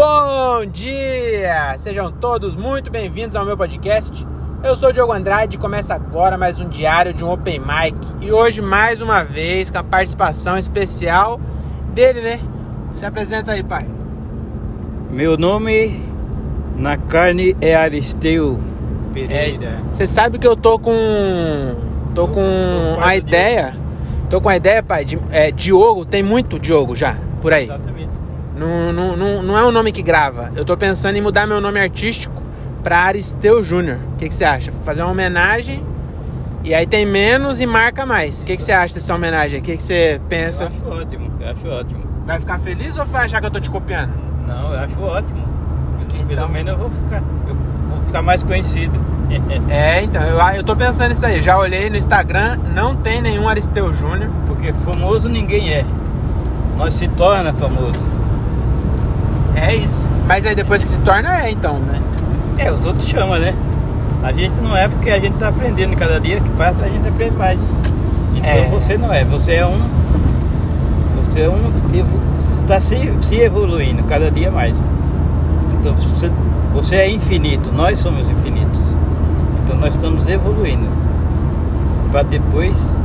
Bom 0.00 0.64
dia! 0.64 1.76
Sejam 1.76 2.12
todos 2.12 2.54
muito 2.54 2.88
bem-vindos 2.88 3.34
ao 3.34 3.44
meu 3.44 3.56
podcast. 3.56 4.24
Eu 4.62 4.76
sou 4.76 4.90
o 4.90 4.92
Diogo 4.92 5.12
Andrade 5.12 5.56
e 5.56 5.58
começa 5.58 5.92
agora 5.92 6.38
mais 6.38 6.60
um 6.60 6.68
diário 6.68 7.12
de 7.12 7.24
um 7.24 7.32
Open 7.32 7.58
Mic. 7.58 7.96
E 8.20 8.30
hoje, 8.30 8.62
mais 8.62 9.00
uma 9.00 9.24
vez, 9.24 9.72
com 9.72 9.78
a 9.78 9.82
participação 9.82 10.56
especial 10.56 11.40
dele, 11.92 12.20
né? 12.20 12.38
Se 12.94 13.04
apresenta 13.04 13.50
aí, 13.50 13.64
pai. 13.64 13.88
Meu 15.10 15.36
nome 15.36 16.00
na 16.76 16.96
carne 16.96 17.56
é 17.60 17.74
Aristeu 17.74 18.60
É, 19.10 19.14
Pereira. 19.14 19.82
Você 19.92 20.06
sabe 20.06 20.38
que 20.38 20.46
eu 20.46 20.54
tô 20.54 20.78
com. 20.78 20.94
tô 22.14 22.28
com 22.28 22.94
quarto 22.94 23.02
a 23.04 23.08
dia. 23.10 23.16
ideia. 23.18 23.76
Tô 24.30 24.40
com 24.40 24.48
a 24.48 24.56
ideia, 24.56 24.80
pai. 24.80 25.04
De, 25.04 25.18
é, 25.32 25.50
Diogo, 25.50 26.04
tem 26.04 26.22
muito 26.22 26.56
Diogo 26.56 26.94
já, 26.94 27.16
por 27.42 27.52
aí. 27.52 27.64
Exatamente. 27.64 28.17
Não, 28.58 28.92
não, 28.92 29.16
não, 29.16 29.42
não 29.42 29.58
é 29.58 29.64
um 29.64 29.70
nome 29.70 29.92
que 29.92 30.02
grava. 30.02 30.50
Eu 30.56 30.64
tô 30.64 30.76
pensando 30.76 31.16
em 31.16 31.20
mudar 31.20 31.46
meu 31.46 31.60
nome 31.60 31.78
artístico 31.80 32.42
pra 32.82 33.00
Aristeu 33.00 33.62
Júnior. 33.62 33.98
O 34.14 34.16
que, 34.16 34.28
que 34.28 34.34
você 34.34 34.44
acha? 34.44 34.72
Fazer 34.84 35.02
uma 35.02 35.10
homenagem 35.12 35.84
e 36.64 36.74
aí 36.74 36.86
tem 36.86 37.06
menos 37.06 37.60
e 37.60 37.66
marca 37.66 38.04
mais. 38.04 38.42
O 38.42 38.46
que, 38.46 38.56
que 38.56 38.62
você 38.62 38.72
acha 38.72 38.94
dessa 38.94 39.14
homenagem? 39.14 39.60
O 39.60 39.62
que, 39.62 39.76
que 39.76 39.82
você 39.82 40.16
Eu 40.16 40.20
pensa? 40.28 40.66
acho 40.66 40.86
ótimo, 40.86 41.30
eu 41.40 41.48
acho 41.50 41.68
ótimo. 41.68 42.00
Vai 42.26 42.40
ficar 42.40 42.58
feliz 42.58 42.98
ou 42.98 43.04
vai 43.06 43.24
achar 43.24 43.40
que 43.40 43.46
eu 43.46 43.50
tô 43.50 43.60
te 43.60 43.70
copiando? 43.70 44.12
Não, 44.46 44.72
eu 44.74 44.80
acho 44.80 45.00
ótimo. 45.00 45.44
Então. 46.02 46.26
Pelo 46.26 46.48
menos 46.48 46.72
eu 46.72 46.78
vou 46.78 46.90
ficar, 46.90 47.22
eu 47.48 47.54
vou 47.88 48.02
ficar 48.06 48.22
mais 48.22 48.42
conhecido. 48.42 48.98
É, 49.68 50.02
então, 50.02 50.22
eu, 50.22 50.38
eu 50.56 50.64
tô 50.64 50.74
pensando 50.74 51.10
nisso 51.10 51.26
aí. 51.26 51.42
Já 51.42 51.58
olhei 51.58 51.90
no 51.90 51.96
Instagram, 51.98 52.58
não 52.74 52.96
tem 52.96 53.20
nenhum 53.20 53.46
Aristeu 53.46 53.92
Júnior. 53.92 54.30
Porque 54.46 54.72
famoso 54.86 55.28
ninguém 55.28 55.70
é. 55.70 55.84
Nós 56.78 56.94
se 56.94 57.06
torna 57.08 57.52
famoso. 57.52 58.06
É 59.58 59.74
isso. 59.76 60.08
Mas 60.26 60.44
aí 60.46 60.54
depois 60.54 60.82
que 60.84 60.90
se 60.90 60.98
torna, 60.98 61.42
é 61.42 61.50
então, 61.50 61.78
né? 61.78 62.00
É, 62.58 62.70
os 62.70 62.84
outros 62.84 63.08
chamam, 63.08 63.38
né? 63.38 63.54
A 64.22 64.32
gente 64.32 64.54
não 64.60 64.76
é 64.76 64.88
porque 64.88 65.10
a 65.10 65.18
gente 65.20 65.34
tá 65.38 65.48
aprendendo. 65.48 65.96
Cada 65.96 66.18
dia 66.20 66.40
que 66.40 66.50
passa 66.50 66.84
a 66.84 66.88
gente 66.88 67.06
aprende 67.08 67.36
mais. 67.36 67.58
Então 68.34 68.50
É. 68.50 68.68
você 68.68 68.98
não 68.98 69.12
é, 69.12 69.24
você 69.24 69.54
é 69.54 69.66
um. 69.66 69.80
Você 71.24 71.40
é 71.42 71.48
um. 71.48 71.72
Você 72.38 72.52
está 72.62 72.80
se, 72.80 72.96
se 73.22 73.36
evoluindo 73.36 74.02
cada 74.04 74.30
dia 74.30 74.50
mais. 74.50 74.78
Então 75.78 75.94
você, 75.94 76.30
você 76.74 76.96
é 76.96 77.10
infinito, 77.10 77.72
nós 77.72 78.00
somos 78.00 78.28
infinitos. 78.30 78.80
Então 79.64 79.76
nós 79.76 79.90
estamos 79.90 80.28
evoluindo. 80.28 80.88
Para 82.10 82.22
depois 82.22 82.98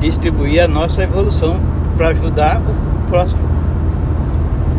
distribuir 0.00 0.62
a 0.62 0.68
nossa 0.68 1.02
evolução 1.02 1.58
para 1.96 2.08
ajudar 2.08 2.60
o 2.60 3.08
próximo. 3.08 3.42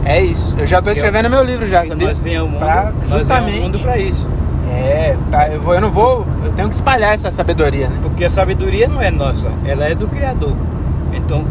É 0.06 0.22
isso. 0.22 0.56
Eu 0.60 0.68
já 0.68 0.82
tô 0.82 0.92
escrevendo 0.92 1.30
meu 1.30 1.44
livro 1.44 1.66
já, 1.66 1.86
sabia? 1.86 2.08
nós 2.10 2.20
viemos 2.20 2.60
Pra- 2.60 2.92
nós 3.08 3.20
justamente. 3.20 3.60
mundo 3.62 3.80
para 3.80 3.98
isso. 3.98 4.28
É, 4.70 5.16
eu, 5.54 5.62
vou, 5.62 5.74
eu 5.76 5.82
não 5.82 5.92
vou. 5.92 6.26
Eu 6.44 6.52
tenho 6.54 6.68
que 6.68 6.76
espalhar 6.76 7.14
essa 7.14 7.30
sabedoria, 7.32 7.88
né? 7.90 7.98
Porque 8.02 8.26
a 8.26 8.30
sabedoria 8.30 8.88
não 8.88 9.02
é 9.02 9.12
nossa, 9.12 9.50
ela 9.66 9.86
é 9.86 9.94
do 9.96 10.08
Criador. 10.08 10.56
Então, 11.14 11.46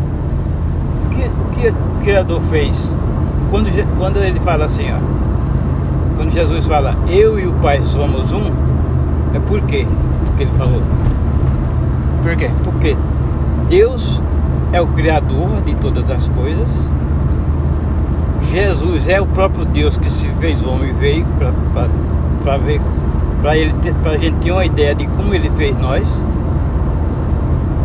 o 1.06 1.08
que 1.10 1.22
o, 1.22 1.44
que 1.60 1.68
o 1.68 2.04
Criador 2.04 2.42
fez? 2.42 2.96
Quando, 3.50 3.68
quando 3.96 4.18
ele 4.18 4.40
fala 4.40 4.64
assim, 4.64 4.90
ó, 4.92 4.98
quando 6.16 6.32
Jesus 6.32 6.66
fala, 6.66 6.96
eu 7.08 7.38
e 7.38 7.46
o 7.46 7.52
Pai 7.54 7.80
somos 7.82 8.32
um, 8.32 8.50
é 9.34 9.38
por 9.46 9.60
quê 9.62 9.86
que 10.36 10.42
ele 10.42 10.52
falou? 10.58 10.82
Por 12.22 12.36
quê? 12.36 12.50
Porque 12.64 12.96
Deus 13.68 14.20
é 14.72 14.80
o 14.80 14.86
Criador 14.88 15.60
de 15.62 15.74
todas 15.76 16.10
as 16.10 16.28
coisas. 16.28 16.88
Jesus 18.52 19.08
é 19.08 19.18
o 19.18 19.26
próprio 19.26 19.64
Deus 19.64 19.96
que 19.96 20.10
se 20.12 20.28
fez 20.32 20.62
homem 20.62 20.90
e 20.90 20.92
veio 20.92 21.26
para 22.42 22.58
ver, 22.58 22.82
para 23.40 23.56
ele 23.56 23.72
ter, 23.80 23.94
pra 23.94 24.18
gente 24.18 24.36
ter 24.44 24.52
uma 24.52 24.66
ideia 24.66 24.94
de 24.94 25.06
como 25.06 25.32
ele 25.32 25.50
fez 25.56 25.74
nós, 25.78 26.06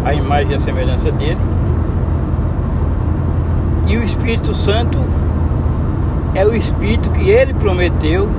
a 0.03 0.13
imagem 0.13 0.51
e 0.51 0.55
a 0.55 0.59
semelhança 0.59 1.09
dele. 1.09 1.39
E 3.87 3.95
o 3.95 4.03
Espírito 4.03 4.53
Santo 4.53 4.99
é 6.35 6.45
o 6.45 6.53
Espírito 6.53 7.11
que 7.11 7.29
ele 7.29 7.53
prometeu 7.53 8.29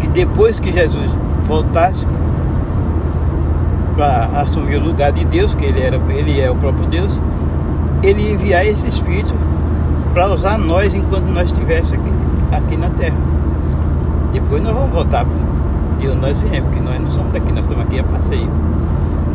que 0.00 0.08
depois 0.08 0.58
que 0.58 0.72
Jesus 0.72 1.14
voltasse 1.42 2.06
para 3.94 4.24
assumir 4.40 4.76
o 4.76 4.80
lugar 4.80 5.12
de 5.12 5.22
Deus, 5.26 5.54
que 5.54 5.66
ele, 5.66 5.82
era, 5.82 6.00
ele 6.08 6.40
é 6.40 6.50
o 6.50 6.56
próprio 6.56 6.86
Deus, 6.86 7.20
ele 8.02 8.22
ia 8.22 8.32
enviar 8.32 8.66
esse 8.66 8.88
Espírito 8.88 9.34
para 10.14 10.28
usar 10.28 10.56
nós 10.56 10.94
enquanto 10.94 11.24
nós 11.24 11.46
estivéssemos 11.46 11.92
aqui, 11.92 12.56
aqui 12.56 12.76
na 12.76 12.88
Terra. 12.90 13.16
Depois 14.32 14.62
nós 14.62 14.72
vamos 14.72 14.90
voltar 14.90 15.26
de 15.98 16.08
onde 16.08 16.20
nós 16.20 16.38
viemos, 16.40 16.70
porque 16.70 16.80
nós 16.80 17.00
não 17.00 17.10
somos 17.10 17.32
daqui, 17.32 17.52
nós 17.52 17.62
estamos 17.62 17.84
aqui 17.84 17.98
a 17.98 18.04
passeio. 18.04 18.50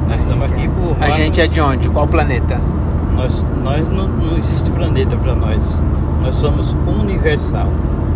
Nós 0.08 0.22
estamos 0.22 0.46
aqui 0.46 0.70
por. 0.70 1.04
A 1.04 1.12
gente 1.12 1.42
é 1.42 1.48
de 1.48 1.60
onde? 1.60 1.90
Qual 1.90 2.08
planeta? 2.08 2.60
Nós, 3.16 3.46
nós 3.62 3.88
não, 3.90 4.08
não 4.08 4.38
existe 4.38 4.72
planeta 4.72 5.18
para 5.18 5.36
nós. 5.36 5.84
Nós 6.24 6.36
somos 6.36 6.76
universal. 6.88 7.68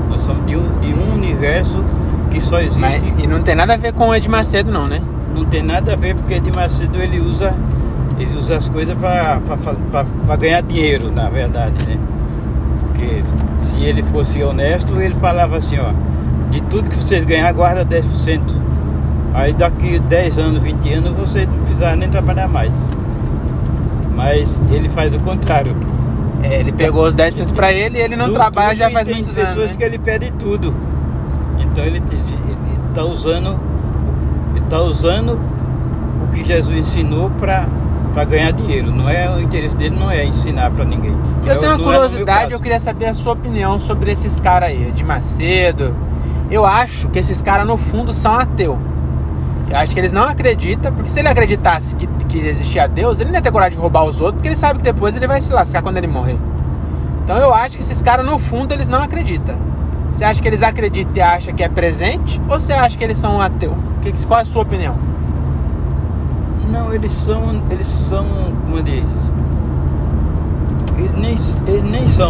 Nós 0.09 0.22
somos 0.22 0.45
de 0.45 0.56
um, 0.56 0.80
de 0.80 0.94
um 0.94 1.13
universo 1.13 1.84
que 2.31 2.40
só 2.40 2.59
existe. 2.59 2.80
Mas, 2.80 3.03
e 3.19 3.28
não 3.28 3.44
tem 3.44 3.56
nada 3.56 3.74
a 3.74 3.78
ver 3.78 3.91
com 3.94 4.07
o 4.07 4.16
Ed 4.16 4.28
Macedo, 4.30 4.72
não, 4.72 4.88
né? 4.88 5.01
Não 5.35 5.44
tem 5.45 5.62
nada 5.62 5.94
a 5.94 5.95
ver 5.95 6.16
porque 6.16 6.40
de 6.40 6.56
Macedo 6.56 7.00
ele 7.00 7.19
usa 7.19 7.53
ele 8.18 8.38
usa 8.38 8.57
as 8.57 8.69
coisas 8.69 8.95
para 8.95 10.35
ganhar 10.38 10.62
dinheiro, 10.62 11.12
na 11.12 11.30
verdade, 11.30 11.74
né? 11.88 11.97
Porque 13.03 13.23
se 13.57 13.83
ele 13.83 14.01
fosse 14.03 14.41
honesto, 14.41 14.99
ele 15.01 15.15
falava 15.15 15.57
assim, 15.57 15.77
ó, 15.77 15.93
de 16.49 16.61
tudo 16.61 16.89
que 16.89 16.95
vocês 16.95 17.25
ganhar, 17.25 17.51
guarda 17.51 17.85
10%. 17.85 18.41
Aí 19.33 19.51
daqui 19.53 19.99
10 19.99 20.37
anos, 20.37 20.61
20 20.61 20.93
anos, 20.93 21.11
você 21.17 21.45
não 21.45 21.59
precisar 21.59 21.95
nem 21.95 22.09
trabalhar 22.09 22.47
mais. 22.47 22.71
Mas 24.15 24.61
ele 24.71 24.87
faz 24.89 25.13
o 25.13 25.19
contrário. 25.19 25.75
É, 26.43 26.59
ele 26.59 26.71
pegou 26.71 27.05
os 27.05 27.15
10% 27.15 27.53
pra 27.53 27.73
ele 27.73 27.97
e 27.97 28.01
ele 28.01 28.15
não 28.15 28.31
trabalha 28.31 28.75
já 28.75 28.89
faz 28.89 29.05
tem 29.05 29.15
muitos 29.15 29.33
pessoas 29.33 29.57
anos. 29.57 29.71
né? 29.71 29.75
que 29.77 29.83
ele 29.83 29.97
pede 29.97 30.31
tudo. 30.31 30.75
Então 31.59 31.83
ele 31.83 32.01
está 32.89 33.03
usando, 33.03 33.59
ele 34.55 34.65
tá 34.69 34.79
usando 34.81 35.39
o 36.21 36.27
que 36.27 36.45
Jesus 36.45 36.77
ensinou 36.77 37.29
para 37.31 37.67
ganhar 38.24 38.51
dinheiro. 38.51 38.91
Não 38.91 39.09
é 39.09 39.29
o 39.29 39.40
interesse 39.40 39.75
dele 39.75 39.96
não 40.00 40.09
é 40.09 40.24
ensinar 40.25 40.69
para 40.72 40.85
ninguém. 40.85 41.16
Eu 41.46 41.53
é- 41.53 41.56
tenho 41.57 41.72
uma 41.74 41.81
é 41.81 41.84
curiosidade, 41.84 42.40
caso. 42.41 42.53
eu 42.53 42.59
queria 42.59 42.79
saber 42.79 43.07
a 43.07 43.13
sua 43.13 43.34
opinião 43.34 43.79
sobre 43.79 44.12
esses 44.12 44.40
caras 44.40 44.69
aí, 44.69 44.91
de 44.94 45.03
Macedo. 45.03 45.96
Eu 46.51 46.66
acho 46.66 47.09
que 47.09 47.18
esses 47.19 47.41
caras, 47.41 47.66
no 47.66 47.78
fundo, 47.78 48.13
são 48.13 48.34
ateu. 48.35 48.78
Eu 49.69 49.78
acho 49.78 49.94
que 49.94 50.00
eles 50.00 50.13
não 50.13 50.24
acreditam, 50.24 50.94
porque 50.94 51.09
se 51.09 51.19
ele 51.19 51.28
acreditasse 51.29 51.96
que, 51.96 52.06
que 52.28 52.38
existia 52.38 52.88
Deus, 52.88 53.19
ele 53.19 53.29
não 53.31 53.38
ia 53.38 53.41
ter 53.41 53.51
coragem 53.51 53.75
de 53.75 53.81
roubar 53.81 54.03
os 54.03 54.18
outros, 54.22 54.35
porque 54.35 54.50
ele 54.50 54.56
sabe 54.56 54.78
que 54.80 54.84
depois 54.85 55.16
ele 55.16 55.25
vai 55.28 55.41
se 55.41 55.51
lascar 55.51 55.81
quando 55.81 55.97
ele 55.97 56.06
morrer. 56.07 56.38
Então 57.24 57.38
eu 57.38 57.53
acho 57.53 57.78
que 57.78 57.81
esses 57.84 58.01
caras, 58.03 58.24
no 58.25 58.38
fundo, 58.38 58.72
eles 58.74 58.88
não 58.88 59.01
acreditam. 59.01 59.56
Você 60.12 60.24
acha 60.24 60.40
que 60.40 60.47
eles 60.47 60.62
acreditam 60.62 61.13
e 61.16 61.22
acham 61.22 61.56
que 61.56 61.63
é 61.63 61.69
presente? 61.69 62.40
Ou 62.47 62.59
você 62.59 62.74
acha 62.74 62.95
que 62.95 63.03
eles 63.03 63.18
são 63.18 63.41
ateu? 63.41 63.75
Que, 64.03 64.12
que- 64.12 64.25
qual 64.28 64.40
é 64.40 64.44
a 64.44 64.45
sua 64.45 64.62
opinião? 64.62 64.95
Não, 66.69 66.94
eles 66.94 67.12
são, 67.12 67.62
eles 67.69 67.85
são, 67.88 68.25
como 68.63 68.78
eu 68.78 68.84
disse, 68.84 69.31
eles 70.97 71.13
nem, 71.13 71.35
eles 71.68 71.84
nem 71.84 72.07
são 72.07 72.29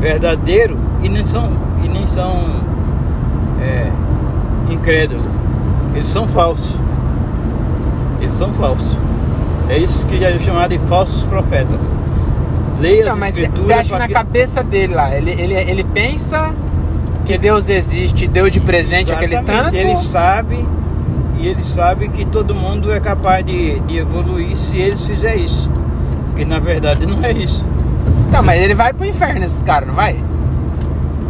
verdadeiros 0.00 0.78
e 1.02 1.08
nem 1.08 1.24
são, 1.24 1.50
e 1.84 1.88
nem 1.88 2.06
são 2.06 2.62
é, 3.60 3.90
incrédulos. 4.72 5.24
Eles 5.94 6.06
são 6.06 6.28
falsos. 6.28 6.74
Eles 8.20 8.32
são 8.34 8.52
falsos. 8.54 8.96
É 9.68 9.78
isso 9.78 10.06
que 10.06 10.18
já 10.18 10.28
é 10.30 10.38
chamado 10.38 10.70
de 10.70 10.78
falsos 10.86 11.24
profetas. 11.24 11.80
Leia 12.80 13.04
Não, 13.06 13.12
as 13.12 13.18
mas 13.18 13.36
escrituras. 13.36 13.64
você 13.66 13.72
acha 13.72 13.98
na 13.98 14.06
que- 14.06 14.14
cabeça 14.14 14.62
dele 14.62 14.94
lá, 14.94 15.14
ele, 15.14 15.30
ele, 15.32 15.54
ele 15.54 15.84
pensa 15.84 16.54
que 17.26 17.36
Deus 17.36 17.68
existe, 17.68 18.26
deu 18.26 18.48
de 18.48 18.58
presente 18.60 19.12
aquele 19.12 19.34
Exatamente, 19.34 19.64
tanto? 19.64 19.76
Ele 19.76 19.96
sabe 19.96 20.68
e 21.40 21.48
ele 21.48 21.62
sabe 21.62 22.08
que 22.08 22.24
todo 22.24 22.54
mundo 22.54 22.92
é 22.92 23.00
capaz 23.00 23.44
de, 23.44 23.80
de 23.80 23.98
evoluir 23.98 24.56
se 24.56 24.78
eles 24.78 25.04
fizerem 25.06 25.44
isso. 25.44 25.70
Porque 26.28 26.44
na 26.44 26.58
verdade 26.58 27.06
não 27.06 27.22
é 27.24 27.32
isso. 27.32 27.64
Não, 28.32 28.42
mas 28.42 28.60
ele 28.60 28.74
vai 28.74 28.92
pro 28.92 29.06
inferno, 29.06 29.44
esses 29.44 29.62
caras, 29.62 29.88
não 29.88 29.94
vai? 29.94 30.16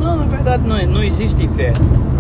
Não, 0.00 0.16
na 0.16 0.24
verdade 0.24 0.62
não, 0.66 0.76
não 0.92 1.02
existe 1.02 1.44
inferno. 1.46 2.10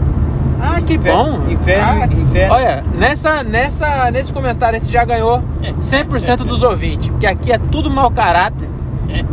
Ah, 0.62 0.80
que 0.82 0.94
Inferno- 0.94 1.38
bom! 1.40 1.50
inferno- 1.50 1.84
Ah, 1.86 2.06
inferno- 2.06 2.54
Olha, 2.54 2.84
nessa, 2.98 3.42
nessa, 3.42 4.10
nesse 4.10 4.32
comentário 4.32 4.76
esse 4.76 4.90
já 4.90 5.04
ganhou 5.04 5.42
100% 5.80 6.38
dos 6.44 6.62
ouvintes, 6.62 7.08
porque 7.08 7.26
aqui 7.26 7.50
é 7.50 7.58
tudo 7.58 7.90
mau 7.90 8.10
caráter, 8.10 8.68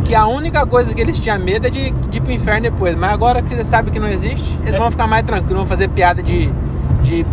que 0.04 0.14
a 0.14 0.26
única 0.26 0.66
coisa 0.66 0.94
que 0.94 1.00
eles 1.00 1.18
tinham 1.18 1.38
medo 1.38 1.66
é 1.66 1.70
de, 1.70 1.90
de 1.90 2.16
ir 2.18 2.20
pro 2.22 2.32
inferno 2.32 2.62
depois. 2.62 2.96
Mas 2.96 3.12
agora 3.12 3.42
que 3.42 3.52
eles 3.54 3.66
sabem 3.66 3.92
que 3.92 4.00
não 4.00 4.08
existe, 4.08 4.58
eles 4.66 4.78
vão 4.78 4.90
ficar 4.90 5.06
mais 5.06 5.24
tranquilos, 5.24 5.56
vão 5.58 5.66
fazer 5.66 5.88
piada 5.88 6.22
de, 6.22 6.50
de 7.02 7.24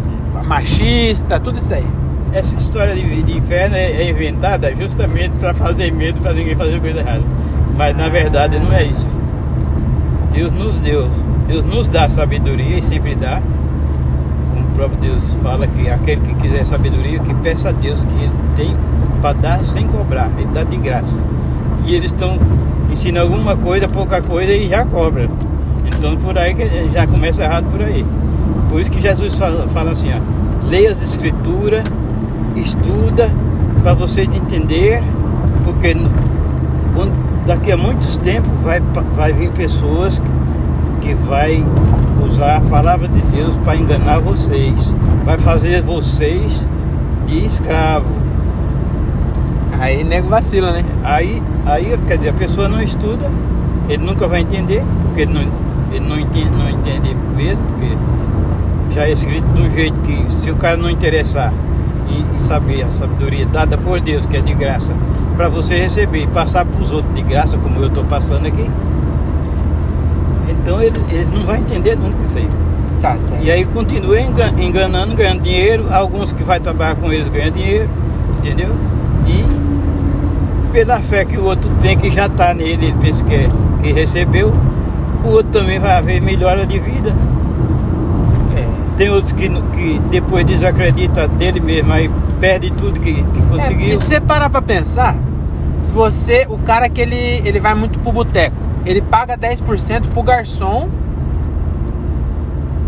machista, 0.46 1.40
tudo 1.40 1.60
isso 1.60 1.74
aí. 1.74 1.86
Essa 2.34 2.56
história 2.58 2.94
de, 2.94 3.24
de 3.24 3.38
inferno 3.38 3.76
é, 3.76 3.92
é 3.92 4.10
inventada 4.10 4.74
justamente 4.76 5.40
para 5.40 5.54
fazer 5.54 5.92
medo, 5.92 6.22
para 6.22 6.34
ninguém 6.34 6.56
fazer 6.56 6.80
coisa 6.80 7.00
errada. 7.00 7.24
Mas 7.78 7.96
na 7.96 8.10
verdade 8.10 8.60
não 8.60 8.72
é 8.72 8.84
isso. 8.84 9.08
Deus 10.32 10.52
nos 10.52 10.78
deu, 10.80 11.10
Deus 11.48 11.64
nos 11.64 11.88
dá 11.88 12.10
sabedoria 12.10 12.80
e 12.80 12.84
sempre 12.84 13.16
dá. 13.16 13.42
Como 14.54 14.66
o 14.66 14.72
próprio 14.72 15.00
Deus 15.00 15.24
fala 15.42 15.66
que 15.68 15.90
aquele 15.90 16.22
que 16.22 16.36
quiser 16.36 16.66
sabedoria, 16.66 17.20
que 17.20 17.34
peça 17.36 17.70
a 17.70 17.72
Deus 17.72 18.04
que 18.04 18.14
ele 18.14 18.34
tem 18.56 18.76
para 19.22 19.34
dar 19.34 19.64
sem 19.64 19.88
cobrar, 19.88 20.30
ele 20.38 20.50
dá 20.54 20.64
de 20.64 20.78
graça. 20.78 21.24
E 21.86 21.94
eles 21.94 22.06
estão 22.06 22.38
ensinando 22.92 23.34
alguma 23.34 23.56
coisa, 23.56 23.88
pouca 23.88 24.22
coisa 24.22 24.52
e 24.52 24.68
já 24.68 24.86
cobra. 24.86 25.30
Então 25.86 26.18
por 26.18 26.38
aí 26.38 26.54
que 26.54 26.90
já 26.92 27.08
começa 27.08 27.44
errado 27.44 27.66
por 27.72 27.82
aí. 27.82 28.06
Por 28.76 28.82
isso 28.82 28.92
que 28.92 29.00
Jesus 29.00 29.36
fala, 29.36 29.70
fala 29.70 29.92
assim, 29.94 30.10
ó, 30.12 30.20
leia 30.68 30.92
as 30.92 31.02
escrituras, 31.02 31.82
estuda 32.58 33.32
para 33.82 33.94
vocês 33.94 34.28
entender, 34.28 35.02
porque 35.64 35.96
quando, 36.94 37.14
daqui 37.46 37.72
a 37.72 37.78
muitos 37.78 38.18
tempos 38.18 38.52
vai, 38.62 38.82
vai 39.16 39.32
vir 39.32 39.50
pessoas 39.52 40.22
que 41.00 41.14
vai 41.14 41.66
usar 42.22 42.58
a 42.58 42.60
palavra 42.60 43.08
de 43.08 43.22
Deus 43.22 43.56
para 43.60 43.78
enganar 43.78 44.20
vocês, 44.20 44.94
vai 45.24 45.38
fazer 45.38 45.82
vocês 45.82 46.70
de 47.28 47.46
escravo. 47.46 48.12
Aí 49.80 50.04
nego 50.04 50.28
vacila, 50.28 50.74
né? 50.74 50.84
Aí, 51.02 51.42
aí 51.66 51.98
quer 52.06 52.18
dizer, 52.18 52.32
a 52.32 52.34
pessoa 52.34 52.68
não 52.68 52.82
estuda, 52.82 53.32
ele 53.88 54.04
nunca 54.04 54.28
vai 54.28 54.42
entender, 54.42 54.84
porque 55.02 55.22
ele 55.22 55.34
não, 55.34 55.44
ele 55.94 56.06
não 56.06 56.20
entende, 56.20 56.50
não 56.58 56.70
entende 56.70 57.16
mesmo, 57.38 57.64
porque 57.68 57.96
já 58.96 59.06
é 59.06 59.12
escrito 59.12 59.46
de 59.50 59.62
um 59.62 59.72
jeito 59.72 60.00
que 60.00 60.32
se 60.32 60.50
o 60.50 60.56
cara 60.56 60.78
não 60.78 60.90
interessar 60.90 61.54
e, 62.08 62.38
e 62.38 62.40
saber 62.40 62.84
a 62.84 62.92
sabedoria 62.92 63.46
dada 63.46 63.78
por 63.78 64.00
Deus, 64.00 64.26
que 64.26 64.38
é 64.38 64.42
de 64.42 64.54
graça, 64.54 64.96
para 65.36 65.50
você 65.50 65.76
receber 65.76 66.24
e 66.24 66.28
passar 66.28 66.66
para 66.66 66.82
os 66.82 66.94
outros 66.94 67.14
de 67.14 67.22
graça, 67.22 67.58
como 67.58 67.78
eu 67.80 67.88
estou 67.88 68.06
passando 68.06 68.48
aqui, 68.48 68.72
então 70.48 70.82
eles, 70.82 70.98
eles 71.12 71.28
não 71.28 71.42
vão 71.42 71.58
entender 71.58 71.98
nunca 71.98 72.18
isso 72.26 72.38
aí. 72.38 72.48
Tá 73.02 73.20
certo. 73.20 73.44
E 73.44 73.52
aí 73.52 73.66
continua 73.66 74.18
enganando, 74.20 75.14
ganhando 75.14 75.42
dinheiro, 75.42 75.86
alguns 75.92 76.32
que 76.32 76.44
vai 76.44 76.60
trabalhar 76.62 76.96
com 76.96 77.12
eles 77.12 77.28
ganham 77.28 77.52
dinheiro, 77.52 77.90
entendeu? 78.38 78.70
E 79.28 80.72
pela 80.72 81.00
fé 81.02 81.26
que 81.26 81.38
o 81.38 81.44
outro 81.44 81.70
tem, 81.82 81.98
que 81.98 82.10
já 82.10 82.28
está 82.28 82.54
nele, 82.54 82.88
ele 82.88 82.96
pensa 83.02 83.26
que, 83.26 83.36
é, 83.36 83.50
que 83.84 83.92
recebeu, 83.92 84.54
o 85.24 85.28
outro 85.28 85.52
também 85.52 85.80
vai 85.80 85.92
haver 85.92 86.22
melhora 86.22 86.66
de 86.66 86.80
vida. 86.80 87.14
Tem 88.98 89.10
outros 89.10 89.34
que, 89.34 89.50
que 89.50 90.00
depois 90.10 90.46
desacredita 90.46 91.28
dele 91.28 91.60
mesmo, 91.60 91.92
aí 91.92 92.10
perde 92.40 92.72
tudo 92.72 93.00
que, 93.00 93.14
que 93.14 93.42
conseguiu. 93.50 93.94
É, 93.94 93.98
se 93.98 94.06
você 94.06 94.22
parar 94.22 94.50
pra 94.50 94.62
pensar, 94.62 95.16
se 95.82 95.92
você, 95.92 96.46
o 96.50 96.58
cara 96.60 96.88
que 96.88 97.02
ele, 97.02 97.42
ele 97.46 97.60
vai 97.60 97.74
muito 97.74 98.00
pro 98.00 98.12
boteco, 98.12 98.56
ele 98.86 99.02
paga 99.02 99.38
10% 99.38 100.10
pro 100.14 100.24
garçom 100.24 100.88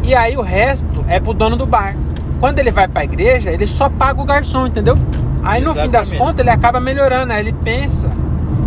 e 0.04 0.16
aí 0.16 0.38
o 0.38 0.42
resto 0.42 1.04
é 1.08 1.20
pro 1.20 1.34
dono 1.34 1.58
do 1.58 1.66
bar. 1.66 1.96
Quando 2.40 2.60
ele 2.60 2.72
vai 2.72 2.88
pra 2.88 3.04
igreja, 3.04 3.52
ele 3.52 3.68
só 3.68 3.90
paga 3.90 4.22
o 4.22 4.26
garçom, 4.26 4.68
entendeu? 4.68 4.98
Aí 5.44 5.62
no 5.62 5.74
fim 5.74 5.90
das 5.90 6.12
contas 6.12 6.40
ele 6.40 6.50
acaba 6.50 6.80
melhorando, 6.80 7.34
aí 7.34 7.40
ele 7.40 7.54
pensa 7.54 8.10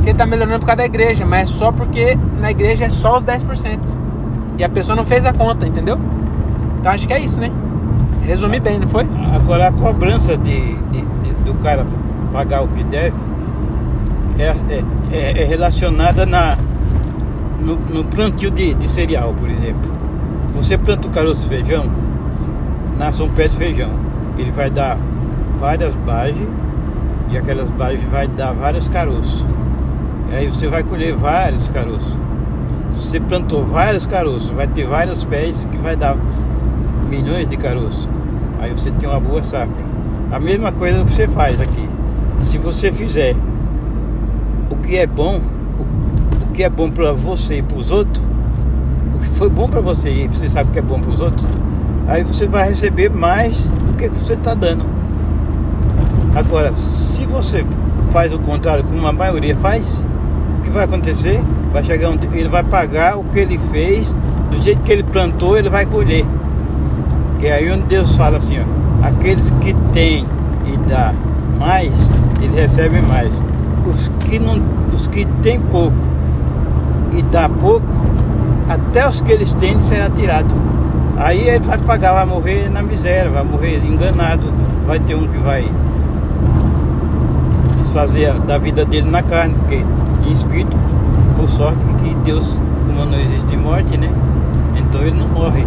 que 0.02 0.10
ele 0.10 0.19
tá 0.19 0.26
melhorando 0.26 0.60
por 0.60 0.66
causa 0.66 0.78
da 0.78 0.84
igreja, 0.84 1.25
mas 1.25 1.48
é 1.48 1.52
só 1.52 1.72
porque 1.72 2.19
na 2.38 2.50
igreja 2.50 2.87
é 2.87 2.90
só 2.90 3.16
os 3.16 3.25
10%. 3.25 3.78
E 4.58 4.64
a 4.64 4.69
pessoa 4.69 4.96
não 4.96 5.06
fez 5.06 5.25
a 5.25 5.32
conta, 5.32 5.66
entendeu? 5.66 5.98
Então 6.81 6.93
acho 6.93 7.06
que 7.06 7.12
é 7.12 7.21
isso, 7.21 7.38
né? 7.38 7.53
Resumi 8.27 8.59
bem, 8.59 8.79
não 8.81 8.88
foi? 8.88 9.06
Agora 9.35 9.69
a 9.69 9.73
cobrança 9.73 10.37
de, 10.37 10.75
de, 10.75 11.00
de 11.03 11.32
do 11.44 11.55
cara 11.62 11.87
pagar 12.32 12.62
o 12.62 12.69
que 12.69 12.82
deve 12.85 13.15
é, 14.38 14.44
é, 14.44 14.85
é, 15.12 15.43
é 15.43 15.44
relacionada 15.44 16.25
na, 16.25 16.56
no, 17.61 17.77
no 17.77 18.05
plantio 18.05 18.50
de, 18.50 18.73
de, 18.73 18.88
cereal, 18.88 19.35
por 19.35 19.49
exemplo. 19.49 19.91
Você 20.55 20.79
planta 20.79 21.06
o 21.06 21.11
caroço 21.11 21.43
de 21.43 21.49
feijão, 21.49 21.91
nasce 22.99 23.23
um 23.23 23.29
pé 23.29 23.49
de 23.49 23.56
feijão. 23.56 23.91
Ele 24.38 24.50
vai 24.50 24.71
dar 24.71 24.97
várias 25.59 25.93
bages 25.94 26.49
e 27.31 27.37
aquelas 27.37 27.71
bages 27.71 28.03
vai 28.11 28.26
dar 28.26 28.53
vários 28.53 28.88
caroços. 28.88 29.44
Aí 30.33 30.47
você 30.47 30.67
vai 30.69 30.83
colher 30.83 31.15
vários 31.15 31.69
caroços. 31.69 32.17
Você 32.94 33.21
plantou 33.21 33.67
vários 33.67 34.06
caroços, 34.06 34.50
vai 34.50 34.67
ter 34.67 34.87
vários 34.87 35.25
pés 35.25 35.67
que 35.71 35.76
vai 35.76 35.97
dar 35.97 36.17
milhões 37.11 37.49
de 37.49 37.57
caroços. 37.57 38.09
Aí 38.61 38.71
você 38.73 38.91
tem 38.93 39.09
uma 39.09 39.21
boa 39.21 39.43
safra. 39.43 39.85
A 40.31 40.39
mesma 40.39 40.71
coisa 40.71 41.05
que 41.05 41.12
você 41.12 41.27
faz 41.27 41.61
aqui. 41.61 41.89
Se 42.41 42.57
você 42.57 42.93
fizer 42.93 43.35
o 44.71 44.77
que 44.77 44.97
é 44.97 45.07
bom, 45.07 45.41
o, 45.79 46.45
o 46.45 46.47
que 46.53 46.62
é 46.62 46.71
bom 46.71 46.91
para 46.91 47.12
você 47.12 47.59
e 47.59 47.62
para 47.62 47.77
os 47.77 47.91
outros, 47.91 48.25
o 49.17 49.19
que 49.19 49.29
foi 49.31 49.51
bom 49.51 49.69
para 49.69 49.81
você 49.81 50.11
e 50.11 50.29
você 50.29 50.49
sabe 50.49 50.71
que 50.71 50.79
é 50.79 50.83
bom 50.83 51.01
para 51.01 51.11
os 51.11 51.21
outros, 51.21 51.47
aí 52.07 52.23
você 52.23 52.47
vai 52.47 52.69
receber 52.69 53.11
mais 53.11 53.67
do 53.67 53.97
que 53.97 54.09
você 54.09 54.35
está 54.35 54.55
dando. 54.55 54.85
Agora, 56.35 56.73
se 56.73 57.27
você 57.27 57.67
faz 58.12 58.33
o 58.33 58.39
contrário, 58.39 58.85
como 58.85 59.05
a 59.07 59.12
maioria 59.12 59.57
faz, 59.57 60.05
o 60.59 60.62
que 60.62 60.71
vai 60.71 60.85
acontecer? 60.85 61.41
Vai 61.73 61.85
chegar 61.85 62.11
um 62.11 62.19
ele 62.33 62.49
vai 62.49 62.62
pagar 62.62 63.19
o 63.19 63.25
que 63.25 63.39
ele 63.39 63.59
fez, 63.73 64.15
do 64.51 64.62
jeito 64.62 64.81
que 64.83 64.93
ele 64.93 65.03
plantou, 65.03 65.57
ele 65.57 65.69
vai 65.69 65.87
colher. 65.87 66.25
Que 67.40 67.48
aí 67.48 67.72
onde 67.72 67.84
Deus 67.84 68.14
fala 68.16 68.37
assim, 68.37 68.58
ó, 68.60 69.06
aqueles 69.06 69.50
que 69.62 69.72
têm 69.94 70.26
e 70.66 70.76
dá 70.88 71.14
mais, 71.58 71.90
eles 72.38 72.54
recebem 72.54 73.00
mais. 73.00 73.32
Os 73.87 74.08
que 74.20 74.38
não, 74.38 74.60
os 74.94 75.06
que 75.06 75.25
têm 75.42 75.58
pouco 75.58 75.96
e 77.16 77.22
dá 77.22 77.48
pouco, 77.48 77.87
até 78.69 79.08
os 79.08 79.22
que 79.22 79.32
eles 79.32 79.54
têm 79.54 79.81
será 79.81 80.10
tirado. 80.10 80.54
Aí 81.16 81.48
ele 81.48 81.60
vai 81.60 81.78
pagar, 81.78 82.12
vai 82.12 82.26
morrer 82.26 82.70
na 82.70 82.82
miséria, 82.82 83.31
vai 83.31 83.42
morrer 83.42 83.78
enganado, 83.87 84.52
vai 84.87 84.98
ter 84.98 85.14
um 85.14 85.26
que 85.26 85.38
vai 85.38 85.66
desfazer 87.78 88.34
da 88.40 88.58
vida 88.58 88.84
dele 88.84 89.10
na 89.10 89.22
carne, 89.22 89.54
porque 89.54 89.82
em 90.26 90.32
espírito, 90.32 90.76
por 91.37 91.48
sorte 91.48 91.84
que 92.02 92.14
Deus, 92.16 92.60
como 92.87 93.06
não 93.06 93.19
existe 93.19 93.56
morte, 93.56 93.96
né? 93.96 94.10
Então 94.76 95.00
ele 95.00 95.19
não 95.19 95.28
morre. 95.28 95.66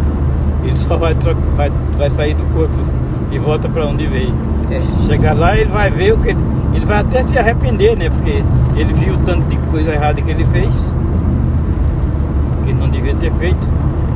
Ele 0.64 0.78
só 0.78 0.98
vai, 0.98 1.16
vai, 1.56 1.72
vai 1.98 2.10
sair 2.10 2.34
do 2.34 2.46
corpo 2.48 2.76
e 3.32 3.40
volta 3.40 3.68
para 3.68 3.86
onde 3.86 4.08
veio. 4.08 4.34
É. 4.72 4.82
Chegar 5.08 5.34
lá, 5.36 5.58
ele 5.58 5.70
vai 5.70 5.92
ver 5.92 6.14
o 6.14 6.20
que 6.20 6.30
ele, 6.30 6.40
ele 6.74 6.86
vai 6.86 7.00
até 7.00 7.24
se 7.24 7.38
arrepender, 7.38 7.98
né? 7.98 8.10
Porque 8.10 8.44
ele 8.76 8.94
viu 8.94 9.16
o 9.16 9.18
tanto 9.20 9.44
de 9.48 9.58
coisa 9.70 9.92
errada 9.92 10.22
que 10.22 10.32
ele 10.32 10.46
fez, 10.46 10.96
que 12.66 12.74
não 12.74 12.90
devia 12.90 13.14
ter 13.16 13.32
feito. 13.34 13.68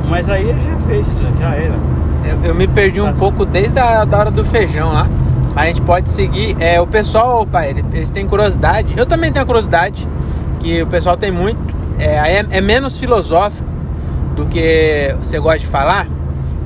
Mas 0.08 0.28
aí 0.28 0.48
ele 0.48 0.60
já 0.62 0.76
fez, 0.86 1.06
já, 1.06 1.48
já 1.48 1.54
era. 1.54 1.74
Eu, 2.24 2.50
eu, 2.50 2.54
me 2.54 2.66
perdi 2.66 3.00
um 3.00 3.06
tá. 3.06 3.12
pouco 3.12 3.44
desde 3.44 3.78
a 3.78 4.04
da 4.04 4.18
hora 4.18 4.30
do 4.30 4.44
feijão 4.44 4.92
lá. 4.92 5.06
Mas 5.54 5.64
a 5.64 5.66
gente 5.66 5.82
pode 5.82 6.10
seguir. 6.10 6.56
É, 6.60 6.80
o 6.80 6.86
pessoal, 6.86 7.46
pai, 7.46 7.74
eles 7.92 8.10
têm 8.10 8.26
curiosidade. 8.26 8.94
Eu 8.96 9.06
também 9.06 9.30
tenho 9.32 9.44
curiosidade, 9.44 10.08
que 10.60 10.82
o 10.82 10.86
pessoal 10.86 11.16
tem 11.16 11.30
muito. 11.30 11.58
É, 11.98 12.38
é, 12.38 12.46
é 12.50 12.60
menos 12.60 12.96
filosófico 12.96 13.68
do 14.34 14.46
que 14.46 15.14
você 15.20 15.38
gosta 15.38 15.58
de 15.58 15.66
falar 15.66 16.06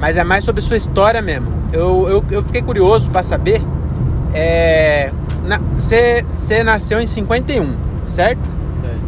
mas 0.03 0.17
é 0.17 0.25
mais 0.25 0.43
sobre 0.45 0.61
sua 0.61 0.77
história 0.77 1.23
mesmo. 1.23 1.47
Eu, 1.73 2.09
eu, 2.09 2.25
eu 2.29 2.43
fiquei 2.43 2.61
curioso 2.61 3.09
para 3.09 3.23
saber. 3.23 3.63
É, 4.35 5.13
você 5.77 6.65
nasceu 6.65 7.01
em 7.01 7.07
51, 7.07 7.73
certo? 8.05 8.41
Certo. 8.81 8.99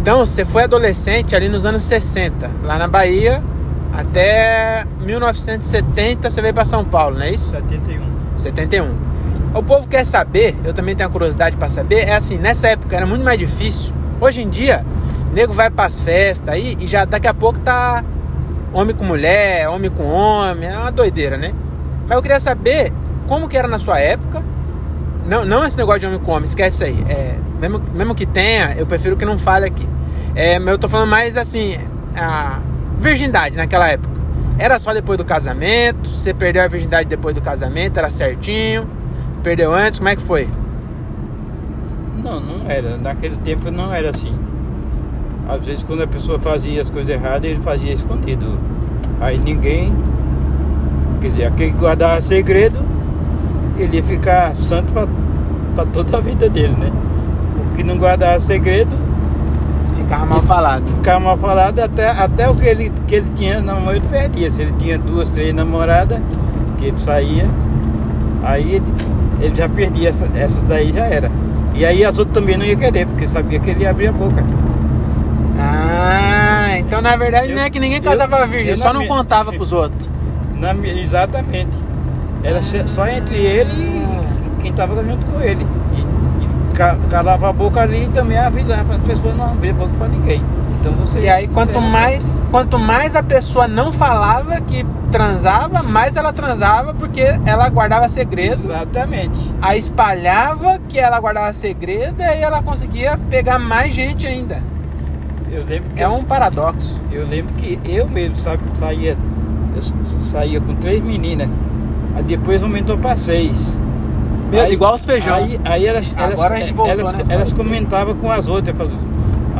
Então 0.00 0.20
você 0.20 0.46
foi 0.46 0.62
adolescente 0.62 1.36
ali 1.36 1.50
nos 1.50 1.66
anos 1.66 1.82
60, 1.82 2.50
lá 2.62 2.78
na 2.78 2.88
Bahia, 2.88 3.42
até 3.92 4.86
1970 5.00 6.30
você 6.30 6.40
veio 6.40 6.54
para 6.54 6.64
São 6.64 6.82
Paulo, 6.82 7.18
não 7.18 7.22
é 7.22 7.32
isso? 7.32 7.50
71. 7.50 8.02
71. 8.34 8.96
O 9.54 9.62
povo 9.62 9.86
quer 9.86 10.06
saber, 10.06 10.56
eu 10.64 10.72
também 10.72 10.96
tenho 10.96 11.10
a 11.10 11.12
curiosidade 11.12 11.58
para 11.58 11.68
saber, 11.68 12.08
é 12.08 12.14
assim, 12.14 12.38
nessa 12.38 12.68
época 12.68 12.96
era 12.96 13.04
muito 13.04 13.22
mais 13.22 13.38
difícil. 13.38 13.92
Hoje 14.18 14.40
em 14.40 14.48
dia, 14.48 14.82
nego 15.34 15.52
vai 15.52 15.68
para 15.68 15.84
as 15.84 16.00
festas 16.00 16.54
aí 16.54 16.74
e 16.80 16.86
já 16.86 17.04
daqui 17.04 17.28
a 17.28 17.34
pouco 17.34 17.58
tá 17.58 18.02
homem 18.72 18.94
com 18.94 19.04
mulher, 19.04 19.68
homem 19.68 19.90
com 19.90 20.04
homem, 20.04 20.68
é 20.68 20.78
uma 20.78 20.90
doideira, 20.90 21.36
né? 21.36 21.52
Mas 22.06 22.16
eu 22.16 22.22
queria 22.22 22.40
saber 22.40 22.92
como 23.26 23.48
que 23.48 23.56
era 23.56 23.68
na 23.68 23.78
sua 23.78 23.98
época. 23.98 24.42
Não, 25.26 25.44
não 25.44 25.64
esse 25.64 25.76
negócio 25.76 26.00
de 26.00 26.06
homem 26.06 26.18
com 26.18 26.32
homem, 26.32 26.44
esquece 26.44 26.84
aí. 26.84 27.04
É, 27.08 27.36
mesmo, 27.60 27.80
mesmo 27.92 28.14
que 28.14 28.26
tenha, 28.26 28.74
eu 28.76 28.86
prefiro 28.86 29.16
que 29.16 29.24
não 29.24 29.38
fale 29.38 29.66
aqui. 29.66 29.88
É, 30.34 30.58
mas 30.58 30.72
eu 30.72 30.78
tô 30.78 30.88
falando 30.88 31.08
mais 31.08 31.36
assim, 31.36 31.76
a 32.16 32.58
virgindade 32.98 33.56
naquela 33.56 33.88
época. 33.88 34.12
Era 34.58 34.78
só 34.78 34.92
depois 34.92 35.18
do 35.18 35.24
casamento? 35.24 36.08
Você 36.08 36.34
perdeu 36.34 36.62
a 36.62 36.68
virgindade 36.68 37.08
depois 37.08 37.34
do 37.34 37.40
casamento? 37.40 37.96
Era 37.98 38.10
certinho? 38.10 38.88
Perdeu 39.42 39.72
antes? 39.72 39.98
Como 39.98 40.08
é 40.08 40.16
que 40.16 40.22
foi? 40.22 40.48
Não, 42.22 42.40
não 42.40 42.70
era. 42.70 42.96
Naquele 42.96 43.36
tempo 43.36 43.70
não 43.70 43.92
era 43.92 44.10
assim. 44.10 44.38
Às 45.48 45.64
vezes 45.64 45.82
quando 45.82 46.02
a 46.02 46.06
pessoa 46.06 46.38
fazia 46.38 46.82
as 46.82 46.90
coisas 46.90 47.10
erradas, 47.10 47.50
ele 47.50 47.60
fazia 47.60 47.92
escondido. 47.92 48.58
Aí 49.20 49.38
ninguém, 49.38 49.94
quer 51.20 51.30
dizer, 51.30 51.44
aquele 51.46 51.72
que 51.72 51.78
guardava 51.78 52.20
segredo, 52.20 52.78
ele 53.78 53.96
ia 53.96 54.02
ficar 54.02 54.54
santo 54.56 54.92
para 54.92 55.86
toda 55.86 56.18
a 56.18 56.20
vida 56.20 56.48
dele, 56.48 56.74
né? 56.78 56.90
O 57.58 57.76
que 57.76 57.82
não 57.82 57.96
guardava 57.96 58.40
segredo, 58.40 58.96
Ficava 60.12 60.26
mal 60.26 60.42
falado. 60.42 60.88
Ficava 60.88 61.20
mal 61.20 61.38
falado 61.38 61.80
até, 61.80 62.10
até 62.10 62.48
o 62.48 62.54
que 62.54 62.66
ele, 62.66 62.92
que 63.06 63.14
ele 63.14 63.30
tinha 63.34 63.62
namorado 63.62 63.96
ele 63.96 64.08
perdia. 64.08 64.50
Se 64.50 64.60
ele 64.60 64.72
tinha 64.72 64.98
duas, 64.98 65.30
três 65.30 65.54
namoradas, 65.54 66.20
que 66.76 66.86
ele 66.86 66.98
saía, 66.98 67.48
aí 68.42 68.74
ele, 68.74 68.84
ele 69.40 69.54
já 69.54 69.68
perdia, 69.70 70.10
essa, 70.10 70.28
essa 70.36 70.60
daí 70.66 70.92
já 70.92 71.06
era. 71.06 71.30
E 71.74 71.86
aí 71.86 72.04
as 72.04 72.18
outras 72.18 72.34
também 72.34 72.58
não 72.58 72.66
ia 72.66 72.76
querer, 72.76 73.06
porque 73.06 73.26
sabia 73.26 73.58
que 73.58 73.70
ele 73.70 73.84
ia 73.84 73.90
abrir 73.90 74.08
a 74.08 74.12
boca. 74.12 74.44
Ah, 76.82 76.86
então 76.86 77.02
na 77.02 77.16
verdade 77.16 77.50
Eu- 77.50 77.56
não 77.56 77.62
é 77.62 77.70
que 77.70 77.78
ninguém 77.80 77.98
eu- 77.98 78.04
casava 78.04 78.46
virgem, 78.46 78.70
eu 78.70 78.76
só 78.76 78.92
não 78.92 79.00
minha- 79.00 79.12
contava 79.12 79.52
pros 79.52 79.72
outros. 79.72 80.10
Na 80.58 80.72
exatamente. 80.74 81.78
Era 82.44 82.60
só 82.86 83.06
entre 83.08 83.36
ele 83.36 83.70
e 83.72 84.62
quem 84.62 84.70
estava 84.70 84.96
junto 85.04 85.24
com 85.26 85.40
ele. 85.40 85.66
E, 85.94 86.00
e 86.00 86.74
ca- 86.74 86.96
calava 87.10 87.48
a 87.48 87.52
boca 87.52 87.80
ali 87.80 88.04
e 88.04 88.08
também 88.08 88.36
avisava 88.38 88.84
para 88.84 88.96
as 88.96 89.04
pessoas 89.04 89.36
não 89.36 89.44
abrir 89.44 89.70
a 89.70 89.74
boca 89.74 89.92
para 89.98 90.08
ninguém. 90.08 90.42
Então 90.80 90.92
você. 90.94 91.20
E 91.20 91.28
aí 91.28 91.46
quanto 91.48 91.80
mais, 91.80 92.42
quanto 92.50 92.78
mais 92.78 93.14
a 93.14 93.22
pessoa 93.22 93.68
não 93.68 93.92
falava 93.92 94.60
que 94.60 94.84
transava, 95.12 95.82
mais 95.82 96.16
ela 96.16 96.32
transava 96.32 96.94
porque 96.94 97.22
ela 97.46 97.68
guardava 97.68 98.08
segredo. 98.08 98.64
Exatamente. 98.64 99.38
Aí 99.60 99.78
espalhava 99.78 100.80
que 100.88 100.98
ela 100.98 101.20
guardava 101.20 101.52
segredo 101.52 102.20
e 102.20 102.24
aí 102.24 102.40
ela 102.42 102.62
conseguia 102.62 103.16
pegar 103.30 103.58
mais 103.58 103.94
gente 103.94 104.26
ainda. 104.26 104.58
Eu 105.52 105.64
lembro 105.68 105.90
que 105.94 106.00
É 106.02 106.06
eu- 106.06 106.12
um 106.14 106.24
paradoxo. 106.24 106.98
Eu 107.10 107.26
lembro 107.26 107.52
que 107.54 107.78
eu 107.84 108.08
mesmo, 108.08 108.36
sabe, 108.36 108.62
saía, 108.74 109.16
saía 110.24 110.60
com 110.60 110.74
três 110.76 111.02
meninas, 111.02 111.48
aí 112.16 112.22
depois 112.22 112.62
aumentou 112.62 112.96
para 112.96 113.16
seis. 113.16 113.78
Meu, 114.50 114.62
Aí- 114.62 114.72
igual 114.72 114.94
os 114.94 115.04
feijão. 115.04 115.34
Aí, 115.34 115.60
aí 115.64 115.86
elas, 115.86 116.14
elas, 116.16 116.32
Agora 116.34 116.54
a 116.54 116.58
gente 116.60 116.72
voltou, 116.72 116.92
elas, 117.00 117.12
né, 117.12 117.24
elas 117.28 117.52
comentavam 117.52 118.14
com 118.14 118.30
as 118.30 118.48
outras, 118.48 118.74
falavam 118.76 118.96
assim, 118.98 119.08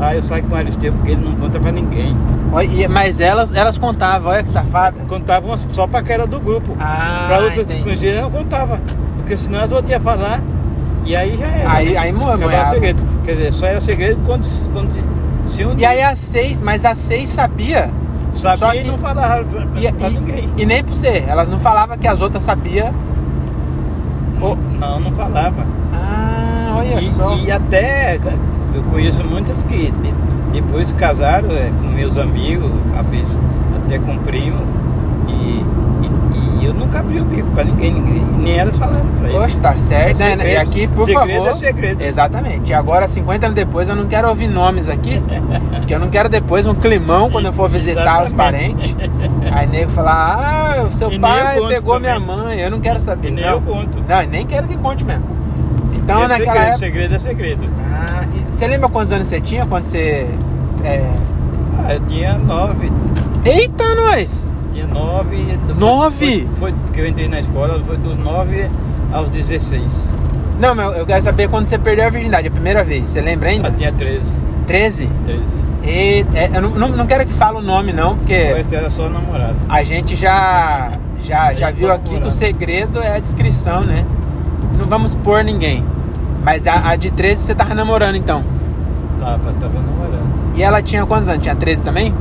ah, 0.01 0.15
eu 0.17 0.23
saio 0.23 0.43
com 0.45 0.55
o 0.55 0.59
Aristeu 0.59 0.93
porque 0.95 1.13
ele 1.13 1.23
não 1.23 1.35
conta 1.35 1.61
para 1.61 1.73
ninguém. 1.73 2.17
Mas 2.91 3.21
elas, 3.21 3.55
elas 3.55 3.79
contavam, 3.79 4.33
olha 4.33 4.43
que 4.43 4.51
safada. 4.51 5.03
Contavam 5.07 5.57
só 5.73 5.87
para 5.87 6.01
aquela 6.01 6.27
do 6.27 6.39
grupo. 6.41 6.75
Ah, 6.81 7.25
para 7.29 7.39
outras 7.45 7.67
desconhecidas 7.67 8.21
não 8.23 8.31
contava, 8.31 8.81
porque 9.17 9.37
senão 9.37 9.61
as 9.63 9.73
outras 9.73 9.91
iam 9.91 10.01
falar 10.01 10.41
e 11.07 11.17
aí 11.17 11.37
já 11.39 11.47
era. 11.47 11.71
Aí- 11.73 11.93
né? 11.93 11.99
aí 11.99 12.13
mo- 12.13 12.21
Acabava 12.25 12.43
moiava. 12.43 12.71
segredo. 12.71 13.03
Quer 13.25 13.33
dizer, 13.33 13.53
só 13.53 13.67
era 13.67 13.81
segredo 13.81 14.21
quando, 14.27 14.47
quando 14.73 14.91
E 15.79 15.85
aí 15.85 16.03
as 16.03 16.19
seis, 16.19 16.61
mas 16.61 16.85
as 16.85 16.99
seis 16.99 17.29
sabia. 17.29 17.91
sabia 18.33 18.57
só 18.57 18.75
e 18.75 18.83
que- 18.83 18.89
não 18.89 18.99
falava 18.99 19.45
pra, 19.45 19.61
E, 19.81 19.93
pra 19.93 20.11
ninguém. 20.11 20.49
e, 20.57 20.63
e 20.63 20.67
nem 20.67 20.83
pra 20.83 20.95
você, 20.95 21.25
elas 21.29 21.49
não 21.49 21.61
falavam 21.61 21.97
que 21.99 22.09
as 22.09 22.21
outras 22.21 22.43
sabiam. 22.43 22.93
Não, 24.41 24.57
não, 24.57 25.01
não 25.01 25.13
falava. 25.13 25.67
Ah, 25.93 26.75
olha 26.79 27.01
só. 27.05 27.35
E, 27.37 27.45
e 27.47 27.53
até 27.53 28.19
eu 28.75 28.83
conheço 28.85 29.23
muitas 29.29 29.63
que 29.65 29.91
de- 29.93 30.15
depois 30.53 30.93
casaram 30.95 31.51
é, 31.51 31.71
com 31.81 31.87
meus 31.89 32.17
amigos, 32.19 32.71
a 32.97 33.03
até 33.85 33.99
com 33.99 34.17
primo, 34.19 34.59
e, 35.29 35.65
e- 36.63 36.67
eu 36.67 36.75
nunca 36.75 37.01
abri 37.01 37.21
o 37.21 37.25
bico 37.25 37.49
pra 37.51 37.65
ninguém, 37.65 37.93
ninguém 37.93 38.23
nem 38.39 38.59
elas 38.59 38.77
falaram 38.77 39.07
pra 39.19 39.29
eles. 39.29 39.37
Poxa, 39.41 39.61
tá 39.61 39.79
certo, 39.79 40.21
É 40.21 40.25
né? 40.25 40.35
E 40.35 40.39
segredo. 40.39 40.61
aqui, 40.61 40.87
por 40.89 41.05
Segredo 41.07 41.31
favor. 41.35 41.49
é 41.49 41.55
segredo. 41.55 42.03
Exatamente. 42.03 42.71
E 42.71 42.75
agora, 42.75 43.09
50 43.09 43.47
anos 43.47 43.57
depois, 43.57 43.89
eu 43.89 43.97
não 43.97 44.07
quero 44.07 44.29
ouvir 44.29 44.49
nomes 44.49 44.89
aqui. 44.89 45.23
porque 45.79 45.95
eu 45.95 45.99
não 45.99 46.09
quero 46.09 46.29
depois 46.29 46.67
um 46.67 46.75
climão 46.75 47.31
quando 47.31 47.47
eu 47.47 47.53
for 47.53 47.69
visitar 47.69 48.23
os 48.25 48.33
Exatamente. 48.33 48.95
parentes. 48.95 48.97
Aí 49.53 49.67
nego 49.67 49.91
falar, 49.91 50.77
ah, 50.79 50.83
o 50.85 50.93
seu 50.93 51.11
E 51.13 51.19
pai 51.19 51.59
pegou 51.69 51.95
também. 51.95 52.01
minha 52.01 52.21
mãe. 52.21 52.59
Eu 52.61 52.71
não 52.71 52.81
quero 52.81 53.01
saber. 53.01 53.29
E 53.29 53.31
nem 53.33 53.45
não. 53.45 53.53
eu 53.53 53.61
conto. 53.61 53.99
Não, 54.09 54.23
e 54.23 54.27
nem 54.27 54.47
quero 54.47 54.67
que 54.69 54.77
conte 54.77 55.05
mesmo. 55.05 55.25
Então, 55.95 56.25
É 56.25 56.29
naquela 56.29 56.53
segredo, 56.53 56.65
época. 56.65 56.79
segredo 56.79 57.15
é 57.15 57.19
segredo. 57.19 57.71
Ah, 57.81 58.25
você 58.51 58.67
lembra 58.67 58.89
quantos 58.89 59.13
anos 59.13 59.29
você 59.29 59.41
tinha 59.41 59.65
quando 59.67 59.85
você. 59.85 60.29
É... 60.83 61.05
Ah, 61.87 61.95
eu 61.95 62.01
tinha 62.01 62.35
nove, 62.39 62.91
Eita, 63.45 63.95
nós! 63.95 64.49
Tinha 64.73 64.87
nove. 64.87 65.59
Nove? 65.79 66.49
Foi, 66.57 66.73
foi 66.73 66.75
que 66.93 67.01
eu 67.01 67.07
entrei 67.07 67.29
na 67.29 67.41
escola, 67.41 67.83
foi 67.85 67.97
dos 67.97 68.19
nove 68.19 68.69
aos 69.13 69.29
16. 69.29 70.09
Não, 70.59 70.75
mas 70.75 70.97
eu 70.97 71.07
quero 71.07 71.23
saber 71.23 71.49
quando 71.49 71.69
você 71.69 71.79
perdeu 71.79 72.07
a 72.07 72.11
virgindade, 72.11 72.49
a 72.49 72.51
primeira 72.51 72.83
vez. 72.83 73.09
Você 73.09 73.21
lembra 73.21 73.51
ainda? 73.51 73.69
Eu 73.69 73.77
tinha 73.77 73.93
13. 73.93 74.35
13? 74.67 75.09
13. 75.27 75.43
E, 75.85 76.27
é, 76.35 76.51
eu 76.55 76.63
não, 76.63 76.71
não, 76.71 76.89
não 76.89 77.07
quero 77.07 77.27
que 77.27 77.33
fale 77.33 77.59
o 77.59 77.63
nome, 77.63 77.93
não, 77.93 78.17
porque 78.17 78.35
resto 78.35 78.75
era 78.75 78.91
só 78.91 79.09
namorado. 79.09 79.57
a 79.69 79.83
gente 79.83 80.15
já, 80.15 80.93
já, 81.21 81.53
já 81.55 81.71
viu 81.71 81.91
aqui 81.91 82.21
que 82.21 82.29
o 82.29 82.31
segredo 82.31 83.03
é 83.03 83.17
a 83.17 83.19
descrição, 83.19 83.83
né? 83.83 84.05
Não 84.79 84.87
vamos 84.87 85.15
pôr 85.17 85.43
ninguém. 85.43 85.85
Mas 86.45 86.67
a, 86.67 86.91
a 86.91 86.97
de 86.97 87.11
13 87.11 87.43
você 87.43 87.55
tava 87.55 87.75
namorando, 87.75 88.17
então. 88.17 88.45
Tava, 89.19 89.53
tava 89.55 89.81
namorando. 89.81 90.23
E 90.55 90.63
ela 90.63 90.83
tinha 90.83 91.05
quantos 91.05 91.29
anos? 91.29 91.43
Tinha 91.43 91.57
13 91.57 91.85
também? 91.85 92.15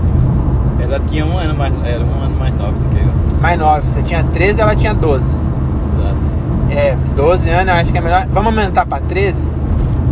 Ela 0.81 0.99
tinha 0.99 1.25
um 1.25 1.37
ano 1.37 1.55
mais, 1.55 1.73
era 1.85 2.03
um 2.03 2.23
ano 2.23 2.35
mais 2.37 2.53
nova 2.55 2.71
do 2.73 2.85
que 2.89 2.97
eu. 3.01 3.41
Mais 3.41 3.59
9. 3.59 3.89
Você 3.89 4.01
tinha 4.03 4.23
13 4.23 4.61
ela 4.61 4.75
tinha 4.75 4.93
12. 4.93 5.25
Exato. 5.25 6.31
É, 6.71 6.97
12 7.15 7.49
anos 7.49 7.67
eu 7.67 7.73
acho 7.73 7.91
que 7.91 7.97
é 7.97 8.01
melhor. 8.01 8.27
Vamos 8.31 8.47
aumentar 8.47 8.85
pra 8.85 8.99
13? 8.99 9.47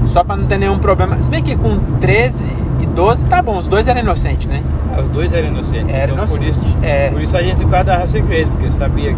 Só 0.07 0.23
pra 0.23 0.35
não 0.35 0.45
ter 0.45 0.57
nenhum 0.57 0.79
problema. 0.79 1.21
Se 1.21 1.29
bem 1.29 1.41
que 1.43 1.55
com 1.55 1.79
13 1.99 2.55
e 2.81 2.85
12 2.85 3.25
tá 3.25 3.41
bom, 3.41 3.57
os 3.57 3.67
dois 3.67 3.87
eram 3.87 4.01
inocentes, 4.01 4.47
né? 4.47 4.61
Ah, 4.95 5.01
Os 5.01 5.09
dois 5.09 5.33
eram 5.33 5.49
inocentes. 5.49 5.93
Era 5.93 6.11
então, 6.13 6.25
por 6.27 6.41
inocente, 6.41 6.65
isso, 6.67 6.77
é. 6.81 7.09
por 7.09 7.21
isso 7.21 7.37
a 7.37 7.41
gente 7.41 7.63
guardava 7.65 8.07
segredo, 8.07 8.49
porque 8.51 8.71
sabia 8.71 9.15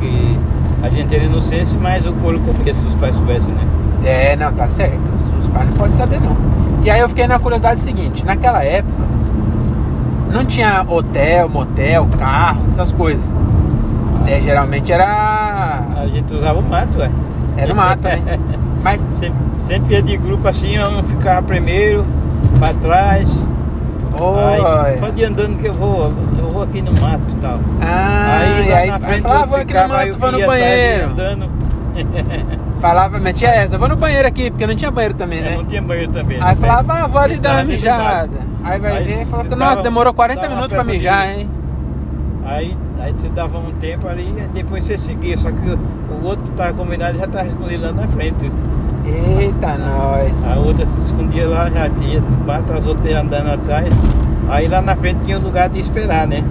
que 0.00 0.38
a 0.82 0.88
gente 0.88 1.14
era 1.14 1.24
inocente, 1.24 1.78
mas 1.80 2.04
o 2.06 2.12
couro 2.14 2.40
comia 2.40 2.74
se 2.74 2.84
os 2.86 2.94
pais 2.96 3.14
soubessem, 3.14 3.54
né? 3.54 3.62
É, 4.04 4.34
não, 4.34 4.52
tá 4.52 4.68
certo. 4.68 4.98
Os, 5.14 5.32
os 5.38 5.48
pais 5.48 5.66
não 5.68 5.76
podem 5.76 5.94
saber, 5.94 6.20
não. 6.20 6.36
E 6.84 6.90
aí 6.90 6.98
eu 7.00 7.08
fiquei 7.08 7.26
na 7.28 7.38
curiosidade 7.38 7.80
seguinte: 7.80 8.24
naquela 8.26 8.64
época, 8.64 9.04
não 10.32 10.44
tinha 10.44 10.84
hotel, 10.88 11.48
motel, 11.48 12.08
carro, 12.18 12.62
essas 12.70 12.90
coisas. 12.90 13.28
É, 14.26 14.40
geralmente 14.40 14.92
era. 14.92 15.82
A 15.96 16.06
gente 16.06 16.34
usava 16.34 16.58
o 16.58 16.62
mato, 16.62 16.98
ué. 16.98 17.10
Era 17.56 17.72
o 17.72 17.76
mato, 17.76 18.02
né? 18.02 18.18
Mas. 18.82 19.00
sempre, 19.18 19.38
sempre 19.58 19.94
ia 19.94 20.02
de 20.02 20.16
grupo 20.16 20.48
assim, 20.48 20.78
um 20.78 21.02
ficava 21.04 21.42
primeiro, 21.42 22.04
pra 22.58 22.72
trás. 22.74 23.48
Aí, 24.14 24.98
pode 24.98 25.20
ir 25.20 25.24
andando 25.24 25.58
que 25.58 25.66
eu 25.66 25.74
vou, 25.74 26.12
eu 26.38 26.50
vou 26.50 26.62
aqui 26.62 26.82
no 26.82 26.92
mato 27.00 27.24
e 27.28 27.34
tal. 27.36 27.60
Ah, 27.80 28.38
aí 28.40 28.68
lá 28.68 28.76
aí, 28.76 28.86
na 28.88 28.94
aí 28.96 29.02
frente 29.02 29.22
falava, 29.22 29.42
eu 29.42 29.48
vou 29.48 29.56
aqui 29.56 29.74
no 29.74 29.80
ficava, 29.80 29.94
mato, 29.94 30.08
eu 30.08 30.18
vou 30.18 30.32
no 30.32 30.46
banheiro. 30.46 31.10
Andando. 31.10 31.50
Falava, 32.82 33.20
metia 33.20 33.48
essa, 33.48 33.78
vou 33.78 33.88
no 33.88 33.94
banheiro 33.94 34.26
aqui, 34.26 34.50
porque 34.50 34.66
não 34.66 34.74
tinha 34.74 34.90
banheiro 34.90 35.14
também, 35.14 35.38
É, 35.38 35.42
né? 35.42 35.56
não 35.56 35.64
tinha 35.64 35.80
banheiro 35.80 36.10
também. 36.10 36.36
Aí 36.42 36.48
né? 36.56 36.56
falava, 36.56 36.92
ah, 36.94 37.06
vou 37.06 37.20
ali 37.20 37.38
dar 37.38 37.50
uma 37.50 37.56
mato. 37.58 37.66
mijada. 37.68 38.30
Aí 38.64 38.80
vai 38.80 38.92
Aí 38.96 39.04
ver 39.04 39.22
e 39.22 39.24
falou 39.26 39.44
que, 39.44 39.50
você 39.50 39.54
nossa, 39.56 39.70
dava- 39.76 39.82
demorou 39.84 40.12
40 40.12 40.40
dava 40.40 40.48
uma 40.52 40.56
minutos 40.56 40.74
pra 40.76 40.84
peça 40.84 40.90
de- 40.90 40.96
mijar, 40.98 41.28
hein? 41.30 41.50
Aí, 42.44 42.76
aí 43.00 43.12
você 43.16 43.28
dava 43.28 43.56
um 43.58 43.70
tempo 43.78 44.08
ali 44.08 44.34
e 44.36 44.48
depois 44.48 44.84
você 44.84 44.98
seguia. 44.98 45.38
Só 45.38 45.52
que 45.52 45.60
o, 45.70 46.24
outro 46.26 46.52
tava 46.54 46.72
combinado 46.72 47.16
já 47.16 47.26
tava 47.28 47.46
escondido 47.46 47.84
lá 47.86 47.92
na 47.92 48.08
frente. 48.08 48.50
Eita, 49.38 49.78
nós. 49.78 50.44
A 50.44 50.56
outra 50.58 50.84
se 50.84 51.04
escondia 51.04 51.48
lá, 51.48 51.70
já 51.70 51.86
ia 52.04 52.20
mato, 52.44 52.72
as 52.72 52.84
outras 52.84 53.14
andando 53.14 53.48
atrás. 53.48 53.92
Aí 54.50 54.66
lá 54.66 54.82
na 54.82 54.96
frente 54.96 55.20
tinha 55.24 55.38
um 55.38 55.42
lugar 55.42 55.68
de 55.68 55.78
esperar, 55.80 56.26
né? 56.26 56.42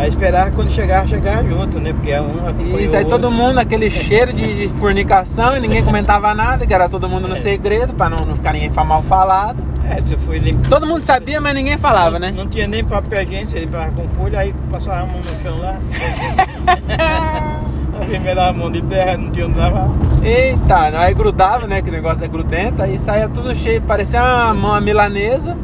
Aí 0.00 0.08
esperava 0.08 0.50
quando 0.50 0.70
chegava, 0.70 1.06
chegava 1.06 1.46
junto, 1.46 1.78
né? 1.78 1.92
Porque 1.92 2.10
é 2.10 2.22
um 2.22 2.78
Isso 2.78 2.96
aí 2.96 3.04
todo 3.04 3.30
mundo, 3.30 3.58
aquele 3.58 3.90
cheiro 3.90 4.32
de, 4.32 4.66
de 4.66 4.74
fornicação 4.76 5.54
e 5.54 5.60
ninguém 5.60 5.84
comentava 5.84 6.34
nada, 6.34 6.66
que 6.66 6.72
era 6.72 6.88
todo 6.88 7.06
mundo 7.06 7.28
no 7.28 7.36
segredo, 7.36 7.92
pra 7.92 8.08
não, 8.08 8.16
não 8.24 8.34
ficar 8.34 8.54
ninguém 8.54 8.70
mal 8.70 9.02
falado. 9.02 9.62
É, 9.90 10.00
você 10.00 10.16
foi 10.16 10.38
limpo. 10.38 10.66
Todo 10.70 10.86
mundo 10.86 11.02
sabia, 11.02 11.38
mas 11.38 11.52
ninguém 11.52 11.76
falava, 11.76 12.18
né? 12.18 12.32
Não 12.34 12.46
tinha 12.46 12.66
nem 12.66 12.82
papel 12.82 13.24
higiênico, 13.24 13.54
ele 13.54 13.66
parava 13.66 13.92
com 13.92 14.08
folha, 14.08 14.38
aí 14.38 14.54
passava 14.70 15.02
a 15.02 15.06
mão 15.06 15.20
no 15.20 15.42
chão 15.42 15.58
lá. 15.58 15.78
a 18.00 18.04
primeira 18.06 18.48
a 18.48 18.52
mão 18.54 18.70
de 18.70 18.80
terra, 18.80 19.18
não 19.18 19.30
tinha 19.30 19.48
lavar. 19.48 19.90
Eita, 20.24 20.98
aí 20.98 21.12
grudava, 21.12 21.66
né? 21.66 21.82
Que 21.82 21.90
o 21.90 21.92
negócio 21.92 22.24
é 22.24 22.28
grudento, 22.28 22.82
aí 22.82 22.98
saía 22.98 23.28
tudo 23.28 23.54
cheio, 23.54 23.82
parecia 23.82 24.22
uma 24.22 24.54
mão 24.54 24.80
milanesa. 24.80 25.58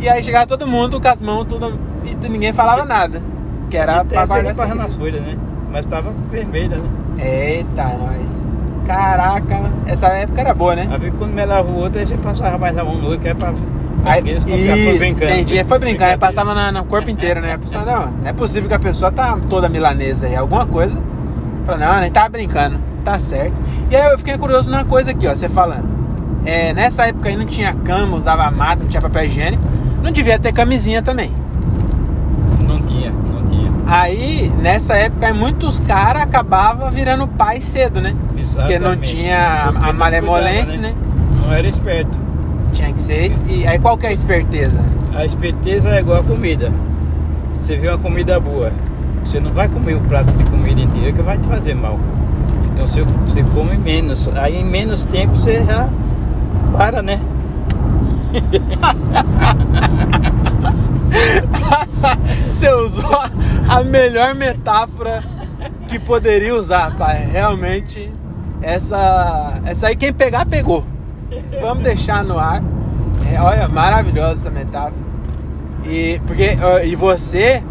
E 0.00 0.08
aí 0.08 0.24
chegava 0.24 0.44
todo 0.44 0.66
mundo 0.66 1.00
com 1.00 1.06
as 1.06 1.22
mãos 1.22 1.44
tudo 1.44 1.78
e 2.04 2.16
ninguém 2.28 2.52
falava 2.52 2.84
nada. 2.84 3.33
Que 3.74 3.78
era 3.78 4.04
limpava 4.04 4.34
segredo. 4.36 4.74
nas 4.76 4.94
folhas, 4.94 5.20
né? 5.20 5.36
Mas 5.72 5.84
tava 5.86 6.12
vermelha, 6.30 6.76
né? 6.76 6.88
Eita, 7.18 7.82
nós. 7.82 8.48
Caraca, 8.86 9.62
essa 9.86 10.06
época 10.10 10.42
era 10.42 10.54
boa, 10.54 10.76
né? 10.76 10.88
Aí 10.92 11.10
quando 11.10 11.32
melava 11.32 11.68
o 11.68 11.74
outro, 11.78 11.98
aí 11.98 12.06
você 12.06 12.16
passava 12.16 12.56
mais 12.56 12.78
a 12.78 12.84
mão 12.84 12.94
no 12.94 13.06
outro, 13.06 13.18
que 13.18 13.26
era 13.26 13.34
pra. 13.34 13.52
Aí, 14.04 14.22
desconfiar, 14.22 14.74
foi 14.74 14.86
isso, 14.90 14.98
brincando. 14.98 15.32
Entendi, 15.32 15.58
aí 15.58 15.64
foi 15.64 15.78
brincar, 15.80 16.10
aí 16.10 16.16
passava 16.16 16.54
na, 16.54 16.70
no 16.70 16.84
corpo 16.84 17.10
inteiro, 17.10 17.40
né? 17.40 17.54
A 17.54 17.58
pessoa, 17.58 17.84
não, 17.84 18.12
não 18.12 18.28
é 18.28 18.32
possível 18.32 18.68
que 18.68 18.74
a 18.76 18.78
pessoa 18.78 19.10
tá 19.10 19.36
toda 19.48 19.68
milanesa 19.68 20.28
aí, 20.28 20.36
alguma 20.36 20.66
coisa. 20.66 20.96
Falei, 21.66 21.84
não, 21.84 22.00
nem 22.00 22.12
tava 22.12 22.28
brincando, 22.28 22.78
tá 23.04 23.18
certo. 23.18 23.54
E 23.90 23.96
aí 23.96 24.12
eu 24.12 24.18
fiquei 24.18 24.38
curioso 24.38 24.70
numa 24.70 24.84
coisa 24.84 25.10
aqui, 25.10 25.26
ó, 25.26 25.34
você 25.34 25.48
falando. 25.48 25.88
É, 26.44 26.72
nessa 26.72 27.06
época 27.06 27.28
aí 27.28 27.36
não 27.36 27.46
tinha 27.46 27.74
cama, 27.74 28.16
usava 28.16 28.48
mata, 28.52 28.84
não 28.84 28.88
tinha 28.88 29.00
papel 29.00 29.24
higiênico, 29.24 29.64
não 30.00 30.12
devia 30.12 30.38
ter 30.38 30.52
camisinha 30.52 31.02
também. 31.02 31.32
Não 32.68 32.80
tinha, 32.82 33.10
não 33.10 33.42
tinha. 33.46 33.72
Aí, 33.86 34.50
nessa 34.60 34.94
época, 34.94 35.32
muitos 35.34 35.78
caras 35.80 36.22
acabavam 36.22 36.90
virando 36.90 37.28
pai 37.28 37.60
cedo, 37.60 38.00
né? 38.00 38.14
Porque 38.54 38.78
não 38.78 38.92
Exatamente. 38.92 39.16
tinha 39.16 39.68
Porque 39.72 39.90
a 39.90 39.92
malemolência, 39.92 40.78
cuidava, 40.78 40.94
né? 40.94 40.94
Não 41.42 41.52
era 41.52 41.68
esperto. 41.68 42.18
Tinha 42.72 42.92
que 42.92 43.00
ser. 43.00 43.30
E 43.46 43.66
aí 43.66 43.78
qual 43.78 43.98
que 43.98 44.06
é 44.06 44.08
a 44.08 44.12
esperteza? 44.12 44.80
A 45.14 45.24
esperteza 45.24 45.90
é 45.90 46.00
igual 46.00 46.20
a 46.20 46.24
comida. 46.24 46.72
Você 47.60 47.76
vê 47.76 47.88
uma 47.88 47.98
comida 47.98 48.38
boa, 48.40 48.72
você 49.24 49.38
não 49.40 49.52
vai 49.52 49.68
comer 49.68 49.94
o 49.94 50.00
prato 50.02 50.32
de 50.32 50.44
comida 50.44 50.80
inteira 50.80 51.12
que 51.12 51.22
vai 51.22 51.38
te 51.38 51.46
fazer 51.46 51.74
mal. 51.74 51.98
Então 52.72 52.86
você, 52.86 53.02
você 53.26 53.42
come 53.54 53.76
menos. 53.76 54.28
Aí 54.36 54.56
em 54.56 54.64
menos 54.64 55.04
tempo 55.04 55.34
você 55.34 55.62
já 55.64 55.88
para, 56.72 57.02
né? 57.02 57.20
Você 62.48 62.72
usou 62.72 63.18
a 63.68 63.82
melhor 63.82 64.34
metáfora 64.34 65.22
que 65.88 65.98
poderia 65.98 66.54
usar, 66.54 66.96
pai. 66.96 67.28
Realmente, 67.30 68.10
essa, 68.62 69.60
essa 69.64 69.88
aí 69.88 69.96
quem 69.96 70.12
pegar, 70.12 70.46
pegou. 70.46 70.84
Vamos 71.60 71.82
deixar 71.84 72.24
no 72.24 72.38
ar. 72.38 72.62
É, 73.32 73.40
olha, 73.40 73.68
maravilhosa 73.68 74.32
essa 74.32 74.50
metáfora. 74.50 75.04
E, 75.84 76.20
porque, 76.26 76.56
e 76.84 76.96
você, 76.96 77.62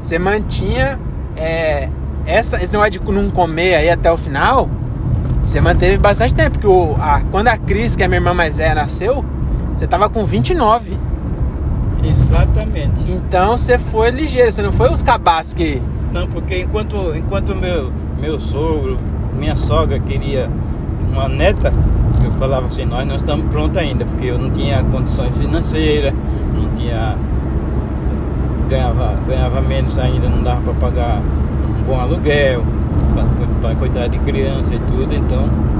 você 0.00 0.18
mantinha 0.18 0.98
é, 1.36 1.88
essa, 2.26 2.56
esse 2.62 2.72
negócio 2.72 2.92
de 2.92 3.00
não 3.12 3.30
comer 3.30 3.76
aí 3.76 3.90
até 3.90 4.10
o 4.10 4.16
final, 4.16 4.68
você 5.42 5.60
manteve 5.60 5.98
bastante 5.98 6.34
tempo. 6.34 6.58
Porque 6.58 6.66
o, 6.66 6.96
a, 7.00 7.20
quando 7.30 7.48
a 7.48 7.56
Cris, 7.56 7.96
que 7.96 8.02
é 8.02 8.08
minha 8.08 8.18
irmã 8.18 8.34
mais 8.34 8.56
velha, 8.56 8.74
nasceu, 8.74 9.24
você 9.78 9.86
tava 9.86 10.08
com 10.08 10.24
29. 10.24 10.98
Exatamente. 12.02 13.02
Então 13.08 13.56
você 13.56 13.78
foi 13.78 14.10
ligeiro, 14.10 14.50
você 14.50 14.62
não 14.62 14.72
foi 14.72 14.92
os 14.92 15.02
cabaços 15.02 15.54
que. 15.54 15.80
Não, 16.12 16.26
porque 16.26 16.62
enquanto, 16.62 17.14
enquanto 17.16 17.54
meu, 17.54 17.92
meu 18.20 18.40
sogro, 18.40 18.98
minha 19.38 19.54
sogra 19.54 19.98
queria 20.00 20.50
uma 21.12 21.28
neta, 21.28 21.72
eu 22.24 22.32
falava 22.32 22.66
assim, 22.66 22.84
nós 22.84 23.06
não 23.06 23.16
estamos 23.16 23.46
prontos 23.50 23.76
ainda, 23.76 24.04
porque 24.04 24.26
eu 24.26 24.38
não 24.38 24.50
tinha 24.50 24.82
condições 24.84 25.36
financeiras, 25.36 26.12
não 26.54 26.74
tinha. 26.76 27.16
ganhava, 28.68 29.14
ganhava 29.26 29.60
menos 29.60 29.98
ainda, 29.98 30.28
não 30.28 30.42
dava 30.42 30.60
para 30.62 30.74
pagar 30.74 31.20
um 31.20 31.82
bom 31.84 32.00
aluguel, 32.00 32.64
para 33.60 33.74
cuidar 33.76 34.08
de 34.08 34.18
criança 34.20 34.74
e 34.74 34.78
tudo, 34.80 35.14
então. 35.14 35.77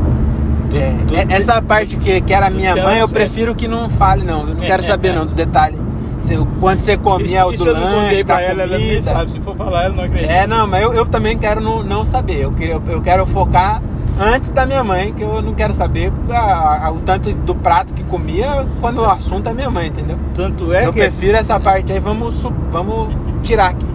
Tu- 0.70 0.76
É, 0.76 1.20
é- 1.20 1.26
essa 1.36 1.60
parte 1.62 1.96
que, 1.96 2.20
que 2.20 2.32
era 2.32 2.50
minha 2.50 2.74
mãe, 2.76 2.98
eu 3.00 3.08
prefiro 3.08 3.54
que 3.54 3.66
não 3.68 3.88
fale, 3.90 4.24
não. 4.24 4.46
Eu 4.48 4.54
não 4.54 4.62
É, 4.62 4.66
quero 4.66 4.82
é, 4.82 4.86
saber, 4.86 5.12
não, 5.14 5.24
dos 5.26 5.34
detalhes. 5.34 5.78
Se- 6.20 6.36
o 6.36 6.44
quanto 6.60 6.80
você 6.82 6.96
comia 6.96 7.46
o 7.46 7.52
isso, 7.52 7.64
do 7.64 7.70
isso 7.70 7.78
eu 7.78 7.80
não 7.80 7.96
lanche, 7.96 8.00
contei 8.08 8.24
da 8.24 8.34
pra 8.34 8.42
ela, 8.42 8.62
ela 8.62 8.78
nem 8.78 9.02
sabe. 9.02 9.30
Se 9.30 9.40
for 9.40 9.56
falar, 9.56 9.84
ela 9.84 9.94
não 9.94 10.04
acredita. 10.04 10.32
É, 10.32 10.46
não, 10.46 10.66
mas 10.66 10.82
eu, 10.82 10.92
eu 10.92 11.06
também 11.06 11.38
quero 11.38 11.60
não, 11.60 11.82
não 11.84 12.04
saber. 12.04 12.40
Eu, 12.42 12.50
queria- 12.52 12.80
eu 12.88 13.00
quero 13.00 13.24
focar 13.24 13.80
antes 14.20 14.50
da 14.50 14.66
minha 14.66 14.82
mãe, 14.82 15.12
que 15.12 15.22
eu 15.22 15.40
não 15.40 15.54
quero 15.54 15.72
saber 15.72 16.12
a- 16.28 16.86
a- 16.86 16.90
o 16.90 16.98
tanto 17.00 17.30
do 17.32 17.54
prato 17.54 17.94
que 17.94 18.02
comia 18.02 18.66
quando 18.80 18.98
o 18.98 19.04
assunto 19.04 19.48
é 19.48 19.54
minha 19.54 19.70
mãe, 19.70 19.86
entendeu? 19.86 20.18
Tanto 20.34 20.72
é 20.72 20.86
eu 20.86 20.92
que. 20.92 20.98
prefiro 20.98 21.36
essa 21.36 21.58
parte 21.60 21.92
aí, 21.92 22.00
vamos, 22.00 22.42
vamos 22.72 23.14
tirar 23.44 23.70
aqui. 23.70 23.86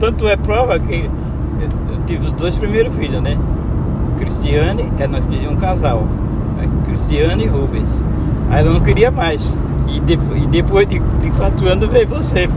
Tanto 0.00 0.26
é 0.26 0.34
prova 0.36 0.78
que 0.78 1.10
eu, 1.60 1.68
eu 1.94 2.00
tive 2.06 2.24
os 2.24 2.32
dois 2.32 2.56
primeiros 2.56 2.94
filhos, 2.94 3.20
né? 3.20 3.36
Cristiane, 4.18 4.92
é, 4.98 5.06
nós 5.06 5.26
queríamos 5.26 5.56
um 5.56 5.60
casal. 5.60 6.04
né? 6.56 6.68
Cristiane 6.86 7.44
e 7.44 7.46
Rubens. 7.46 8.04
Aí 8.50 8.60
ela 8.60 8.72
não 8.72 8.80
queria 8.80 9.10
mais. 9.10 9.60
E, 9.88 10.00
depo- 10.00 10.36
e 10.36 10.46
depois 10.46 10.86
de, 10.88 10.98
de 10.98 11.30
quatro 11.32 11.68
anos 11.68 11.88
veio 11.88 12.08
você. 12.08 12.48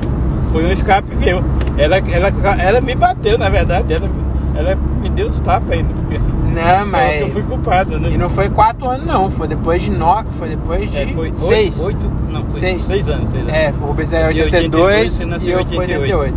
Foi 0.52 0.66
um 0.66 0.72
escape 0.72 1.16
meu. 1.16 1.44
Ela, 1.78 1.98
ela, 2.12 2.30
ela 2.62 2.82
me 2.82 2.96
bateu, 2.96 3.38
na 3.38 3.50
verdade. 3.50 3.94
Ela, 3.94 4.10
ela 4.56 4.76
me 5.02 5.10
deu 5.10 5.30
os 5.30 5.40
tapas 5.40 5.72
ainda. 5.72 5.94
Porque 5.94 6.18
Não, 6.20 6.86
mas. 6.88 7.22
eu 7.22 7.30
fui 7.30 7.44
culpado, 7.44 8.00
né? 8.00 8.10
E 8.12 8.18
não 8.18 8.30
foi 8.30 8.50
quatro 8.50 8.88
anos, 8.90 9.06
não. 9.06 9.30
Foi 9.30 9.48
depois 9.48 9.82
de 9.82 9.92
nove, 9.92 10.28
foi 10.40 10.50
depois 10.50 10.90
de 10.90 10.98
É, 10.98 11.08
foi 11.08 11.26
oito- 11.28 11.38
seis. 11.38 11.80
Oito, 11.82 12.12
não, 12.32 12.42
foi 12.50 12.60
Seis. 12.60 12.86
seis 12.86 13.08
anos. 13.10 13.30
Seis 13.30 13.42
anos. 13.44 13.54
É, 13.54 13.72
o 13.80 13.86
Rubens 13.86 14.12
é 14.12 14.32
De 14.34 14.42
82 14.42 15.14
você 15.14 15.24
e 15.24 15.26
nasceu 15.28 15.52
eu 15.54 15.62
em 15.62 15.66
fui 15.66 15.78
88. 15.78 16.34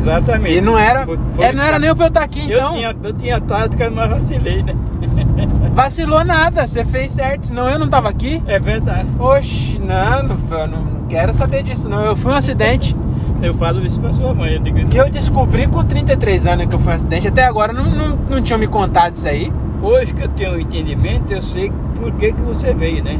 Exatamente. 0.00 0.56
E 0.56 0.60
não 0.60 0.78
era, 0.78 1.04
Foi- 1.04 1.18
foi 1.34 1.44
é, 1.44 1.52
não 1.52 1.62
era 1.64 1.78
nem 1.78 1.94
pra 1.94 2.04
eu 2.04 2.08
estar 2.08 2.22
aqui, 2.22 2.40
então. 2.44 2.68
Eu 2.68 2.72
tinha, 2.74 2.96
eu 3.04 3.12
tinha 3.12 3.40
tática, 3.40 3.90
mas 3.90 4.10
vacilei, 4.10 4.62
né? 4.62 4.74
Vacilou 5.74 6.24
nada, 6.24 6.66
você 6.66 6.84
fez 6.84 7.12
certo, 7.12 7.46
senão 7.46 7.68
eu 7.68 7.78
não 7.78 7.88
tava 7.88 8.08
aqui. 8.08 8.42
É 8.46 8.58
verdade. 8.58 9.06
Oxe, 9.18 9.78
não, 9.78 10.22
não, 10.22 10.36
não 10.66 11.06
quero 11.08 11.32
saber 11.32 11.62
disso, 11.62 11.88
não. 11.88 12.04
Eu 12.04 12.16
fui 12.16 12.32
um 12.32 12.34
acidente 12.34 12.94
Eu 13.42 13.54
falo 13.54 13.84
isso 13.86 13.98
pra 14.00 14.12
sua 14.12 14.34
mãe. 14.34 14.54
Eu 14.54 14.60
digo, 14.60 14.78
e 14.78 14.96
eu 14.96 15.08
descobri 15.08 15.66
com 15.66 15.82
33 15.84 16.46
anos 16.46 16.66
que 16.66 16.74
eu 16.74 16.78
fui 16.80 16.92
um 16.92 16.96
acidente. 16.96 17.28
Até 17.28 17.44
agora 17.44 17.72
não, 17.72 17.84
não, 17.90 18.18
não 18.28 18.42
tinham 18.42 18.58
me 18.58 18.66
contado 18.66 19.14
isso 19.14 19.26
aí. 19.28 19.50
hoje 19.80 20.12
que 20.12 20.22
eu 20.24 20.28
tenho 20.28 20.52
um 20.54 20.58
entendimento, 20.60 21.32
eu 21.32 21.40
sei 21.40 21.72
por 21.98 22.12
que, 22.12 22.32
que 22.32 22.42
você 22.42 22.74
veio, 22.74 23.02
né? 23.02 23.18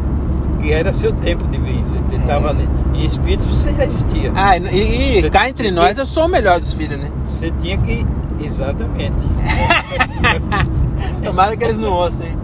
Que 0.60 0.72
era 0.72 0.92
seu 0.92 1.12
tempo 1.12 1.46
de 1.48 1.58
vir. 1.58 1.82
Você 1.84 2.16
estava 2.16 2.54
em 2.94 3.06
espírito, 3.06 3.44
você 3.48 3.72
já 3.72 3.84
existia. 3.84 4.30
Ah, 4.34 4.56
e, 4.58 5.18
e 5.18 5.20
Você- 5.22 5.30
cá 5.30 5.48
entre 5.48 5.68
você 5.68 5.74
nós 5.74 5.96
eu 5.98 6.04
sou 6.06 6.26
o 6.26 6.28
melhor 6.28 6.60
dos 6.60 6.72
filhos, 6.74 6.98
né? 6.98 7.10
Você 7.24 7.50
tinha 7.60 7.78
que. 7.78 8.06
Exatamente. 8.42 9.24
Tomara 11.24 11.56
que 11.56 11.64
eles 11.64 11.78
não 11.78 11.92
ouçam, 11.92 12.26
hein? 12.26 12.36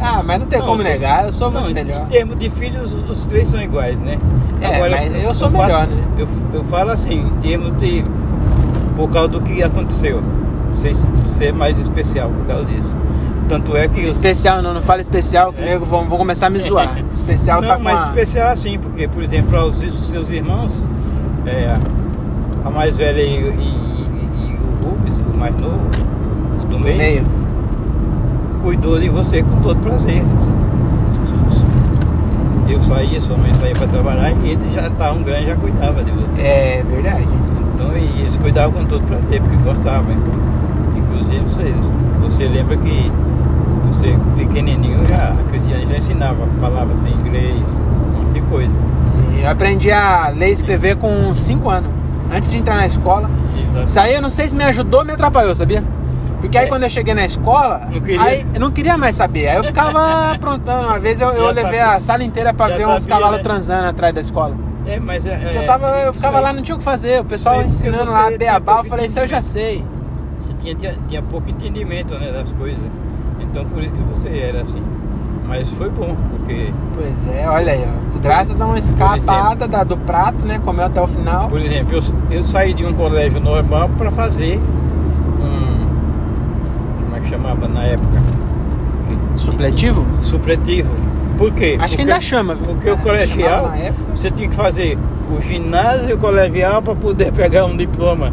Ah, 0.00 0.22
mas 0.24 0.38
não 0.40 0.46
tem 0.46 0.58
Não, 0.58 0.66
como 0.66 0.82
você- 0.82 0.88
negar, 0.90 1.24
eu 1.26 1.32
sou 1.32 1.50
não, 1.50 1.62
muito 1.62 1.74
melhor. 1.74 2.02
Em 2.02 2.06
termos 2.06 2.36
de 2.38 2.50
filhos, 2.50 2.92
os, 2.92 3.08
os 3.10 3.26
três 3.26 3.48
são 3.48 3.60
iguais, 3.60 4.00
né? 4.00 4.18
É, 4.60 4.78
mas 4.90 5.22
eu 5.24 5.34
sou 5.34 5.50
falo- 5.50 5.64
melhor, 5.64 5.86
né? 5.86 5.96
Eu, 6.18 6.28
eu 6.52 6.64
falo 6.64 6.90
assim, 6.90 7.20
em 7.20 7.40
termos 7.40 7.72
de. 7.78 8.04
Por 8.96 9.08
causa 9.10 9.28
do 9.28 9.40
que 9.40 9.62
aconteceu. 9.62 10.22
Você 10.76 10.92
ser 11.28 11.52
mais 11.52 11.78
especial 11.78 12.30
por 12.30 12.46
causa 12.46 12.64
disso. 12.66 12.94
Tanto 13.50 13.76
é 13.76 13.88
que. 13.88 14.00
Especial 14.02 14.62
não, 14.62 14.72
não 14.72 14.80
fala 14.80 15.00
especial 15.00 15.52
comigo, 15.52 15.84
vão, 15.84 16.08
vão 16.08 16.16
começar 16.18 16.46
a 16.46 16.50
me 16.50 16.60
zoar. 16.60 17.02
Especial 17.12 17.60
não, 17.60 17.68
tá 17.68 17.76
com 17.76 17.82
mas 17.82 17.98
a... 17.98 18.02
especial 18.04 18.52
assim, 18.52 18.78
porque, 18.78 19.08
por 19.08 19.22
exemplo, 19.24 19.50
para 19.50 19.66
os, 19.66 19.76
seus 19.76 20.30
irmãos, 20.30 20.72
é, 21.46 21.74
a 22.64 22.70
mais 22.70 22.96
velha 22.96 23.20
e, 23.20 23.26
e- 23.26 23.48
e- 23.48 24.46
e 24.46 24.56
o 24.56 24.88
Rubens, 24.88 25.18
o 25.18 25.36
mais 25.36 25.54
novo, 25.56 25.90
o 26.62 26.66
do 26.66 26.78
meio, 26.78 26.96
meio. 26.96 27.26
cuidou 28.62 29.00
de 29.00 29.08
você 29.08 29.42
com 29.42 29.56
todo 29.60 29.80
prazer. 29.80 30.22
Eu 32.68 32.80
saía, 32.84 33.20
sua 33.20 33.36
mãe 33.36 33.52
saía 33.54 33.74
para 33.74 33.88
trabalhar 33.88 34.30
e 34.44 34.50
eles 34.50 34.72
já 34.72 34.86
estavam 34.86 35.22
grandes, 35.24 35.48
já 35.48 35.56
cuidava 35.56 36.04
de 36.04 36.12
você. 36.12 36.40
É 36.40 36.84
verdade. 36.88 37.26
Então, 37.74 37.88
e 37.96 38.20
eles 38.20 38.36
cuidavam 38.36 38.72
com 38.72 38.84
todo 38.84 39.02
prazer, 39.06 39.40
porque 39.42 39.56
gostavam. 39.56 40.14
Inclusive, 40.96 41.40
você, 41.40 41.74
você 42.22 42.46
lembra 42.48 42.76
que 42.76 43.10
você, 43.88 44.16
pequenininho, 44.36 45.04
já, 45.06 45.30
a 45.38 45.44
Cristiane 45.50 45.86
já 45.86 45.96
ensinava 45.98 46.46
palavras 46.60 47.04
em 47.06 47.12
inglês, 47.12 47.68
um 47.68 48.18
monte 48.22 48.32
de 48.34 48.40
coisa. 48.42 48.74
Sim, 49.02 49.40
eu 49.42 49.50
aprendi 49.50 49.90
a 49.90 50.28
ler 50.28 50.48
e 50.50 50.52
escrever 50.52 50.96
com 50.96 51.34
5 51.34 51.68
anos. 51.68 51.90
Antes 52.32 52.50
de 52.50 52.58
entrar 52.58 52.76
na 52.76 52.86
escola. 52.86 53.28
Exato. 53.70 53.86
Isso 53.86 53.98
aí 54.00 54.14
eu 54.14 54.22
não 54.22 54.30
sei 54.30 54.48
se 54.48 54.54
me 54.54 54.62
ajudou 54.64 55.00
ou 55.00 55.06
me 55.06 55.12
atrapalhou, 55.12 55.52
sabia? 55.54 55.82
Porque 56.40 56.56
aí 56.56 56.66
É. 56.66 56.68
quando 56.68 56.84
eu 56.84 56.88
cheguei 56.88 57.12
na 57.12 57.24
escola, 57.24 57.82
Não 57.90 58.00
queria. 58.00 58.22
aí 58.22 58.46
eu 58.54 58.60
não 58.60 58.70
queria 58.70 58.96
mais 58.96 59.16
saber. 59.16 59.48
Aí 59.48 59.56
eu 59.56 59.64
ficava 59.64 60.30
aprontando. 60.32 60.86
Uma 60.86 60.98
vez 61.00 61.20
eu, 61.20 61.28
eu 61.32 61.46
levei 61.48 61.64
sabia. 61.64 61.86
a 61.94 62.00
sala 62.00 62.22
inteira 62.22 62.54
Já 62.56 62.66
ver 62.68 62.86
uns 62.86 63.06
cavalos 63.06 63.38
né? 63.38 63.42
transando 63.42 63.86
atrás 63.88 64.14
da 64.14 64.20
escola. 64.20 64.54
É, 64.86 64.98
mas 65.00 65.26
é. 65.26 65.38
eu, 65.56 65.60
é, 65.62 65.64
tava, 65.66 65.88
eu 66.00 66.14
ficava 66.14 66.38
lá, 66.40 66.52
não 66.52 66.62
tinha 66.62 66.74
o 66.76 66.78
que 66.78 66.84
fazer. 66.84 67.20
O 67.20 67.24
pessoal 67.24 67.56
porque 67.56 67.68
ensinando 67.70 68.10
lá 68.10 68.30
beabá, 68.30 68.78
eu 68.78 68.84
falei, 68.84 69.06
isso 69.06 69.18
eu 69.18 69.26
já 69.26 69.42
sei. 69.42 69.84
Você 70.40 70.52
tinha, 70.54 70.74
tinha, 70.74 70.94
tinha 71.08 71.20
pouco 71.22 71.50
entendimento 71.50 72.14
né, 72.14 72.30
das 72.32 72.52
coisas. 72.52 72.78
Então 73.50 73.64
por 73.66 73.82
isso 73.82 73.92
que 73.92 74.02
você 74.02 74.28
era 74.38 74.62
assim. 74.62 74.82
Mas 75.46 75.68
foi 75.70 75.90
bom, 75.90 76.14
porque, 76.30 76.72
Pois 76.94 77.34
é, 77.36 77.48
olha 77.48 77.72
aí, 77.72 77.84
ó. 77.84 78.18
Graças 78.20 78.60
a 78.60 78.66
uma 78.66 78.78
escapada 78.78 79.66
da- 79.66 79.82
do 79.82 79.96
prato, 79.96 80.46
né? 80.46 80.60
Comeu 80.64 80.84
até 80.86 81.00
o 81.00 81.08
final. 81.08 81.48
por 81.48 81.58
exemplo, 81.60 81.96
eu, 81.96 82.36
eu 82.38 82.42
saí 82.44 82.72
de 82.72 82.84
um 82.86 82.92
colégio 82.92 83.40
normal 83.40 83.88
para 83.98 84.12
fazer 84.12 84.60
um. 85.40 87.04
Como 87.04 87.16
é 87.16 87.20
que 87.20 87.28
chamava 87.28 87.66
na 87.66 87.84
época? 87.84 88.18
Que- 89.08 89.40
Supletivo? 89.40 90.06
Supletivo. 90.18 90.90
Por 91.36 91.52
quê? 91.52 91.76
Acho 91.80 91.96
que 91.96 92.02
Porque- 92.02 92.12
ainda 92.12 92.20
chama, 92.20 92.54
viu? 92.54 92.66
Porque 92.66 92.90
o 92.90 92.98
colegial, 92.98 93.72
você 94.14 94.30
tinha 94.30 94.48
que 94.48 94.54
fazer 94.54 94.96
o 95.36 95.40
ginásio 95.40 96.10
e 96.10 96.12
o 96.12 96.18
colegial 96.18 96.82
para 96.82 96.94
poder 96.94 97.32
pegar 97.32 97.64
um 97.64 97.76
diploma. 97.76 98.32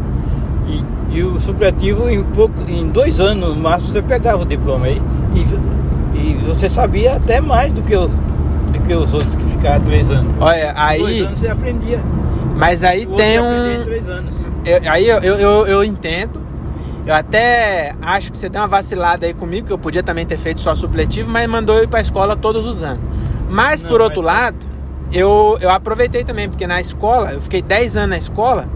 E, 1.17 1.23
o 1.23 1.39
supletivo, 1.39 2.09
em, 2.09 2.21
pouco, 2.23 2.53
em 2.67 2.87
dois 2.87 3.19
anos 3.19 3.49
no 3.49 3.55
máximo, 3.55 3.91
você 3.91 4.01
pegava 4.01 4.43
o 4.43 4.45
diploma 4.45 4.85
aí. 4.87 5.01
E, 5.35 6.19
e 6.19 6.33
você 6.45 6.69
sabia 6.69 7.15
até 7.15 7.39
mais 7.41 7.71
do 7.73 7.81
que, 7.81 7.95
os, 7.95 8.11
do 8.11 8.79
que 8.85 8.93
os 8.93 9.13
outros 9.13 9.35
que 9.35 9.45
ficaram 9.45 9.83
três 9.83 10.09
anos. 10.09 10.31
Olha, 10.39 10.71
Em 10.95 10.99
dois 10.99 11.15
aí. 11.15 11.21
anos 11.21 11.39
você 11.39 11.47
aprendia. 11.47 11.99
Mas 12.55 12.83
aí 12.83 13.05
tem 13.05 13.39
um. 13.39 13.83
três 13.83 14.07
anos. 14.09 14.35
eu- 14.65 14.91
aí 14.91 15.07
eu, 15.07 15.17
eu, 15.19 15.35
eu, 15.35 15.67
eu 15.67 15.83
entendo. 15.83 16.41
Eu 17.05 17.13
até 17.15 17.95
acho 18.01 18.31
que 18.31 18.37
você 18.37 18.49
deu 18.49 18.61
uma 18.61 18.67
vacilada 18.67 19.25
aí 19.25 19.33
comigo, 19.33 19.67
que 19.67 19.71
eu 19.73 19.77
podia 19.77 20.03
também 20.03 20.25
ter 20.25 20.37
feito 20.37 20.59
só 20.59 20.75
supletivo, 20.75 21.29
mas 21.31 21.47
mandou 21.47 21.77
eu 21.77 21.83
ir 21.83 21.87
pra 21.87 22.01
escola 22.01 22.35
todos 22.35 22.65
os 22.65 22.83
anos. 22.83 22.99
Mas 23.49 23.81
Não, 23.81 23.89
por 23.89 24.01
outro 24.01 24.21
mas- 24.21 24.33
lado, 24.33 24.57
eu, 25.13 25.57
eu 25.61 25.69
aproveitei 25.71 26.23
também, 26.25 26.49
porque 26.49 26.67
na 26.67 26.81
escola, 26.81 27.31
eu 27.31 27.41
fiquei 27.41 27.61
10 27.61 27.95
anos 27.95 28.09
na 28.09 28.17
escola, 28.17 28.67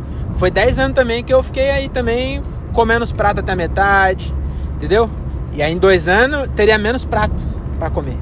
foi 0.41 0.49
10 0.49 0.79
anos 0.79 0.95
também 0.95 1.23
que 1.23 1.31
eu 1.31 1.43
fiquei 1.43 1.69
aí 1.69 1.87
também 1.87 2.41
comendo 2.73 3.03
os 3.03 3.11
pratos 3.11 3.43
até 3.43 3.51
a 3.51 3.55
metade, 3.55 4.33
entendeu? 4.75 5.07
E 5.53 5.61
aí 5.61 5.71
em 5.71 5.77
dois 5.77 6.07
anos 6.07 6.47
teria 6.55 6.79
menos 6.79 7.05
prato 7.05 7.47
pra 7.77 7.91
comer. 7.91 8.17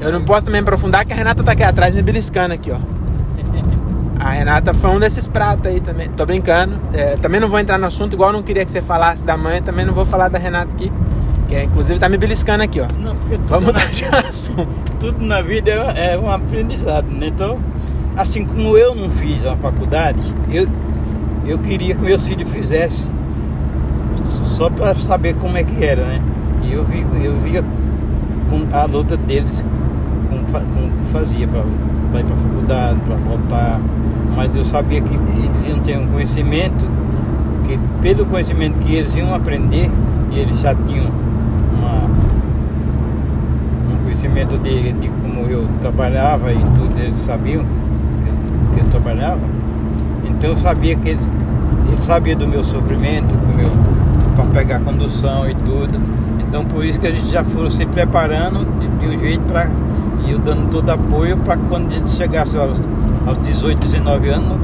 Eu 0.00 0.10
não 0.10 0.24
posso 0.24 0.46
também 0.46 0.62
aprofundar 0.62 1.04
que 1.04 1.12
a 1.12 1.16
Renata 1.16 1.42
tá 1.42 1.52
aqui 1.52 1.62
atrás 1.62 1.94
me 1.94 2.00
beliscando 2.00 2.54
aqui, 2.54 2.72
ó. 2.72 2.78
A 4.18 4.30
Renata 4.30 4.72
foi 4.72 4.88
um 4.88 4.98
desses 4.98 5.26
pratos 5.26 5.66
aí 5.66 5.80
também. 5.80 6.08
Tô 6.08 6.24
brincando. 6.24 6.78
É, 6.94 7.16
também 7.16 7.38
não 7.38 7.48
vou 7.48 7.58
entrar 7.58 7.76
no 7.76 7.86
assunto, 7.86 8.14
igual 8.14 8.30
eu 8.30 8.34
não 8.34 8.42
queria 8.42 8.64
que 8.64 8.70
você 8.70 8.80
falasse 8.80 9.22
da 9.22 9.36
mãe, 9.36 9.60
também 9.60 9.84
não 9.84 9.92
vou 9.92 10.06
falar 10.06 10.28
da 10.28 10.38
Renata 10.38 10.72
aqui. 10.72 10.90
Que 11.46 11.56
é, 11.56 11.64
inclusive 11.64 12.00
tá 12.00 12.08
me 12.08 12.16
beliscando 12.16 12.62
aqui, 12.62 12.80
ó. 12.80 12.86
Não, 12.98 13.14
porque 13.16 13.38
Vamos 13.48 13.66
mudar 13.66 13.90
de 13.90 14.06
assunto. 14.06 14.66
tudo 14.98 15.22
na 15.22 15.42
vida 15.42 15.70
é, 15.94 16.14
é 16.14 16.18
um 16.18 16.30
aprendizado, 16.30 17.06
né? 17.10 17.26
Então, 17.26 17.58
assim 18.16 18.46
como 18.46 18.78
eu 18.78 18.94
não 18.94 19.10
fiz 19.10 19.44
a 19.44 19.54
faculdade, 19.56 20.22
eu, 20.50 20.66
eu 21.46 21.58
queria 21.58 21.94
que 21.94 22.02
meus 22.02 22.26
filhos 22.26 22.50
fizessem 22.50 23.06
só 24.24 24.70
para 24.70 24.94
saber 24.94 25.34
como 25.34 25.56
é 25.56 25.64
que 25.64 25.84
era, 25.84 26.04
né? 26.04 26.20
E 26.62 26.72
eu, 26.72 26.84
vi, 26.84 27.04
eu 27.24 27.38
via 27.40 27.64
a 28.72 28.84
luta 28.84 29.16
deles 29.16 29.64
com, 30.28 30.44
fa- 30.52 30.60
com 30.60 30.86
o 30.86 30.90
que 30.90 31.04
fazia 31.12 31.48
para 31.48 31.60
ir 32.20 32.24
para 32.24 32.34
a 32.34 32.38
faculdade, 32.38 33.00
para 33.00 33.16
voltar. 33.16 33.80
Mas 34.36 34.54
eu 34.54 34.64
sabia 34.64 35.00
que 35.00 35.14
eles 35.14 35.64
iam 35.66 35.78
ter 35.80 35.98
um 35.98 36.06
conhecimento, 36.06 36.84
que 37.66 37.78
pelo 38.00 38.26
conhecimento 38.26 38.78
que 38.80 38.94
eles 38.94 39.14
iam 39.16 39.34
aprender, 39.34 39.90
e 40.30 40.38
eles 40.38 40.60
já 40.60 40.74
tinham 40.74 41.06
uma, 41.76 42.04
um 43.92 44.02
conhecimento 44.02 44.56
de, 44.58 44.92
de 44.92 45.08
como 45.08 45.40
eu 45.50 45.66
trabalhava 45.80 46.52
e 46.52 46.58
tudo, 46.58 47.00
eles 47.00 47.16
sabiam 47.16 47.64
que 47.64 48.76
que 48.78 48.80
eu 48.84 48.90
trabalhava. 48.90 49.40
Então 50.30 50.50
eu 50.50 50.56
sabia 50.56 50.96
que 50.96 51.08
eles, 51.08 51.30
eles 51.88 52.00
sabiam 52.00 52.38
do 52.38 52.48
meu 52.48 52.64
sofrimento, 52.64 53.34
para 54.34 54.44
pegar 54.46 54.80
condução 54.80 55.48
e 55.48 55.54
tudo. 55.54 56.00
Então 56.40 56.64
por 56.64 56.84
isso 56.84 56.98
que 56.98 57.06
a 57.06 57.12
gente 57.12 57.30
já 57.30 57.44
foram 57.44 57.70
se 57.70 57.84
preparando 57.86 58.66
de, 58.78 58.88
de 58.88 59.16
um 59.16 59.18
jeito 59.18 59.42
para 59.42 59.70
e 60.26 60.38
dando 60.38 60.68
todo 60.70 60.90
apoio 60.90 61.36
para 61.38 61.56
quando 61.56 61.88
a 61.88 61.94
gente 61.94 62.10
chegasse 62.10 62.56
aos, 62.56 62.78
aos 63.26 63.38
18, 63.38 63.78
19 63.80 64.28
anos, 64.28 64.58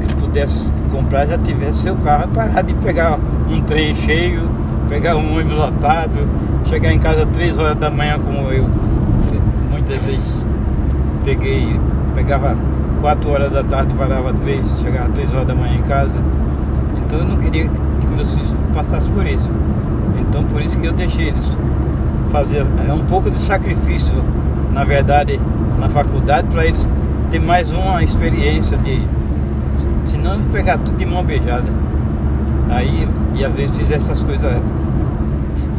que 0.00 0.14
pudesse 0.16 0.70
comprar, 0.92 1.26
já 1.26 1.38
tivesse 1.38 1.78
seu 1.80 1.96
carro 1.96 2.28
parar 2.28 2.62
de 2.62 2.74
pegar 2.74 3.18
um 3.50 3.60
trem 3.62 3.94
cheio, 3.94 4.48
pegar 4.88 5.16
um 5.16 5.34
ônibus 5.34 5.54
lotado, 5.54 6.28
chegar 6.66 6.92
em 6.92 6.98
casa 6.98 7.26
3 7.26 7.58
horas 7.58 7.76
da 7.76 7.90
manhã 7.90 8.18
como 8.18 8.50
eu 8.50 8.66
muitas 9.70 10.02
vezes 10.02 10.46
peguei, 11.24 11.78
pegava 12.14 12.56
4 13.00 13.30
horas 13.30 13.52
da 13.52 13.62
tarde, 13.62 13.94
parava 13.94 14.32
3, 14.34 14.80
chegava 14.80 15.08
3 15.10 15.32
horas 15.32 15.46
da 15.46 15.54
manhã 15.54 15.76
em 15.76 15.82
casa. 15.82 16.18
Então 17.04 17.18
eu 17.18 17.24
não 17.24 17.36
queria 17.36 17.68
que 17.68 18.06
meus 18.14 18.34
filhos 18.34 18.54
passassem 18.74 19.12
por 19.12 19.26
isso. 19.26 19.50
Então 20.18 20.44
por 20.44 20.60
isso 20.60 20.78
que 20.78 20.86
eu 20.86 20.92
deixei 20.92 21.28
eles 21.28 21.56
fazer 22.30 22.66
é 22.88 22.92
um 22.92 23.04
pouco 23.04 23.30
de 23.30 23.38
sacrifício, 23.38 24.14
na 24.72 24.84
verdade, 24.84 25.40
na 25.78 25.88
faculdade 25.88 26.48
para 26.48 26.66
eles 26.66 26.88
ter 27.30 27.40
mais 27.40 27.70
uma 27.70 28.02
experiência 28.02 28.76
de 28.78 29.00
senão 30.04 30.40
pegar 30.52 30.78
tudo 30.78 30.96
de 30.96 31.06
mão 31.06 31.24
beijada. 31.24 31.70
Aí 32.70 33.08
e 33.34 33.44
às 33.44 33.54
vezes 33.54 33.76
fizer 33.76 33.96
essas 33.96 34.22
coisas 34.22 34.60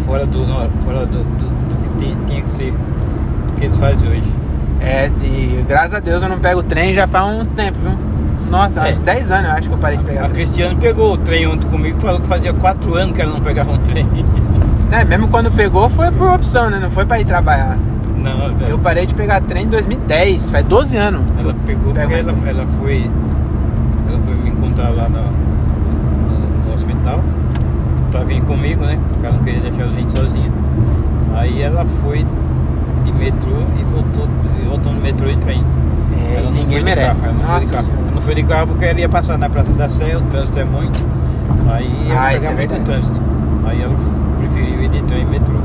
fora 0.06 0.26
do 0.26 0.46
fora 0.86 1.06
do, 1.06 1.18
do, 1.18 1.24
do 1.24 2.00
que 2.00 2.16
tinha 2.26 2.42
que 2.42 2.50
ser 2.50 2.72
do 2.72 3.54
que 3.58 3.66
eles 3.66 3.78
fazem 3.78 4.10
hoje. 4.10 4.37
É, 4.82 5.10
se, 5.16 5.66
graças 5.68 5.94
a 5.96 6.00
Deus 6.00 6.22
eu 6.24 6.30
não 6.30 6.40
pego 6.40 6.62
trem 6.64 6.94
já 6.94 7.08
faz 7.08 7.26
uns 7.40 7.48
tempos, 7.50 7.82
viu? 7.82 7.98
Nossa, 8.50 8.88
É. 8.88 8.94
uns 8.94 9.02
10 9.02 9.32
anos 9.32 9.50
eu 9.50 9.56
acho 9.56 9.68
que 9.70 9.74
eu 9.76 9.80
parei 9.80 9.98
de 9.98 10.04
pegar 10.06 10.22
A 10.22 10.30
trem. 10.30 10.36
Cristiane 10.36 10.76
pegou 10.78 11.14
o 11.14 11.18
trem 11.18 11.48
ontem 11.48 11.68
comigo, 11.70 12.00
falou 12.00 12.20
que 12.22 12.28
fazia 12.28 12.54
quatro 12.54 12.96
anos 12.96 13.14
que 13.16 13.22
ela 13.22 13.34
não 13.34 13.42
pegava 13.42 13.72
um 13.72 13.78
trem. 13.80 14.06
É, 14.90 15.04
mesmo 15.04 15.28
quando 15.28 15.52
pegou 15.52 15.90
foi 15.90 16.10
por 16.12 16.32
opção, 16.32 16.70
né? 16.70 16.80
Não 16.80 16.90
foi 16.90 17.06
pra 17.06 17.20
ir 17.20 17.26
trabalhar. 17.26 17.78
Não, 18.24 18.58
Eu 18.70 18.80
parei 18.80 19.06
de 19.06 19.14
pegar 19.14 19.42
trem 19.42 19.66
em 19.66 19.68
2010, 19.68 20.50
faz 20.50 20.64
12 20.64 20.96
anos. 20.96 21.24
ela 21.38 21.54
pegou 21.66 21.94
Pego 21.94 22.08
porque 22.08 22.20
ela, 22.22 22.34
ela 22.62 22.68
foi. 22.80 23.12
Ela 24.10 24.20
foi 24.26 24.36
me 24.36 24.50
encontrar 24.50 24.96
lá 24.96 25.10
no, 25.10 25.20
no, 25.24 26.68
no 26.70 26.74
hospital 26.74 27.22
pra 28.10 28.24
vir 28.24 28.40
comigo, 28.44 28.86
né? 28.86 28.98
Porque 29.12 29.26
ela 29.28 29.36
não 29.36 29.44
queria 29.44 29.60
deixar 29.60 29.84
a 29.84 29.90
gente 29.90 30.18
sozinha. 30.18 30.52
Aí 31.36 31.62
ela 31.62 31.86
foi 32.02 32.26
de 33.04 33.12
metrô 33.12 33.58
e 33.78 33.84
voltou, 33.84 34.28
e 34.62 34.66
voltou 34.68 34.92
no 34.94 35.02
metrô 35.02 35.28
e 35.30 35.38
trem. 35.38 35.64
É, 36.36 36.42
não 36.42 36.52
ninguém 36.52 36.84
merece. 36.84 37.22
carro, 37.22 37.36
ela 37.40 37.48
não 37.48 37.54
Nossa. 37.56 37.78
Ela 37.90 38.12
não 38.16 38.22
foi 38.22 38.36
de 38.36 38.44
carro 38.44 38.68
porque 38.68 38.86
ela 38.86 39.00
ia 39.00 39.10
passar 39.10 39.38
na 39.38 39.50
Praça 39.50 39.72
da 39.74 39.90
Sé, 39.90 40.16
o 40.18 40.22
trânsito 40.24 40.60
é 40.60 40.66
muito. 40.66 41.00
Aí 41.72 42.08
Ah, 42.12 42.30
pegar 42.32 42.52
é 42.52 42.54
muito 42.56 42.58
verdade. 42.58 42.84
trânsito. 42.86 43.22
Aí 43.66 43.82
ela 43.82 43.96
preferiu 44.40 44.82
ir 44.84 44.90
de 44.90 45.02
trem 45.04 45.22
e 45.22 45.26
metrô. 45.26 45.56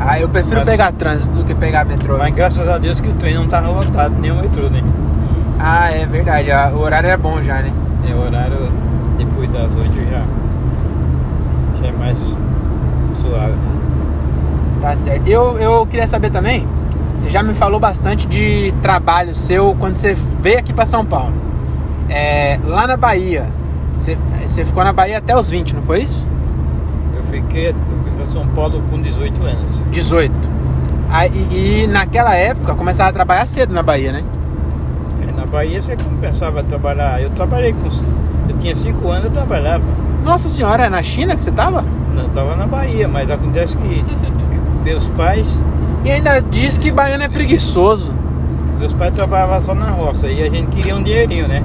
Ah, 0.00 0.18
eu 0.18 0.28
prefiro 0.28 0.56
Mas- 0.60 0.68
pegar 0.68 0.92
trânsito 0.92 1.34
do 1.36 1.44
que 1.44 1.54
pegar 1.54 1.84
metrô. 1.84 2.16
Mas 2.18 2.34
graças 2.34 2.66
a 2.68 2.78
Deus 2.78 3.00
que 3.00 3.08
o 3.08 3.12
trem 3.14 3.34
não 3.34 3.46
tava 3.46 3.68
lotado, 3.68 4.14
nem 4.18 4.30
o 4.32 4.36
metrô, 4.36 4.68
né? 4.70 4.82
Ah, 5.58 5.90
é 5.90 6.06
verdade. 6.06 6.50
ah, 6.50 6.70
O 6.74 6.78
horário 6.80 7.08
é 7.10 7.16
bom 7.16 7.40
já, 7.42 7.56
né? 7.60 7.70
É 8.10 8.14
o 8.14 8.20
horário 8.24 8.56
depois 9.18 9.48
das 9.50 9.74
8 9.74 9.94
já, 10.10 10.22
já 11.82 11.88
é 11.88 11.92
mais 11.92 12.18
suave. 13.20 13.54
Tá 14.80 14.96
certo. 14.96 15.28
Eu, 15.28 15.58
eu 15.58 15.86
queria 15.86 16.08
saber 16.08 16.30
também, 16.30 16.66
você 17.20 17.28
já 17.28 17.42
me 17.42 17.52
falou 17.52 17.78
bastante 17.78 18.26
de 18.26 18.72
trabalho 18.82 19.34
seu 19.34 19.76
quando 19.78 19.94
você 19.94 20.16
veio 20.40 20.58
aqui 20.58 20.72
pra 20.72 20.86
São 20.86 21.04
Paulo. 21.04 21.34
É, 22.08 22.58
lá 22.64 22.86
na 22.86 22.96
Bahia, 22.96 23.46
você, 23.96 24.18
você 24.42 24.64
ficou 24.64 24.82
na 24.82 24.92
Bahia 24.92 25.18
até 25.18 25.36
os 25.36 25.50
20, 25.50 25.76
não 25.76 25.82
foi 25.82 26.00
isso? 26.00 26.26
Eu 27.14 27.22
fiquei 27.24 27.68
eu 27.68 27.74
vim 27.74 28.10
pra 28.16 28.26
São 28.26 28.46
Paulo 28.48 28.82
com 28.90 29.00
18 29.00 29.42
anos. 29.44 29.70
18. 29.92 30.32
Aí, 31.10 31.30
e, 31.50 31.82
e 31.82 31.86
naquela 31.86 32.34
época 32.34 32.74
começava 32.74 33.10
a 33.10 33.12
trabalhar 33.12 33.46
cedo 33.46 33.74
na 33.74 33.82
Bahia, 33.82 34.12
né? 34.12 34.24
É, 35.28 35.32
na 35.32 35.44
Bahia 35.44 35.82
você 35.82 35.96
começava 35.96 36.60
a 36.60 36.62
trabalhar. 36.62 37.20
Eu 37.22 37.30
trabalhei 37.30 37.74
com. 37.74 37.86
Eu 38.48 38.56
tinha 38.58 38.74
5 38.74 39.08
anos, 39.08 39.24
eu 39.26 39.30
trabalhava. 39.30 39.84
Nossa 40.24 40.48
senhora, 40.48 40.86
é 40.86 40.88
na 40.88 41.02
China 41.02 41.36
que 41.36 41.42
você 41.42 41.52
tava? 41.52 41.84
Não 42.14 42.26
estava 42.26 42.56
na 42.56 42.66
Bahia, 42.66 43.06
mas 43.06 43.30
acontece 43.30 43.76
que, 43.76 44.02
que 44.02 44.60
meus 44.84 45.06
pais. 45.08 45.60
E 46.04 46.10
ainda 46.10 46.40
diz 46.40 46.78
que 46.78 46.90
baiano 46.90 47.24
é 47.24 47.28
preguiçoso. 47.28 48.14
Meus 48.78 48.94
pais 48.94 49.12
trabalhavam 49.12 49.62
só 49.62 49.74
na 49.74 49.90
roça 49.90 50.26
e 50.28 50.42
a 50.42 50.48
gente 50.50 50.68
queria 50.68 50.96
um 50.96 51.02
dinheirinho, 51.02 51.46
né? 51.46 51.62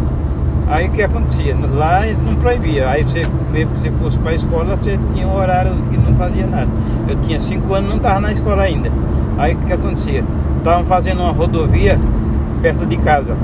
Aí 0.68 0.88
o 0.88 0.92
que 0.92 1.02
acontecia? 1.02 1.56
Lá 1.74 2.02
não 2.26 2.36
proibia. 2.36 2.90
Aí 2.90 3.04
você, 3.04 3.22
mesmo 3.52 3.74
que 3.74 3.80
você 3.80 3.92
fosse 3.92 4.20
para 4.20 4.32
a 4.32 4.36
escola, 4.36 4.76
você 4.76 5.00
tinha 5.14 5.28
um 5.28 5.36
horário 5.36 5.72
que 5.92 5.98
não 5.98 6.16
fazia 6.16 6.48
nada. 6.48 6.70
Eu 7.08 7.16
tinha 7.18 7.40
5 7.40 7.74
anos 7.74 7.90
não 7.90 7.98
estava 7.98 8.20
na 8.20 8.34
escola 8.34 8.64
ainda. 8.64 8.92
Aí 9.38 9.54
o 9.54 9.58
que 9.60 9.72
acontecia? 9.72 10.24
Estavam 10.58 10.86
fazendo 10.86 11.22
uma 11.22 11.32
rodovia 11.32 12.00
perto 12.62 12.86
de 12.86 12.98
casa. 12.98 13.38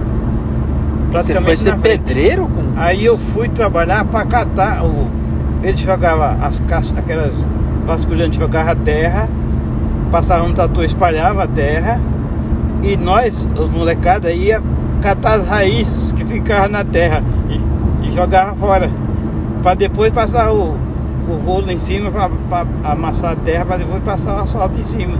Você 1.12 1.40
foi 1.42 1.56
ser 1.56 1.78
pedreiro? 1.78 2.48
Com... 2.48 2.74
Aí 2.76 3.06
eu 3.06 3.18
fui 3.18 3.48
trabalhar 3.48 4.04
para 4.06 4.26
catar 4.26 4.84
o. 4.84 5.10
Eles 5.62 5.80
jogavam 5.80 6.44
as 6.44 6.60
caixas, 6.62 6.98
aquelas 6.98 7.46
vasculhantes 7.86 8.40
jogavam 8.40 8.72
a 8.72 8.76
terra, 8.76 9.30
passavam 10.12 10.50
um 10.50 10.54
trator, 10.54 10.84
espalhava 10.84 11.44
a 11.44 11.48
terra, 11.48 12.00
e 12.84 12.98
nós, 12.98 13.48
os 13.58 13.70
molecadas, 13.70 14.34
ia 14.34 14.62
catar 15.02 15.40
as 15.40 15.48
raízes 15.48 16.12
que 16.12 16.26
ficavam 16.26 16.70
na 16.70 16.84
terra 16.84 17.24
e, 17.50 18.08
e 18.08 18.12
jogava 18.12 18.56
fora. 18.56 18.90
Para 19.64 19.76
depois 19.76 20.12
passar 20.12 20.52
o, 20.52 20.78
o 21.28 21.34
rolo 21.46 21.72
em 21.72 21.78
cima 21.78 22.12
para 22.12 22.66
amassar 22.84 23.32
a 23.32 23.36
terra, 23.36 23.66
para 23.66 23.78
depois 23.78 24.04
passar 24.04 24.38
o 24.38 24.44
asfalto 24.44 24.80
em 24.80 24.84
cima. 24.84 25.18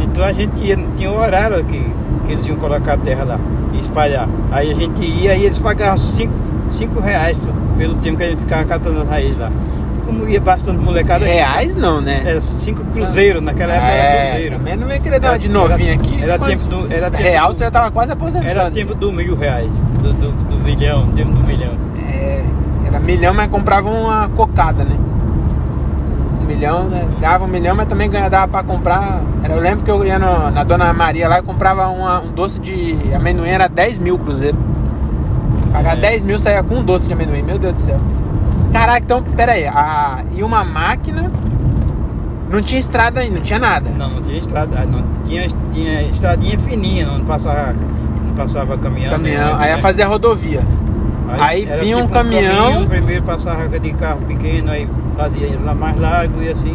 Então 0.00 0.24
a 0.24 0.32
gente 0.32 0.60
ia, 0.60 0.76
tinha 0.96 1.10
um 1.10 1.18
horário 1.18 1.64
que, 1.64 1.78
que 2.26 2.32
eles 2.32 2.46
iam 2.46 2.56
colocar 2.56 2.94
a 2.94 2.98
terra 2.98 3.24
lá 3.24 3.40
e 3.72 3.80
espalhar. 3.80 4.28
Aí 4.50 4.70
a 4.70 4.74
gente 4.74 5.04
ia 5.04 5.34
e 5.34 5.44
eles 5.44 5.58
pagavam 5.58 5.98
5 5.98 6.48
cinco 6.70 7.00
reais 7.00 7.36
pelo 7.76 7.94
tempo 7.96 8.18
que 8.18 8.24
a 8.24 8.30
gente 8.30 8.40
ficava 8.40 8.64
catando 8.64 9.00
as 9.00 9.08
raízes 9.08 9.38
lá. 9.38 9.50
Como 10.08 10.26
ia 10.26 10.40
bastante 10.40 10.78
molecada. 10.78 11.26
Reais 11.26 11.76
não, 11.76 12.00
né? 12.00 12.22
Era 12.24 12.40
5 12.40 12.82
cruzeiros, 12.86 13.42
naquela 13.42 13.74
época 13.74 13.90
é, 13.92 13.98
era 13.98 14.30
cruzeiro. 14.30 14.56
Também 14.56 14.76
não 14.76 14.88
ia 14.88 14.98
querer 14.98 15.20
dar 15.20 15.32
uma 15.32 15.38
de 15.38 15.48
novinha 15.50 15.92
aqui. 15.94 16.22
era 16.22 16.38
tempo 16.38 16.64
do- 16.66 16.92
era 16.92 17.10
tempo 17.10 17.22
Real 17.22 17.48
do- 17.50 17.54
você 17.58 17.64
já 17.64 17.70
tava 17.70 17.90
quase 17.90 18.10
aposentando. 18.12 18.48
Era 18.48 18.70
tempo 18.70 18.94
do 18.94 19.12
mil 19.12 19.36
reais, 19.36 19.70
do, 20.02 20.12
do, 20.14 20.30
do 20.48 20.56
milhão, 20.60 21.08
tempo 21.08 21.30
do 21.32 21.40
milhão. 21.46 21.72
É, 22.10 22.42
era 22.86 22.98
milhão, 23.00 23.34
mas 23.34 23.50
comprava 23.50 23.90
uma 23.90 24.28
cocada, 24.30 24.82
né? 24.82 24.96
Um 26.40 26.46
milhão, 26.46 26.88
né? 26.88 27.06
ganhava 27.20 27.44
um 27.44 27.48
milhão, 27.48 27.76
mas 27.76 27.86
também 27.86 28.08
ganhava, 28.08 28.30
dava 28.30 28.48
pra 28.48 28.62
comprar. 28.62 29.20
Eu 29.46 29.60
lembro 29.60 29.84
que 29.84 29.90
eu 29.90 30.02
ia 30.06 30.18
no- 30.18 30.50
na 30.50 30.64
Dona 30.64 30.90
Maria 30.94 31.28
lá 31.28 31.38
e 31.38 31.42
comprava 31.42 31.86
uma- 31.88 32.20
um 32.22 32.32
doce 32.32 32.58
de 32.58 32.96
amendoim, 33.14 33.50
era 33.50 33.68
10 33.68 33.98
mil 33.98 34.18
cruzeiro. 34.18 34.56
Pagar 35.70 35.98
É. 35.98 36.00
10 36.00 36.24
mil 36.24 36.38
saía 36.38 36.62
com 36.62 36.76
um 36.76 36.82
doce 36.82 37.06
de 37.06 37.12
amendoim, 37.12 37.42
meu 37.42 37.58
Deus 37.58 37.74
do 37.74 37.80
céu. 37.82 37.98
Caraca, 38.72 39.00
então, 39.00 39.22
pera 39.22 39.52
aí. 39.52 39.66
A, 39.66 40.18
e 40.36 40.42
uma 40.42 40.64
máquina. 40.64 41.30
Não 42.50 42.62
tinha 42.62 42.78
estrada 42.78 43.20
ainda, 43.20 43.36
não 43.36 43.42
tinha 43.42 43.58
nada. 43.58 43.90
Não, 43.90 44.10
não 44.10 44.22
tinha 44.22 44.38
estrada, 44.38 44.86
não 44.86 45.04
tinha, 45.26 45.46
tinha 45.72 46.02
estradinha 46.04 46.58
fininha, 46.58 47.06
não 47.06 47.20
passava, 47.24 47.74
não 48.26 48.34
passava 48.34 48.78
caminhão. 48.78 49.10
Caminhão, 49.10 49.54
aí 49.58 49.70
ia 49.70 49.78
fazer 49.78 50.02
a 50.04 50.06
rodovia. 50.08 50.62
aí 51.28 51.66
era 51.68 51.82
vinha 51.82 51.98
um 51.98 52.02
tipo 52.02 52.12
caminhão- 52.14 52.86
primeiro 52.86 53.22
passava 53.22 53.68
de 53.78 53.92
carro 53.92 54.20
pequeno, 54.26 54.70
aí 54.70 54.88
fazia 55.14 55.60
lá 55.62 55.74
mais 55.74 56.00
largo 56.00 56.42
e 56.42 56.48
assim. 56.48 56.74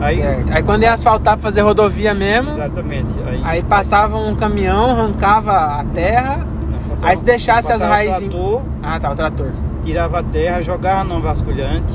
Aí, 0.00 0.16
Certo. 0.16 0.50
Aí 0.54 0.62
quando 0.62 0.84
ia 0.84 0.94
asfaltar 0.94 1.34
pra 1.34 1.42
fazer 1.42 1.60
rodovia 1.60 2.14
mesmo, 2.14 2.52
exatamente. 2.52 3.14
Aí, 3.26 3.40
aí 3.44 3.62
passava 3.62 4.16
um 4.16 4.34
caminhão, 4.34 4.90
arrancava 4.92 5.52
a 5.52 5.84
terra. 5.94 6.46
passava- 6.88 7.08
aí 7.10 7.16
se 7.18 7.24
deixasse 7.24 7.70
as 7.70 7.80
raízes 7.82 8.28
trator, 8.30 8.62
Ah, 8.82 8.98
tá, 8.98 9.10
o 9.10 9.14
trator. 9.14 9.50
Tirava 9.84 10.18
a 10.20 10.22
terra, 10.22 10.62
jogava 10.62 11.04
no 11.04 11.20
vasculhante. 11.20 11.94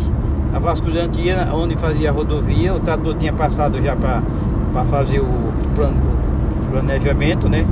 A 0.53 0.59
vasculhante 0.59 1.19
ia 1.19 1.47
onde 1.53 1.75
fazia 1.75 2.09
a 2.09 2.13
rodovia, 2.13 2.73
o 2.73 2.79
trator 2.79 3.13
tinha 3.15 3.33
passado 3.33 3.81
já 3.83 3.95
para 3.95 4.21
fazer 4.85 5.19
o, 5.19 5.27
plan- 5.75 5.91
o 5.91 6.71
planejamento, 6.71 7.49
né? 7.49 7.65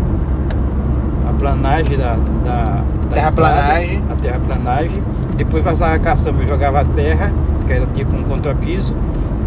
A 1.30 1.34
planagem 1.34 1.98
da, 1.98 2.16
da, 2.44 2.84
da 3.10 3.16
Terraplanagem. 3.16 3.94
estrada, 4.00 4.14
A 4.14 4.16
terraplanagem. 4.18 5.04
Depois 5.38 5.64
passava 5.64 5.96
a 5.96 6.00
caçamba, 6.00 6.46
jogava 6.48 6.82
a 6.82 6.86
terra, 6.86 7.32
que 7.66 7.74
era 7.74 7.86
tipo 7.88 8.16
um 8.16 8.24
contrapiso. 8.24 8.96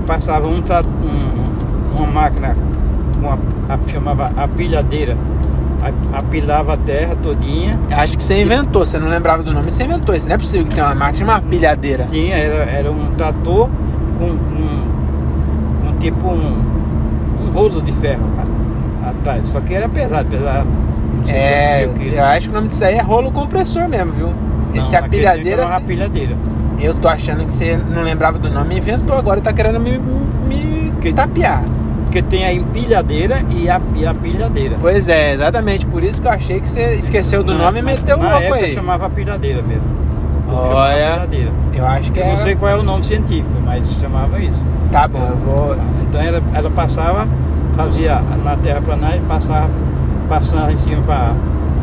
Passava 0.07 0.47
um, 0.49 0.59
um- 0.59 1.97
uma 1.99 2.07
máquina 2.07 2.57
com 3.21 3.29
a, 3.31 3.35
a- 3.75 3.79
chamava. 3.89 4.31
A- 4.37 4.49
Apilava 6.13 6.75
a 6.75 6.77
terra 6.77 7.15
todinha. 7.17 7.79
Acho 7.91 8.17
que 8.17 8.23
você 8.23 8.43
inventou, 8.43 8.85
você 8.85 8.99
não 8.99 9.09
lembrava 9.09 9.43
do 9.43 9.53
nome, 9.53 9.71
você 9.71 9.85
inventou 9.85 10.15
isso. 10.15 10.27
Não 10.29 10.35
é 10.35 10.39
possível 10.39 10.67
que 10.67 10.75
tenha 10.75 10.87
uma 10.87 10.95
máquina 10.95 11.19
chamada 11.19 11.47
pilhadeira. 11.49 12.07
Tinha, 12.11 12.37
era, 12.37 12.71
era 12.71 12.91
um 12.91 13.13
trator 13.17 13.69
com, 14.19 14.29
com, 14.37 15.87
com 15.93 15.99
tipo 15.99 16.27
um, 16.29 17.45
um 17.47 17.51
rolo 17.53 17.81
de 17.83 17.93
ferro 17.93 18.25
a- 18.39 19.11
atrás. 19.11 19.49
Só 19.49 19.61
que 19.61 19.75
era 19.75 19.89
pesado, 19.89 20.29
pesado. 20.29 20.67
É, 21.29 21.85
eu 22.15 22.25
acho 22.25 22.49
que 22.49 22.53
o 22.53 22.55
nome 22.57 22.69
disso 22.69 22.85
aí 22.85 22.95
é 22.95 23.03
rolo 23.03 23.31
compressor 23.33 23.89
mesmo, 23.89 24.13
viu? 24.13 24.29
Não, 24.75 24.83
Esse 24.83 24.93
naquele 24.93 25.23
tempo 25.23 25.29
apilhadeira, 25.29 25.63
era 25.63 25.71
uma 25.71 25.77
assim, 25.79 25.87
pilhadeira. 25.87 26.37
eu 26.79 26.95
tô 26.95 27.09
achando 27.09 27.45
que 27.47 27.53
você 27.53 27.77
não 27.91 28.03
lembrava 28.03 28.39
do 28.39 28.49
nome 28.51 28.77
inventou 28.77 29.17
agora 29.17 29.41
e 29.41 29.43
tá 29.43 29.53
querendo 29.53 29.81
me, 29.81 29.99
me 29.99 30.93
Que- 31.01 31.13
tapear. 31.13 31.63
Porque 32.17 32.31
tem 32.35 32.47
a 32.47 32.53
empilhadeira 32.55 33.41
e 33.55 33.69
a, 33.69 33.79
e 33.95 34.07
a 34.07 34.15
pilhadeira. 34.15 34.77
Pois 34.81 35.07
é, 35.07 35.35
exatamente 35.35 35.85
por 35.85 36.03
isso 36.03 36.23
que 36.23 36.27
eu 36.27 36.33
achei 36.33 36.61
que 36.61 36.67
você 36.67 36.95
esqueceu 36.95 37.43
do 37.43 37.53
Na- 37.53 37.65
nome 37.65 37.81
e 37.81 37.83
meteu 37.83 38.17
o 38.19 38.23
louco 38.23 38.55
aí. 38.55 38.73
chamava 38.73 39.11
pilhadeira 39.11 39.61
mesmo. 39.61 39.85
Chamava 40.49 40.75
Olha, 40.75 41.29
eu 41.75 41.87
acho 41.87 42.11
que 42.13 42.19
Eu 42.19 42.25
não 42.25 42.33
era... 42.33 42.41
sei 42.41 42.55
qual 42.57 42.73
é 42.73 42.77
o 42.77 42.83
nome 42.83 43.05
científico, 43.05 43.51
mas 43.63 43.87
chamava 44.01 44.39
isso. 44.39 44.65
Tá 44.91 45.07
bom, 45.07 45.29
eu 45.29 45.37
vou... 45.37 45.77
Então 46.09 46.19
ela, 46.19 46.43
ela 46.55 46.71
passava, 46.71 47.29
fazia 47.77 48.23
na 48.43 48.57
terraplanagem, 48.57 49.21
passava, 49.29 49.69
passava 50.27 50.73
em 50.73 50.79
cima 50.79 51.03
para 51.03 51.35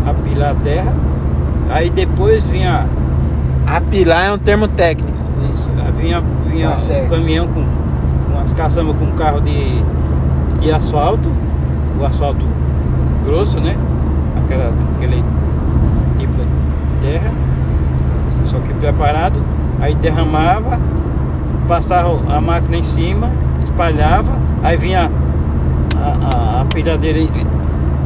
apilar 0.08 0.50
a 0.54 0.56
terra. 0.56 0.94
Aí 1.70 1.92
depois 1.92 2.44
vinha 2.46 2.88
Apilar 3.68 4.26
é 4.26 4.32
um 4.32 4.40
termo 4.40 4.68
técnico. 4.68 5.14
Isso, 5.54 5.70
vinha, 5.96 6.24
vinha 6.48 6.72
Tá 6.72 6.94
um 7.06 7.10
caminhão 7.10 7.48
com, 7.50 7.64
com 7.64 8.40
as 8.44 8.52
caçambas 8.54 8.96
com 8.96 9.12
carro 9.12 9.40
de, 9.40 9.84
de 10.64 10.72
asfalto, 10.72 11.30
o 12.00 12.06
asfalto 12.06 12.46
grosso, 13.26 13.60
né? 13.60 13.76
Aquela, 14.44 14.72
aquele 14.96 15.24
tipo 16.18 16.34
de 16.34 16.48
terra, 17.02 17.32
só 18.46 18.58
que 18.60 18.74
preparado, 18.74 19.40
aí 19.82 19.94
derramava, 19.96 20.80
passava 21.68 22.18
a 22.34 22.40
máquina 22.42 22.78
em 22.78 22.84
cima, 22.84 23.30
espalhava, 23.64 24.32
aí 24.64 24.78
vinha 24.78 25.12
a, 25.98 26.60
a, 26.60 26.62
a 26.62 26.66
pilhadeira 26.66 27.20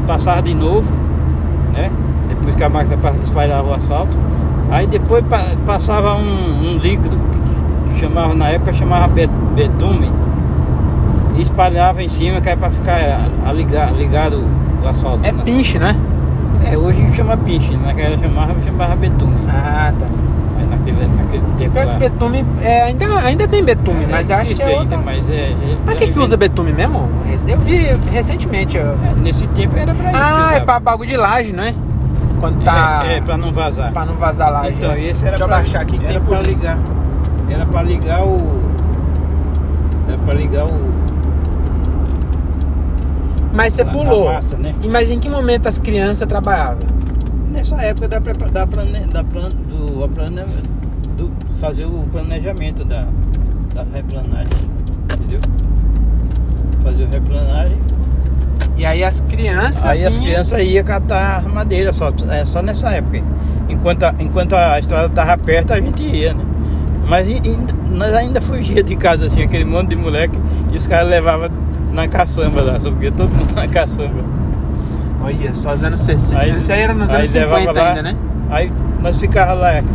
passava 0.08 0.42
de 0.42 0.54
novo, 0.54 0.92
né? 1.74 1.92
Depois 2.30 2.56
que 2.56 2.64
a 2.64 2.70
máquina 2.70 2.98
pa- 2.98 3.14
espalhava 3.24 3.70
o 3.70 3.74
asfalto. 3.74 4.18
Aí 4.72 4.86
depois 4.88 5.24
pa- 5.26 5.56
passava 5.66 6.16
um, 6.16 6.74
um 6.74 6.78
líquido 6.78 7.16
que 7.94 8.00
chamava 8.00 8.34
na 8.34 8.50
época 8.50 8.74
chamava 8.74 9.08
be- 9.08 9.30
betume 9.56 10.12
e 11.38 11.42
espalhava 11.42 12.02
em 12.04 12.10
cima 12.10 12.42
que 12.42 12.50
é 12.50 12.56
para 12.56 12.70
ficar 12.72 12.96
a- 12.98 13.50
a 13.50 13.54
ligar- 13.54 13.94
ligado 13.94 14.44
o 14.84 14.88
asfalto. 14.88 15.26
É 15.26 15.32
né? 15.32 15.44
pinche, 15.44 15.78
né? 15.80 15.96
É, 16.72 16.78
hoje 16.78 17.14
chama 17.16 17.38
pinche, 17.38 17.76
naquela 17.78 18.18
chamava 18.18 18.56
chamava 18.66 18.96
betume. 18.96 19.36
Ah, 19.48 19.94
tá. 19.98 20.06
Aí 20.60 20.66
naquele, 20.66 21.08
naquele 21.16 21.44
tempo 21.58 21.78
lá. 21.78 21.94
betume, 22.00 22.46
é, 22.62 22.84
ainda, 22.84 23.06
ainda 23.20 23.48
tem 23.48 23.64
betume, 23.64 24.08
mas 24.10 24.30
eu 24.30 24.38
acho 24.38 24.56
que 24.56 24.62
é 24.62 24.66
ainda, 24.66 24.80
outra... 24.80 24.98
mas 24.98 25.30
é, 25.30 25.34
é- 25.52 25.78
Pra 25.86 25.94
que 25.96 26.08
que 26.08 26.20
usa 26.20 26.36
betume 26.36 26.74
mesmo? 26.74 27.08
Eu 27.48 27.58
vi 27.60 27.78
recentemente. 28.12 28.76
eu- 28.76 28.88
É, 28.88 29.14
Nesse 29.22 29.46
tempo 29.48 29.78
era 29.78 29.94
pra 29.94 30.10
isso. 30.12 30.20
Ah, 30.22 30.54
é 30.56 30.60
pra 30.62 30.80
bagulho 30.80 31.08
de 31.10 31.16
laje, 31.18 31.54
não 31.54 31.64
é? 31.64 31.74
Quando 32.40 32.64
tá... 32.64 33.04
É, 33.06 33.18
é, 33.18 33.22
pra 33.22 33.38
não 33.38 33.52
vazar. 33.52 33.92
pra 33.94 34.06
não 34.06 34.16
vazar 34.16 34.52
laje. 34.52 34.74
Então, 34.78 34.92
é. 34.92 35.00
esse 35.06 35.22
era 35.24 35.32
Deixa 35.32 35.44
eu 35.44 35.48
pra, 35.48 35.58
baixar 35.58 35.82
aqui 35.82 35.98
que 36.00 36.06
era 36.06 36.20
tem 36.20 36.24
pra 36.24 36.42
ligar. 36.42 36.78
Era 37.50 37.66
pra 37.66 37.84
ligar 37.84 38.24
o. 38.24 38.62
Era 40.08 40.18
pra 40.20 40.34
ligar 40.34 40.66
o. 40.66 40.90
Mas 43.58 43.74
você 43.74 43.84
pulou. 43.84 44.26
massa, 44.26 44.56
né? 44.58 44.74
Mas 44.92 45.10
em 45.10 45.20
que 45.20 45.28
momento 45.30 45.68
as 45.68 45.78
crianças 45.80 46.26
trabalhavam? 46.28 46.80
Nessa 47.52 47.76
época 47.82 48.08
da, 48.08 48.20
da, 48.20 48.68
plane, 48.68 49.00
da 49.12 49.24
plan, 49.24 49.50
do, 49.50 50.08
plane, 50.10 50.42
do 51.18 51.32
fazer 51.60 51.86
o 51.86 52.06
planejamento 52.12 52.86
da, 52.86 53.08
da 53.74 53.84
replanagem. 53.92 54.48
Entendeu? 55.14 55.40
Fazer 56.84 57.04
o 57.04 57.10
replanagem. 57.10 57.78
E 58.78 58.86
aí 58.86 59.04
as 59.04 59.22
crianças. 59.22 59.84
Aí 59.86 60.06
as 60.06 60.16
vinham- 60.16 60.32
crianças 60.32 60.62
iam 60.62 60.84
catar 60.86 61.44
madeira 61.50 61.92
só, 61.92 62.12
é, 62.30 62.46
só 62.46 62.62
nessa 62.62 62.90
época. 62.92 63.24
Enquanto 63.70 64.04
a, 64.04 64.14
enquanto 64.20 64.54
a 64.54 64.80
estrada 64.80 65.08
estava 65.08 65.36
perto, 65.38 65.74
a 65.74 65.82
gente 65.82 66.04
ia, 66.04 66.34
né? 66.34 66.46
Mas 67.08 67.28
e- 67.28 67.42
e 67.44 67.58
nós 67.96 68.14
ainda 68.14 68.40
fugia 68.40 68.84
de 68.84 68.96
casa 68.96 69.26
assim, 69.28 69.42
aquele 69.42 69.66
monte 69.66 69.90
de 69.90 69.96
moleque, 69.96 70.38
e 70.72 70.78
os 70.78 70.86
caras 70.86 71.10
levavam 71.10 71.50
na 71.98 72.08
caçamba 72.08 72.62
lá, 72.62 72.80
subia 72.80 73.12
todo 73.12 73.30
mundo 73.36 73.54
na 73.56 73.68
caçamba. 73.68 74.24
Olha, 75.24 75.54
só 75.56 75.74
os 75.74 75.84
anos 75.84 76.00
60. 76.02 76.48
Isso 76.58 76.72
aí 76.72 76.82
era 76.82 76.94
nos 76.94 77.12
anos 77.12 77.34
levava 77.34 77.60
50 77.62 77.82
lá, 77.82 77.90
ainda, 77.90 78.02
né? 78.04 78.16
Aí 78.50 78.72
nós 79.02 79.20
ficávamos 79.20 79.62
lá. 79.62 79.80
em- 79.80 79.86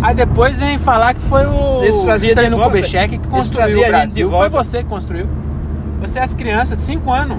Aí 0.00 0.14
depois 0.14 0.60
vem 0.60 0.78
falar 0.78 1.12
que 1.14 1.20
foi 1.22 1.44
o 1.46 1.82
Eles 1.82 2.00
traziam 2.02 2.28
Juscelino 2.30 2.56
volta- 2.56 2.70
Kubitschek 2.76 3.08
que 3.08 3.14
eles 3.16 3.26
construiu 3.26 3.78
traziam 3.80 3.84
o 3.84 3.88
Brasil. 3.88 4.30
Foi 4.30 4.48
você 4.48 4.78
que 4.78 4.84
construiu. 4.84 5.26
Você 6.00 6.18
e 6.20 6.22
as 6.22 6.32
crianças, 6.34 6.78
5 6.78 7.12
anos. 7.12 7.38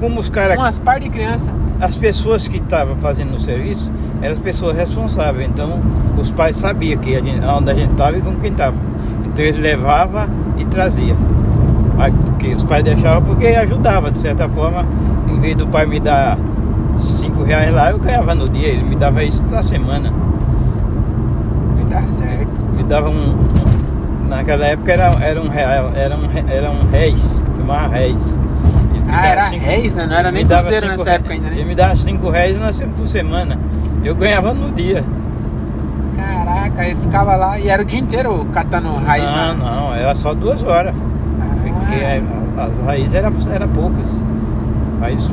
como 0.00 0.20
os 0.20 0.28
caras, 0.28 0.58
Umas 0.58 0.78
par 0.78 0.98
de 1.00 1.08
criança. 1.08 1.50
as 1.80 1.96
pessoas 1.96 2.46
que 2.48 2.58
estavam 2.58 2.96
fazendo 2.96 3.34
o 3.36 3.40
serviço 3.40 3.90
eram 4.20 4.32
as 4.34 4.38
pessoas 4.40 4.76
responsáveis. 4.76 5.48
Então 5.48 5.80
os 6.18 6.30
pais 6.32 6.56
sabiam 6.56 6.98
que 7.00 7.16
a 7.16 7.20
gente, 7.20 7.42
onde 7.46 7.70
a 7.70 7.74
gente 7.74 7.92
estava 7.92 8.18
e 8.18 8.20
com 8.20 8.34
quem 8.34 8.50
estava. 8.50 8.76
Então 9.24 9.42
ele 9.44 9.58
levava 9.62 10.28
e 10.58 10.64
trazia. 10.66 11.16
Porque 12.24 12.54
os 12.54 12.64
pais 12.64 12.84
deixavam 12.84 13.22
porque 13.22 13.46
ajudava, 13.48 14.10
de 14.10 14.18
certa 14.18 14.48
forma, 14.48 14.84
em 15.28 15.40
vez 15.40 15.56
do 15.56 15.66
pai 15.66 15.86
me 15.86 15.98
dar 15.98 16.38
cinco 16.98 17.42
reais 17.42 17.72
lá, 17.72 17.90
eu 17.90 17.98
ganhava 17.98 18.34
no 18.34 18.48
dia, 18.48 18.68
ele 18.68 18.84
me 18.84 18.96
dava 18.96 19.22
isso 19.24 19.42
pra 19.44 19.62
semana. 19.62 20.12
Tá 21.88 22.02
certo. 22.08 22.60
Me 22.76 22.82
dava 22.82 23.08
um. 23.08 23.30
um- 23.32 24.28
naquela 24.28 24.66
época 24.66 24.92
era, 24.92 25.04
era 25.20 25.40
um 25.40 25.48
real, 25.48 25.90
era 25.94 26.16
um, 26.16 26.28
era 26.48 26.70
um 26.70 26.90
réis, 26.90 27.42
chamava 27.56 27.88
réis. 27.88 28.40
Ele 28.94 29.04
me 29.04 29.10
Ah, 29.14 29.26
era 29.26 29.48
cinco- 29.50 29.64
réis, 29.64 29.94
né? 29.94 30.06
Não 30.06 30.16
era 30.16 30.28
ele 30.28 30.36
nem 30.38 30.44
me 30.46 30.54
cruzeiro 30.54 30.86
nessa 30.88 31.04
réis- 31.04 31.16
época 31.16 31.32
ainda, 31.34 31.46
né? 31.48 31.52
Ele 31.56 31.64
me 31.64 31.74
dava 31.74 31.96
cinco 31.96 32.32
se- 32.72 32.86
por 32.86 33.08
semana. 33.08 33.58
Eu 34.04 34.14
ganhava 34.14 34.52
no 34.52 34.70
dia. 34.72 35.04
Caraca, 36.16 36.82
aí 36.82 36.94
ficava 36.96 37.36
lá 37.36 37.58
e 37.58 37.68
era 37.68 37.82
o 37.82 37.84
dia 37.84 38.00
inteiro 38.00 38.44
catando 38.52 38.94
raiz 38.96 39.24
não, 39.24 39.32
na... 39.32 39.54
não, 39.54 39.94
era 39.94 40.14
só 40.14 40.34
duas 40.34 40.62
horas. 40.62 40.94
Porque 41.86 42.04
Ah, 42.04 42.08
é, 42.08 42.22
as 42.58 42.84
raízes 42.84 43.14
eram 43.14 43.32
era 43.52 43.66
poucas. 43.68 44.22
Aí 45.00 45.12
eles 45.12 45.30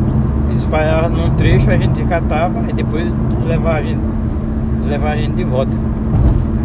eles 0.50 0.60
espalhavam 0.60 1.10
num 1.10 1.32
trecho, 1.32 1.70
a 1.70 1.78
gente 1.78 2.04
catava 2.04 2.60
e 2.70 2.74
depois 2.74 3.13
levava 3.48 3.78
a 3.78 3.82
gente, 3.84 4.02
levava 4.88 5.13
a 5.13 5.18
gente 5.18 5.34
de 5.36 5.44
volta. 5.44 5.72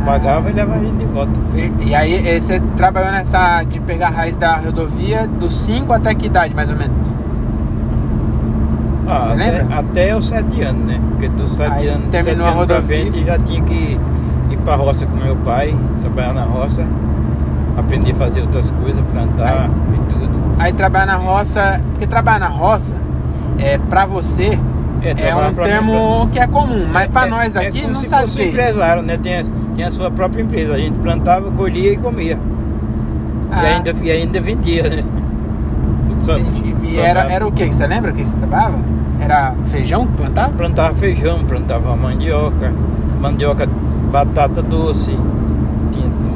Pagava 0.04 0.50
e 0.50 0.52
levava 0.52 0.78
a 0.80 0.84
gente 0.84 0.96
de 0.96 1.04
volta. 1.06 1.32
E 1.86 1.94
aí 1.94 2.28
eh, 2.28 2.40
você 2.40 2.60
trabalhou 2.76 3.10
nessa 3.12 3.62
de 3.62 3.80
pegar 3.80 4.08
a 4.08 4.10
raiz 4.10 4.36
da 4.36 4.56
rodovia 4.56 5.26
dos 5.26 5.54
5 5.60 5.92
até 5.92 6.14
que 6.14 6.26
idade, 6.26 6.54
mais 6.54 6.68
ou 6.70 6.76
menos? 6.76 7.14
Ah, 9.06 9.32
até, 9.32 9.66
até 9.70 10.16
os 10.16 10.28
sete 10.28 10.60
anos, 10.62 10.84
né? 10.86 11.00
Porque 11.08 11.28
dos 11.28 11.52
sete 11.52 11.72
Aí 11.72 11.88
anos, 11.88 12.08
terminou 12.10 12.46
sete 12.46 12.48
a 12.48 12.52
anos 12.52 12.66
pra 12.66 12.76
rodovia. 12.76 13.00
frente 13.10 13.24
já 13.26 13.38
tinha 13.38 13.62
que 13.62 13.98
ir 14.50 14.56
pra 14.64 14.76
roça 14.76 15.06
com 15.06 15.16
meu 15.16 15.36
pai, 15.36 15.74
trabalhar 16.02 16.34
na 16.34 16.42
roça, 16.44 16.84
aprender 17.78 18.12
a 18.12 18.14
fazer 18.14 18.40
outras 18.42 18.70
coisas, 18.70 19.02
plantar 19.12 19.68
e 19.94 20.12
tudo. 20.12 20.28
Aí 20.58 20.72
trabalhar 20.72 21.06
na 21.06 21.16
roça, 21.16 21.80
porque 21.92 22.06
trabalhar 22.06 22.40
na 22.40 22.48
roça 22.48 22.96
é 23.58 23.78
pra 23.78 24.04
você 24.06 24.58
É, 25.02 25.10
é, 25.10 25.34
um 25.36 25.54
termo 25.54 26.28
que 26.32 26.38
é 26.40 26.46
comum, 26.46 26.86
mas 26.92 27.06
pra 27.08 27.26
É- 27.26 27.30
nós 27.30 27.54
é 27.56 27.66
aqui 27.68 27.82
como 27.82 27.94
não 27.94 28.00
se 28.00 28.06
sabe 28.08 28.22
fosse 28.22 28.40
é 28.40 28.42
um 28.42 28.46
isso. 28.48 28.52
empresário, 28.56 29.02
né? 29.02 29.16
Tem, 29.16 29.38
a- 29.38 29.44
tem 29.76 29.84
a 29.84 29.92
sua 29.92 30.10
própria 30.10 30.42
empresa. 30.42 30.74
A 30.74 30.78
gente 30.78 30.98
plantava, 30.98 31.50
colhia 31.52 31.92
e 31.92 31.96
comia. 31.96 32.36
Ah. 33.52 33.62
E, 33.62 33.66
ainda, 33.66 33.94
e 34.02 34.10
ainda 34.10 34.40
vendia, 34.40 34.82
né? 34.88 35.04
Só-. 36.18 36.36
E 36.36 36.94
só 36.96 37.00
era, 37.00 37.20
dava- 37.22 37.32
era 37.32 37.46
o 37.46 37.52
que? 37.52 37.64
Você 37.66 37.86
lembra 37.86 38.12
que 38.12 38.26
você 38.26 38.36
trabalhava? 38.36 38.78
Era 39.20 39.54
feijão 39.66 40.06
que 40.06 40.12
plantava? 40.14 40.52
Plantava 40.52 40.94
feijão, 40.96 41.44
plantava 41.44 41.96
mandioca, 41.96 42.72
mandioca, 43.20 43.68
batata 44.10 44.62
doce. 44.62 45.16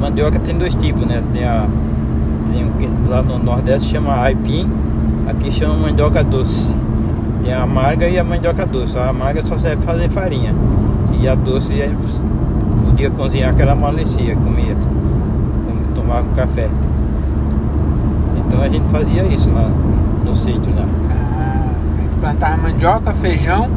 Mandioca 0.03 0.37
tem 0.39 0.57
dois 0.57 0.75
tipos, 0.75 1.05
né? 1.05 1.23
Tem 1.31 1.45
a, 1.45 1.65
tem 2.51 2.65
o 2.67 2.71
que 2.71 2.89
lá 3.09 3.21
no 3.23 3.39
Nordeste 3.39 3.89
chama 3.89 4.13
aipim, 4.21 4.69
aqui 5.29 5.49
chama 5.49 5.75
mandioca 5.75 6.21
doce. 6.21 6.75
Tem 7.41 7.53
a 7.53 7.63
amarga 7.63 8.09
e 8.09 8.19
a 8.19 8.23
mandioca 8.23 8.65
doce. 8.65 8.97
A 8.97 9.07
amarga 9.07 9.45
só 9.45 9.57
serve 9.57 9.77
para 9.81 9.93
fazer 9.93 10.09
farinha. 10.09 10.53
E 11.17 11.25
a 11.25 11.35
doce 11.35 11.79
é, 11.81 11.89
podia 12.85 13.09
cozinhar 13.11 13.51
aquela 13.51 13.75
malecia, 13.75 14.35
comia, 14.35 14.75
com- 14.75 15.93
tomava 15.95 16.27
café. 16.35 16.67
Então 18.45 18.61
a 18.61 18.67
gente 18.67 18.85
fazia 18.89 19.23
isso 19.27 19.49
lá 19.53 19.69
no 20.25 20.35
sítio 20.35 20.73
lá. 20.75 20.85
Plantava 22.19 22.57
mandioca, 22.57 23.13
feijão. 23.13 23.69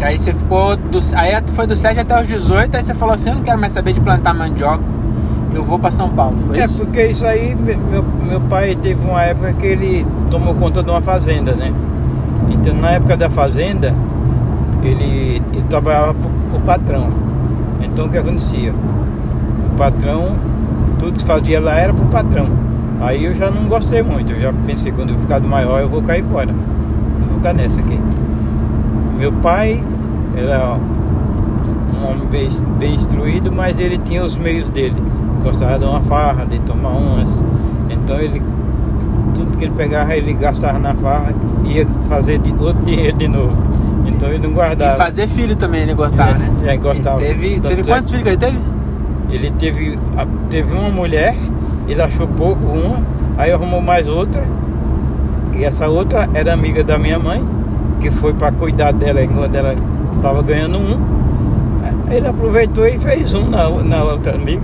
Aí 0.00 0.18
você 0.18 0.32
ficou. 0.32 0.76
Do, 0.76 0.98
aí 1.14 1.32
foi 1.54 1.66
do 1.66 1.76
7 1.76 2.00
até 2.00 2.20
os 2.20 2.26
18, 2.26 2.76
aí 2.76 2.84
você 2.84 2.94
falou 2.94 3.14
assim, 3.14 3.30
eu 3.30 3.36
não 3.36 3.42
quero 3.42 3.58
mais 3.58 3.72
saber 3.72 3.92
de 3.92 4.00
plantar 4.00 4.34
mandioca. 4.34 4.82
Eu 5.54 5.62
vou 5.62 5.78
pra 5.78 5.90
São 5.90 6.08
Paulo. 6.10 6.36
Foi 6.46 6.58
É, 6.58 6.64
isso? 6.64 6.84
porque 6.84 7.06
isso 7.06 7.24
aí, 7.24 7.54
me- 7.54 7.76
meu, 7.76 8.04
meu 8.28 8.40
pai 8.42 8.76
teve 8.76 9.00
uma 9.08 9.22
época 9.22 9.52
que 9.54 9.66
ele 9.66 10.06
tomou 10.30 10.54
conta 10.54 10.82
de 10.82 10.90
uma 10.90 11.00
fazenda, 11.00 11.54
né? 11.54 11.72
Então, 12.50 12.74
na 12.74 12.90
época 12.92 13.16
da 13.16 13.30
fazenda, 13.30 13.94
ele, 14.82 15.42
ele 15.52 15.64
trabalhava 15.68 16.12
pro, 16.14 16.28
pro 16.50 16.60
patrão. 16.60 17.08
Então, 17.80 18.06
o 18.06 18.08
que 18.10 18.18
acontecia? 18.18 18.72
O 19.72 19.76
patrão, 19.76 20.36
tudo 20.98 21.18
que 21.18 21.24
fazia 21.24 21.58
lá 21.60 21.74
era 21.78 21.94
pro 21.94 22.04
patrão. 22.06 22.46
Aí 23.00 23.24
eu 23.24 23.34
já 23.34 23.50
não 23.50 23.64
gostei 23.64 24.02
muito, 24.02 24.32
eu 24.32 24.40
já 24.40 24.52
pensei, 24.66 24.92
quando 24.92 25.10
eu 25.14 25.18
ficar 25.18 25.40
maior, 25.40 25.80
eu 25.80 25.88
vou 25.88 26.02
cair 26.02 26.24
fora. 26.24 26.52
Não 26.52 27.28
vou 27.28 27.36
ficar 27.38 27.54
nessa 27.54 27.80
aqui. 27.80 27.98
Meu 29.16 29.32
pai 29.32 29.82
era 30.36 30.74
um 30.74 32.10
homem 32.10 32.26
bem, 32.28 32.48
bem 32.78 32.94
instruído, 32.94 33.50
mas 33.50 33.78
ele 33.78 33.98
tinha 33.98 34.24
os 34.24 34.36
meios 34.36 34.68
dele. 34.68 34.96
Gostava 35.42 35.78
de 35.78 35.84
uma 35.84 36.00
farra, 36.02 36.44
de 36.44 36.58
tomar 36.60 36.90
umas. 36.90 37.28
Então 37.90 38.18
ele 38.18 38.42
tudo 39.34 39.56
que 39.58 39.64
ele 39.64 39.74
pegava 39.76 40.14
ele 40.16 40.32
gastava 40.32 40.78
na 40.78 40.94
farra 40.94 41.34
e 41.64 41.78
ia 41.78 41.86
fazer 42.08 42.38
de, 42.38 42.52
outro 42.52 42.82
dinheiro 42.84 43.16
de 43.16 43.28
novo. 43.28 43.54
Então 44.06 44.28
ele 44.28 44.46
não 44.46 44.52
guardava. 44.54 44.94
E 44.94 44.96
fazer 44.96 45.28
filho 45.28 45.56
também 45.56 45.82
ele 45.82 45.94
gostava, 45.94 46.30
Ele- 46.30 46.38
né? 46.62 46.74
é, 46.74 46.76
gostava. 46.76 47.22
Ele 47.22 47.34
teve, 47.34 47.60
teve 47.60 47.80
é- 47.82 47.84
quantos 47.84 48.10
filhos 48.10 48.22
que 48.22 48.28
ele 48.30 48.36
teve? 48.38 48.58
Ele 49.30 49.50
teve, 49.58 49.98
teve 50.48 50.72
uma 50.72 50.88
mulher, 50.88 51.36
ele 51.88 52.00
achou 52.00 52.26
pouco 52.28 52.64
uma, 52.66 53.00
aí 53.36 53.50
arrumou 53.52 53.82
mais 53.82 54.06
outra. 54.08 54.42
E 55.54 55.64
essa 55.64 55.88
outra 55.88 56.28
era 56.32 56.52
amiga 56.52 56.84
da 56.84 56.98
minha 56.98 57.18
mãe, 57.18 57.44
que 58.06 58.10
foi 58.12 58.32
para 58.32 58.52
cuidar 58.52 58.92
dela 58.92 59.22
enquanto 59.22 59.54
ela 59.54 59.74
estava 60.16 60.40
ganhando 60.42 60.78
um. 60.78 61.16
Ele 62.08 62.28
aproveitou 62.28 62.86
e 62.86 62.98
fez 62.98 63.34
um 63.34 63.50
na, 63.50 63.68
na 63.68 64.04
outra 64.04 64.36
amiga. 64.36 64.62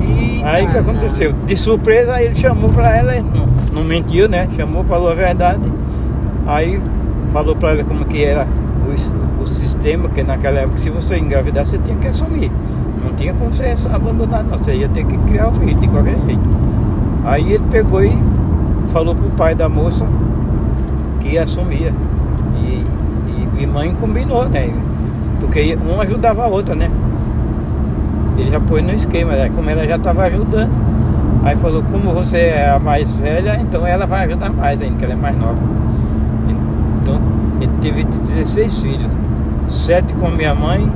Eita, 0.00 0.48
Aí 0.48 0.66
o 0.66 0.70
que 0.70 0.78
aconteceu? 0.78 1.32
De 1.46 1.56
surpresa 1.56 2.20
ele 2.20 2.34
chamou 2.34 2.70
pra 2.70 2.96
ela, 2.96 3.14
não, 3.14 3.46
não 3.72 3.84
mentiu, 3.84 4.28
né? 4.28 4.48
Chamou, 4.56 4.82
falou 4.82 5.12
a 5.12 5.14
verdade. 5.14 5.62
Aí 6.44 6.80
falou 7.32 7.54
pra 7.54 7.70
ela 7.70 7.84
como 7.84 8.04
que 8.04 8.24
era 8.24 8.48
o, 8.84 9.42
o 9.42 9.46
sistema, 9.46 10.08
que 10.08 10.24
naquela 10.24 10.58
época 10.58 10.78
se 10.78 10.90
você 10.90 11.18
engravidar 11.18 11.64
você 11.64 11.78
tinha 11.78 11.96
que 11.98 12.08
assumir. 12.08 12.50
Não 13.04 13.12
tinha 13.14 13.32
como 13.32 13.52
você 13.52 13.76
abandonar, 13.92 14.42
não. 14.42 14.58
Você 14.58 14.74
ia 14.74 14.88
ter 14.88 15.04
que 15.04 15.16
criar 15.18 15.50
o 15.50 15.54
filho 15.54 15.78
de 15.78 15.86
qualquer 15.86 16.18
jeito. 16.26 16.42
Aí 17.24 17.52
ele 17.52 17.64
pegou 17.70 18.02
e 18.02 18.12
falou 18.88 19.14
pro 19.14 19.30
pai 19.30 19.54
da 19.54 19.68
moça 19.68 20.04
que 21.20 21.38
assumia. 21.38 21.94
E, 23.36 23.62
e, 23.62 23.66
mãe 23.66 23.94
combinou, 23.94 24.48
né? 24.48 24.72
Porque 25.40 25.76
uma 25.80 26.02
ajudava 26.02 26.44
a 26.44 26.48
outra, 26.48 26.74
né? 26.74 26.90
Ele 28.36 28.50
já 28.50 28.60
pôs 28.60 28.82
no 28.82 28.92
esquema, 28.92 29.32
né? 29.32 29.50
como 29.54 29.68
ela 29.68 29.86
já 29.86 29.96
estava 29.96 30.24
ajudando. 30.24 30.70
Aí 31.44 31.56
falou, 31.56 31.82
como 31.82 32.14
você 32.14 32.38
é 32.38 32.70
a 32.70 32.78
mais 32.78 33.08
velha, 33.16 33.58
então 33.60 33.86
ela 33.86 34.06
vai 34.06 34.26
ajudar 34.26 34.52
mais 34.52 34.80
ainda, 34.80 34.96
que 34.96 35.04
ela 35.04 35.14
é 35.14 35.16
mais 35.16 35.36
nova. 35.36 35.58
Então, 37.02 37.20
ele 37.60 37.72
teve 37.80 38.04
16 38.04 38.78
filhos. 38.78 39.10
Sete 39.68 40.14
com 40.14 40.26
a 40.28 40.30
minha 40.30 40.54
mãe 40.54 40.90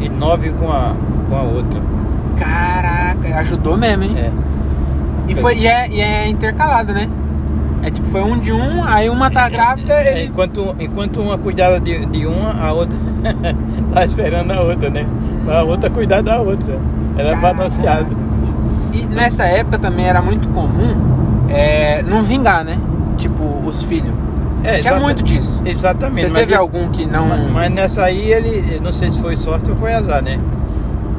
e 0.00 0.08
nove 0.08 0.50
com 0.50 0.70
a, 0.70 0.94
com 1.28 1.36
a 1.36 1.42
outra. 1.42 1.80
Caraca, 2.38 3.38
ajudou 3.38 3.76
mesmo, 3.76 4.04
hein? 4.04 4.14
É. 4.18 4.32
E, 5.28 5.34
foi, 5.34 5.56
e, 5.56 5.66
é, 5.66 5.88
e 5.88 6.00
é 6.00 6.28
intercalado, 6.28 6.92
né? 6.92 7.08
É 7.82 7.90
tipo, 7.90 8.08
foi 8.08 8.22
um 8.22 8.38
de 8.38 8.52
um, 8.52 8.82
aí 8.84 9.08
uma 9.08 9.30
tá 9.30 9.48
grávida, 9.48 9.94
É, 9.94 10.12
ele... 10.12 10.24
enquanto, 10.24 10.74
enquanto 10.80 11.20
uma 11.20 11.38
cuidava 11.38 11.78
de, 11.78 12.04
de 12.06 12.26
uma, 12.26 12.52
a 12.52 12.72
outra 12.72 12.98
tá 13.92 14.04
esperando 14.04 14.50
a 14.52 14.60
outra, 14.60 14.90
né? 14.90 15.06
A 15.48 15.62
outra 15.62 15.90
cuidar 15.90 16.22
da 16.22 16.40
outra. 16.40 16.78
Era 17.16 17.36
balanceado. 17.36 18.16
E 18.92 19.04
nessa 19.06 19.44
época 19.44 19.78
também 19.78 20.06
era 20.06 20.20
muito 20.20 20.48
comum 20.48 20.96
é, 21.48 22.02
não 22.02 22.22
vingar, 22.22 22.64
né? 22.64 22.78
Tipo, 23.16 23.62
os 23.64 23.82
filhos. 23.82 24.12
É, 24.64 24.80
Tinha 24.80 24.98
muito 24.98 25.22
disso. 25.22 25.62
Exatamente. 25.64 26.28
Você 26.28 26.38
teve 26.40 26.54
algum 26.54 26.88
que 26.88 27.06
não... 27.06 27.28
Mas, 27.28 27.52
mas 27.52 27.72
nessa 27.72 28.02
aí 28.04 28.32
ele, 28.32 28.80
não 28.82 28.92
sei 28.92 29.10
se 29.10 29.20
foi 29.20 29.36
sorte 29.36 29.70
ou 29.70 29.76
foi 29.76 29.94
azar, 29.94 30.22
né? 30.22 30.40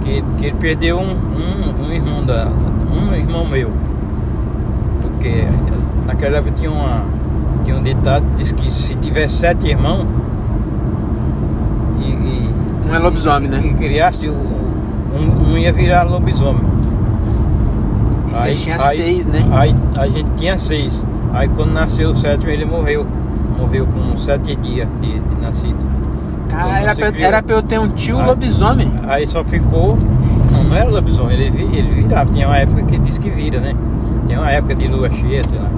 Que, 0.03 0.21
que 0.37 0.45
ele 0.47 0.55
perdeu 0.59 0.99
um, 0.99 1.11
um, 1.11 1.85
um 1.85 1.91
irmão 1.91 2.23
da. 2.23 2.47
Um 2.47 3.13
irmão 3.13 3.45
meu. 3.45 3.73
Porque 5.01 5.45
naquela 6.07 6.37
época 6.37 6.53
tinha 6.55 6.71
uma. 6.71 7.01
Tinha 7.65 7.75
um 7.77 7.83
ditado 7.83 8.25
que 8.29 8.35
diz 8.43 8.51
que 8.53 8.71
se 8.73 8.95
tiver 8.95 9.29
sete 9.29 9.67
irmãos 9.67 10.05
e, 11.99 12.03
e, 12.09 12.49
Não 12.87 12.95
é 12.95 12.99
lobisomem, 12.99 13.49
né? 13.49 13.61
e 13.63 13.73
criasse 13.73 14.29
um, 14.29 15.51
um 15.53 15.57
ia 15.57 15.73
virar 15.73 16.03
lobisomem. 16.03 16.63
E 18.29 18.31
você 18.33 18.55
tinha 18.55 18.79
seis, 18.79 19.25
né? 19.25 19.43
Aí 19.51 19.75
a 19.97 20.07
gente 20.07 20.29
tinha 20.37 20.57
seis. 20.57 21.05
Aí 21.33 21.47
quando 21.49 21.73
nasceu 21.73 22.11
o 22.11 22.15
sétimo 22.15 22.49
ele 22.51 22.65
morreu. 22.65 23.05
Morreu 23.57 23.87
com 23.87 24.15
sete 24.17 24.55
dias 24.55 24.87
de, 25.01 25.19
de 25.19 25.41
nascido. 25.41 25.77
Cara, 26.47 26.61
Então 26.69 26.75
era 26.77 26.95
pra, 26.95 27.11
criou- 27.11 27.27
era 27.27 27.43
pra 27.43 27.55
eu 27.55 27.61
ter 27.63 27.79
um 27.79 27.89
tio 27.89 28.19
Ah. 28.19 28.25
lobisomem. 28.27 28.91
Aí 29.07 29.25
só 29.27 29.43
ficou. 29.43 29.97
Não, 30.51 30.63
não 30.63 30.75
era 30.77 30.89
lobisomem, 30.89 31.33
ele, 31.37 31.45
ele 31.75 32.01
virava. 32.03 32.31
Tinha 32.31 32.47
uma 32.47 32.57
época 32.57 32.83
que 32.83 32.97
diz 32.99 33.17
que 33.17 33.29
vira, 33.29 33.59
né? 33.59 33.73
Tem 34.27 34.37
uma 34.37 34.49
época 34.51 34.75
de 34.75 34.87
lua 34.87 35.09
cheia, 35.09 35.41
sei 35.49 35.57
lá. 35.59 35.69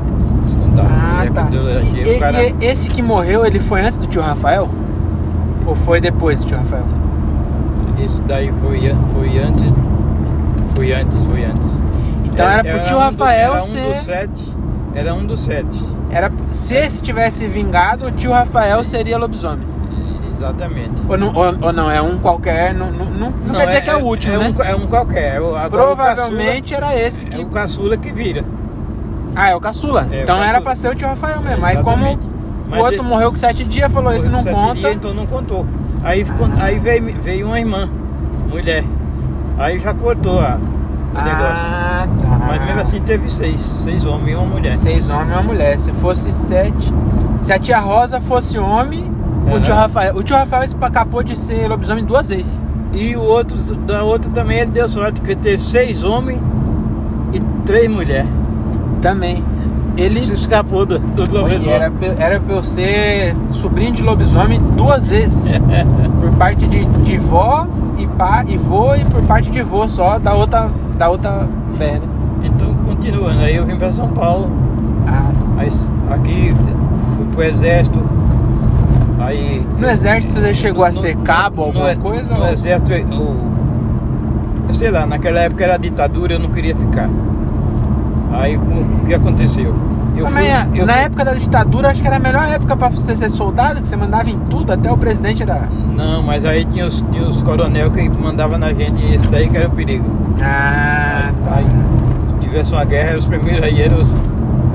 Ah, 1.27 1.31
tá. 1.33 1.47
E, 1.51 2.15
o 2.15 2.19
cara- 2.19 2.43
e- 2.43 2.55
esse 2.61 2.87
que 2.89 3.01
morreu, 3.01 3.45
ele 3.45 3.59
foi 3.59 3.81
antes 3.81 3.97
do 3.97 4.07
tio 4.07 4.21
Rafael? 4.21 4.69
Ou 5.65 5.75
foi 5.75 5.99
depois 6.01 6.39
do 6.39 6.45
tio 6.45 6.57
Rafael? 6.57 6.85
Esse 8.03 8.21
daí 8.23 8.51
foi, 8.61 8.79
foi 9.13 9.39
antes. 9.39 9.65
Foi 10.75 10.93
antes, 10.93 11.25
foi 11.25 11.43
antes. 11.45 11.67
Então 12.25 12.47
era, 12.49 12.63
pro 12.63 12.83
tio 12.83 12.95
um 12.95 12.99
do- 12.99 13.03
Rafael 13.05 13.51
era 13.53 13.57
um 13.63 13.65
ser. 13.65 13.81
dos 13.93 13.97
sete. 14.03 14.55
Era 14.95 15.13
um 15.13 15.25
dos 15.25 15.39
sete. 15.41 15.79
Era, 16.09 16.31
se 16.49 16.73
esse 16.73 17.01
tivesse 17.03 17.47
vingado, 17.47 18.05
o 18.07 18.11
tio 18.11 18.31
Rafael 18.31 18.83
seria 18.83 19.17
lobisomem. 19.17 19.67
Exatamente. 20.35 21.01
Ou 21.07 21.17
não, 21.17 21.33
ou, 21.35 21.53
ou 21.61 21.73
não 21.73 21.91
é 21.91 22.01
um 22.01 22.17
qualquer, 22.17 22.73
não, 22.73 22.89
não, 22.91 23.05
não, 23.07 23.29
não 23.45 23.55
quer 23.55 23.65
dizer 23.67 23.81
que 23.81 23.89
é 23.89 23.95
o 23.97 24.05
último, 24.05 24.35
é 24.35 24.37
né? 24.37 24.55
Um, 24.57 24.63
é 24.63 24.75
um 24.75 24.87
qualquer. 24.87 25.33
É 25.33 25.37
agora 25.37 25.69
Provavelmente 25.69 26.73
era 26.73 26.97
esse 26.97 27.25
o 27.25 27.27
que. 27.27 27.31
caçula, 27.31 27.43
é 27.43 27.45
o 27.45 27.49
caçula 27.49 27.97
que 27.97 28.11
vira. 28.13 28.45
Ah, 29.35 29.49
é 29.49 29.55
o 29.55 29.59
caçula. 29.61 30.07
É, 30.11 30.19
o 30.19 30.23
então 30.23 30.35
era 30.37 30.45
caçula. 30.45 30.61
pra 30.61 30.75
ser 30.75 30.89
o 30.89 30.95
tio 30.95 31.07
Rafael 31.07 31.41
mesmo. 31.41 31.65
É, 31.65 31.69
Aí 31.69 31.83
como. 31.83 32.19
Mas 32.69 32.79
o 32.79 32.83
outro 32.83 32.99
ele- 32.99 33.07
morreu 33.07 33.29
com 33.31 33.35
sete 33.35 33.63
dias, 33.65 33.91
falou, 33.91 34.13
esse 34.13 34.29
não 34.29 34.43
conta. 34.43 34.75
dias, 34.75 34.95
então 34.95 35.13
não 35.13 35.25
contou. 35.25 35.65
Aí, 36.03 36.25
Ah. 36.59 36.63
aí 36.65 36.79
veio, 36.79 37.03
veio 37.21 37.47
uma 37.47 37.59
irmã, 37.59 37.89
mulher. 38.49 38.83
Aí 39.57 39.79
já 39.79 39.93
cortou 39.93 40.39
a, 40.39 40.55
o 41.13 41.21
negócio. 41.21 41.65
Ah, 41.65 42.07
tá. 42.21 42.39
Mas 42.47 42.65
mesmo 42.65 42.81
assim 42.81 43.01
teve 43.01 43.27
seis. 43.29 43.59
Seis 43.83 44.05
homens 44.05 44.31
e 44.31 44.35
uma 44.35 44.45
mulher. 44.45 44.77
Seis 44.77 45.09
homens 45.09 45.29
e 45.29 45.33
uma 45.33 45.43
mulher. 45.43 45.79
Se 45.79 45.91
fosse 45.93 46.31
sete. 46.31 46.93
Se 47.41 47.51
a 47.51 47.57
tia 47.59 47.79
Rosa 47.79 48.21
fosse 48.21 48.57
homem, 48.59 49.11
o 49.53 49.59
tio 49.59 49.73
Rafael. 49.73 50.15
O 50.15 50.21
tio 50.23 50.35
Rafael 50.35 50.63
escapou 50.63 51.23
de 51.23 51.37
ser 51.37 51.67
lobisomem 51.67 52.03
duas 52.05 52.29
vezes. 52.29 52.61
E 52.93 53.15
o 53.15 53.21
outro, 53.21 53.57
da 53.77 54.03
outra 54.03 54.29
também 54.31 54.59
ele 54.59 54.71
deu 54.71 54.87
sorte, 54.87 55.19
porque 55.21 55.35
teve 55.35 55.61
seis 55.61 56.03
homens 56.03 56.39
e 57.33 57.39
três 57.65 57.89
mulheres. 57.89 58.29
Também. 59.01 59.43
Ele. 59.97 60.09
se 60.21 60.33
escapou 60.33 60.85
do, 60.85 60.97
do 60.99 61.21
lobisomem. 61.23 61.69
era, 61.73 61.91
pra- 61.91 62.15
era 62.17 62.39
pra 62.39 62.55
eu 62.55 62.63
ser 62.63 63.35
sobrinho 63.51 63.91
de 63.91 64.01
lobisomem 64.01 64.59
duas 64.75 65.07
vezes. 65.07 65.51
por 66.21 66.31
parte 66.33 66.65
de, 66.67 66.85
de 66.85 67.17
vó 67.17 67.67
e 67.97 68.07
pá 68.07 68.45
e 68.47 68.55
vô 68.57 68.95
e 68.95 69.03
por 69.05 69.21
parte 69.23 69.49
de 69.51 69.61
vô 69.61 69.87
só 69.89 70.17
da 70.17 70.33
outra, 70.33 70.69
da 70.97 71.09
outra 71.09 71.47
velha. 71.77 72.01
Então, 72.43 72.73
continuando, 72.85 73.39
aí 73.39 73.55
eu 73.57 73.65
vim 73.65 73.75
para 73.75 73.91
São 73.91 74.07
Paulo. 74.09 74.49
Ah, 75.05 75.31
Aí, 75.57 75.69
aqui 76.09 76.53
fui 77.17 77.25
pro 77.33 77.43
exército. 77.43 77.99
Aí. 79.19 79.65
no 79.77 79.89
exército 79.89 80.33
você 80.33 80.53
chegou 80.53 80.85
a 80.85 80.87
No- 80.87 80.93
ser 80.93 81.15
no- 81.17 81.23
cabo, 81.23 81.63
alguma 81.63 81.93
no, 81.93 81.99
coisa? 81.99 82.33
No 82.33 82.39
ou- 82.41 82.47
exército, 82.53 82.93
eu, 82.93 83.35
sei 84.73 84.91
lá, 84.91 85.05
naquela 85.05 85.39
época 85.41 85.63
era 85.63 85.77
ditadura, 85.77 86.33
eu 86.35 86.39
não 86.39 86.49
queria 86.49 86.73
ficar. 86.75 87.09
Aí 88.31 88.57
o 88.57 89.05
que 89.05 89.13
aconteceu? 89.13 89.73
Eu 90.15 90.25
Também, 90.25 90.53
fui- 90.53 90.81
eu 90.81 90.85
na 90.85 90.93
fui- 90.93 91.01
época 91.03 91.25
da 91.25 91.33
ditadura, 91.33 91.89
acho 91.91 92.01
que 92.01 92.07
era 92.07 92.17
a 92.17 92.19
melhor 92.19 92.43
época 92.49 92.75
pra 92.75 92.89
você 92.89 93.15
ser 93.15 93.29
soldado, 93.29 93.81
que 93.81 93.87
você 93.87 93.95
mandava 93.95 94.29
em 94.29 94.37
tudo, 94.49 94.71
até 94.73 94.91
o 94.91 94.97
presidente 94.97 95.41
era. 95.43 95.69
Não, 95.95 96.21
mas 96.21 96.43
aí 96.45 96.65
tinha 96.65 96.85
os, 96.85 97.03
tinha 97.09 97.23
os 97.27 97.41
coronel 97.41 97.89
que 97.91 98.09
mandavam 98.09 98.57
na 98.59 98.73
gente 98.73 98.99
e 99.01 99.15
esse 99.15 99.27
daí 99.29 99.47
que 99.49 99.55
era 99.57 99.67
o 99.67 99.71
perigo. 99.71 100.05
Ah, 100.41 101.31
Aí, 101.51 101.65
de 102.39 102.47
tivesse 102.47 102.73
uma 102.73 102.83
guerra, 102.83 103.17
os 103.17 103.25
primeiros 103.25 103.63
aí 103.63 103.81
eram 103.81 103.99
os, 103.99 104.13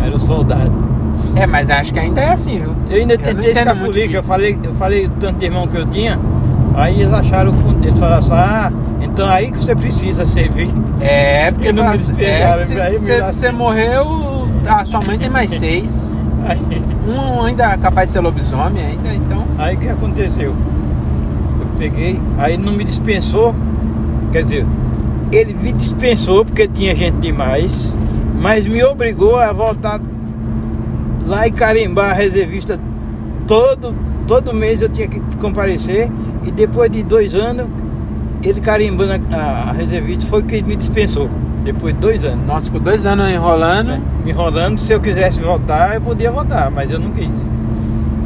eram 0.05 0.17
os 0.17 0.23
soldados. 0.23 0.73
É, 1.37 1.47
mas 1.47 1.69
acho 1.69 1.93
que 1.93 1.99
ainda 1.99 2.21
é 2.21 2.33
assim, 2.33 2.59
viu? 2.61 2.75
Eu 2.89 2.97
ainda 2.97 3.15
Eu 3.15 3.19
tentei 3.19 3.53
escapulir, 3.53 4.09
que 4.09 4.15
eu 4.17 4.23
falei, 4.23 4.59
eu 4.63 4.75
falei 4.77 5.07
o 5.07 5.11
tanto 5.11 5.39
de 5.39 5.45
irmão 5.47 5.67
que 5.67 5.77
eu 5.77 5.85
tinha, 5.87 6.19
aí 6.75 7.01
eles 7.01 7.13
acharam, 7.13 7.55
eles 7.83 7.99
falaram 7.99 8.19
assim, 8.19 8.33
ah, 8.33 8.73
então 9.01 9.29
aí 9.29 9.51
que 9.51 9.59
você 9.59 9.75
precisa 9.75 10.27
servir. 10.27 10.71
É, 11.01 11.51
porque 11.51 11.73
não 11.73 11.83
me 11.85 11.89
fala- 11.91 11.97
despegaram, 11.99 12.63
é, 12.63 12.67
me 12.91 12.99
se 12.99 13.21
você 13.23 13.53
morreu, 13.53 14.49
a 14.69 14.85
sua 14.85 15.01
mãe 15.01 15.19
tem 15.19 15.31
mais 15.31 15.51
seis. 15.51 16.15
Aí, 16.47 16.61
Um 17.09 17.43
ainda 17.43 17.65
é 17.73 17.77
capaz 17.79 18.09
de 18.09 18.13
ser 18.13 18.21
lobisomem 18.21 18.85
ainda, 18.85 19.15
então. 19.15 19.47
aí 19.57 19.77
o 19.77 19.79
que 19.79 19.89
aconteceu? 19.89 20.51
Eu 20.51 21.67
peguei, 21.79 22.21
aí 22.37 22.59
não 22.59 22.71
me 22.75 22.85
dispensou, 22.85 23.55
quer 24.31 24.43
dizer, 24.43 24.67
ele 25.33 25.55
me 25.55 25.73
dispensou 25.73 26.45
porque 26.45 26.69
tinha 26.69 26.95
gente 26.95 27.17
demais, 27.17 27.97
mas 28.39 28.67
me 28.67 28.85
obrigou 28.85 29.37
a 29.39 29.55
voltar 29.55 29.99
lá 31.27 31.47
e 31.47 31.51
carimbar 31.51 32.11
a 32.11 32.15
reservista 32.15 32.79
todo, 33.47 33.95
todo 34.27 34.53
mês 34.55 34.83
eu 34.83 34.89
tinha 34.89 35.07
que 35.09 35.21
comparecer 35.37 36.11
e 36.45 36.51
depois 36.51 36.91
de 36.91 37.03
dois 37.03 37.35
anos 37.35 37.69
ele 38.43 38.61
carimbando 38.61 39.13
a, 39.35 39.37
a, 39.71 39.73
reservista 39.73 40.27
foi 40.27 40.43
que 40.43 40.63
me 40.63 40.77
dispensou. 40.77 41.29
Depois 41.65 41.95
de 41.95 42.01
dois 42.01 42.25
anos. 42.25 42.47
Nossa, 42.47 42.67
ficou 42.67 42.81
dois 42.81 43.07
anos 43.07 43.31
enrolando. 43.31 43.89
né? 43.89 44.03
Me 44.23 44.33
enrolando, 44.33 44.79
se 44.79 44.93
eu 44.93 45.01
quisesse 45.01 45.41
votar, 45.41 45.95
eu 45.95 46.01
podia 46.03 46.31
votar, 46.31 46.71
mas 46.71 46.91
eu 46.91 46.99
não 46.99 47.11
quis. 47.13 47.35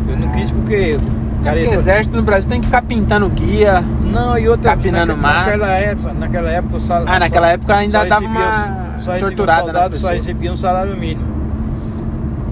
Eu 0.09 0.17
não 0.17 0.29
quis 0.33 0.51
porque. 0.51 0.99
É 1.41 1.45
cara, 1.45 1.57
porque 1.61 1.75
eu- 1.75 1.79
exército 1.79 2.17
no 2.17 2.23
Brasil 2.25 2.49
tem 2.49 2.61
que 2.61 2.67
ficar 2.67 2.83
pintando 2.83 3.29
guia. 3.29 3.81
Não, 4.13 4.37
e 4.37 4.49
outra 4.49 4.73
Capinando 4.73 5.17
naque- 5.17 5.23
mato. 5.23 5.45
naquela 5.47 5.69
época, 5.69 6.15
naquela 6.15 6.51
época 6.51 6.77
o 6.79 6.81
salário. 6.81 7.09
Ah, 7.15 7.19
naquela 7.21 7.49
época 7.53 7.77
ainda 7.77 8.05
dava 8.05 8.27
uma 8.27 8.99
só 9.03 9.17
torturada 9.19 9.59
nas 9.59 9.65
soldado, 9.67 9.85
Só 9.85 9.91
pessoas. 10.09 10.15
recebia 10.17 10.53
um 10.53 10.57
salário 10.57 10.97
mínimo. 10.97 11.29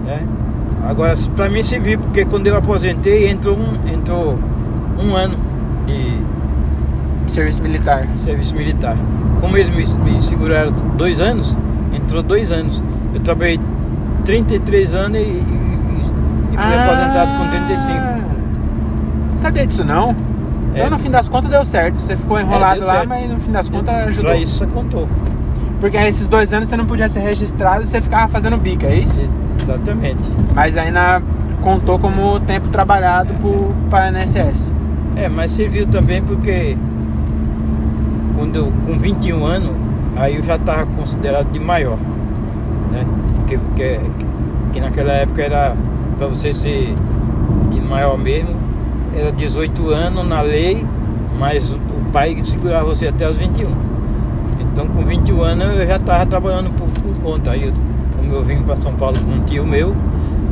né? 0.04 0.20
Agora, 0.86 1.14
pra 1.34 1.48
mim 1.48 1.62
serviu, 1.62 1.98
porque 1.98 2.24
quando 2.24 2.46
eu 2.46 2.56
aposentei, 2.56 3.28
entrou 3.28 3.56
um, 3.58 3.92
entrou 3.92 4.38
um 5.02 5.14
ano 5.14 5.36
de 5.86 6.24
Serviço 7.30 7.60
militar. 7.60 8.06
serviço 8.14 8.54
militar. 8.54 8.96
Como 9.40 9.56
eles 9.56 9.74
me, 9.96 10.12
me 10.12 10.22
seguraram 10.22 10.70
dois 10.96 11.20
anos, 11.20 11.58
entrou 11.92 12.22
dois 12.22 12.52
anos. 12.52 12.80
Eu 13.12 13.20
trabalhei 13.20 13.58
33 14.24 14.94
anos 14.94 15.18
e, 15.18 15.22
e, 15.22 15.24
e- 15.24 16.56
fui 16.56 16.74
aposentado 16.74 17.38
com 17.38 17.48
35. 17.50 17.90
Ah, 17.98 18.18
Sabia 19.36 19.66
disso 19.66 19.84
não? 19.84 20.14
Então 20.72 20.86
É. 20.86 20.90
no 20.90 20.98
fim 20.98 21.10
das 21.10 21.28
contas 21.28 21.50
deu 21.50 21.64
certo. 21.64 21.98
Você 22.00 22.16
ficou 22.16 22.38
enrolado 22.40 22.78
deu 22.78 22.86
lá, 22.86 22.94
certo. 22.94 23.08
mas 23.08 23.28
no 23.28 23.40
fim 23.40 23.50
das 23.52 23.68
contas 23.68 23.94
ajudou. 24.08 24.30
Pra 24.30 24.36
isso 24.40 24.56
você 24.58 24.66
contou. 24.66 25.08
Porque 25.80 25.96
aí 25.96 26.08
esses 26.08 26.26
dois 26.28 26.52
anos 26.52 26.68
você 26.68 26.76
não 26.76 26.86
podia 26.86 27.08
ser 27.08 27.20
registrado 27.20 27.82
e 27.82 27.86
você 27.86 28.00
ficava 28.00 28.28
fazendo 28.28 28.56
bica, 28.56 28.86
é 28.86 28.98
isso? 28.98 29.24
Exatamente. 29.66 30.30
Mas 30.54 30.76
aí 30.76 30.92
na, 30.92 31.20
contou 31.60 31.98
como 31.98 32.38
tempo 32.38 32.68
trabalhado 32.68 33.34
pro, 33.34 33.74
para 33.90 34.10
INSS. 34.10 34.72
É, 35.16 35.28
mas 35.28 35.50
serviu 35.52 35.86
também 35.88 36.22
porque 36.22 36.76
quando 38.36 38.56
eu, 38.56 38.72
com 38.86 38.96
21 38.98 39.44
anos, 39.44 39.70
aí 40.14 40.36
eu 40.36 40.44
já 40.44 40.54
estava 40.54 40.86
considerado 40.86 41.50
de 41.50 41.58
maior, 41.58 41.98
né? 42.92 43.04
Porque, 43.36 43.58
porque, 43.58 44.00
que 44.72 44.80
naquela 44.80 45.12
época 45.12 45.42
era 45.42 45.74
para 46.16 46.28
você 46.28 46.52
ser 46.52 46.94
de 47.70 47.80
maior 47.80 48.16
mesmo, 48.16 48.54
era 49.16 49.32
18 49.32 49.88
anos 49.88 50.28
na 50.28 50.42
lei, 50.42 50.86
mas 51.38 51.72
o, 51.72 51.76
o 51.76 52.10
pai 52.12 52.36
segurava 52.46 52.84
você 52.84 53.08
até 53.08 53.28
os 53.28 53.36
21. 53.36 53.68
Então 54.60 54.86
com 54.86 55.02
21 55.02 55.42
anos 55.42 55.78
eu 55.78 55.86
já 55.86 55.96
estava 55.96 56.26
trabalhando 56.26 56.70
por, 56.70 56.86
por 56.88 57.22
conta. 57.22 57.52
Aí 57.52 57.64
eu, 57.64 57.72
como 58.26 58.38
eu 58.38 58.44
vim 58.44 58.62
para 58.62 58.76
São 58.82 58.92
Paulo 58.94 59.16
com 59.20 59.30
um 59.30 59.40
tio 59.44 59.64
meu, 59.64 59.94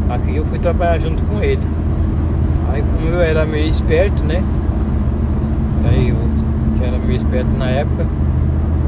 aqui 0.08 0.36
eu 0.36 0.44
fui 0.46 0.58
trabalhar 0.58 1.00
junto 1.00 1.22
com 1.24 1.42
ele. 1.42 1.60
Aí 2.72 2.82
como 2.82 3.08
eu 3.08 3.20
era 3.20 3.44
meio 3.44 3.68
esperto, 3.68 4.22
né? 4.22 4.42
Aí 5.88 6.08
eu 6.10 6.16
que 6.78 6.84
era 6.84 6.98
meio 6.98 7.16
esperto 7.16 7.50
na 7.58 7.68
época, 7.70 8.06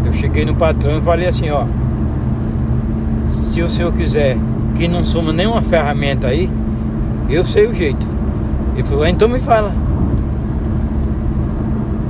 eu 0.05 0.13
cheguei 0.13 0.45
no 0.45 0.55
patrão 0.55 0.99
e 0.99 1.01
falei 1.03 1.27
assim, 1.27 1.51
ó, 1.51 1.65
se 3.29 3.61
o 3.63 3.69
senhor 3.69 3.93
quiser 3.93 4.37
que 4.77 4.87
não 4.87 5.05
soma 5.05 5.33
nenhuma 5.33 5.63
ferramenta 5.63 6.29
aí, 6.29 6.49
eu 7.29 7.45
sei 7.45 7.67
o 7.67 7.75
jeito. 7.75 8.07
Ele 8.75 8.85
falou, 8.85 9.03
"Ah, 9.05 9.11
então 9.11 9.29
me 9.29 9.39
fala. 9.41 9.73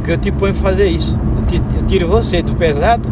Que 0.04 0.10
eu 0.12 0.18
te 0.18 0.30
ponho 0.30 0.54
fazer 0.54 0.86
isso. 0.88 1.16
Eu, 1.40 1.46
te- 1.46 1.62
eu 1.78 1.86
tiro 1.86 2.08
você 2.08 2.42
do 2.42 2.54
pesado, 2.54 3.08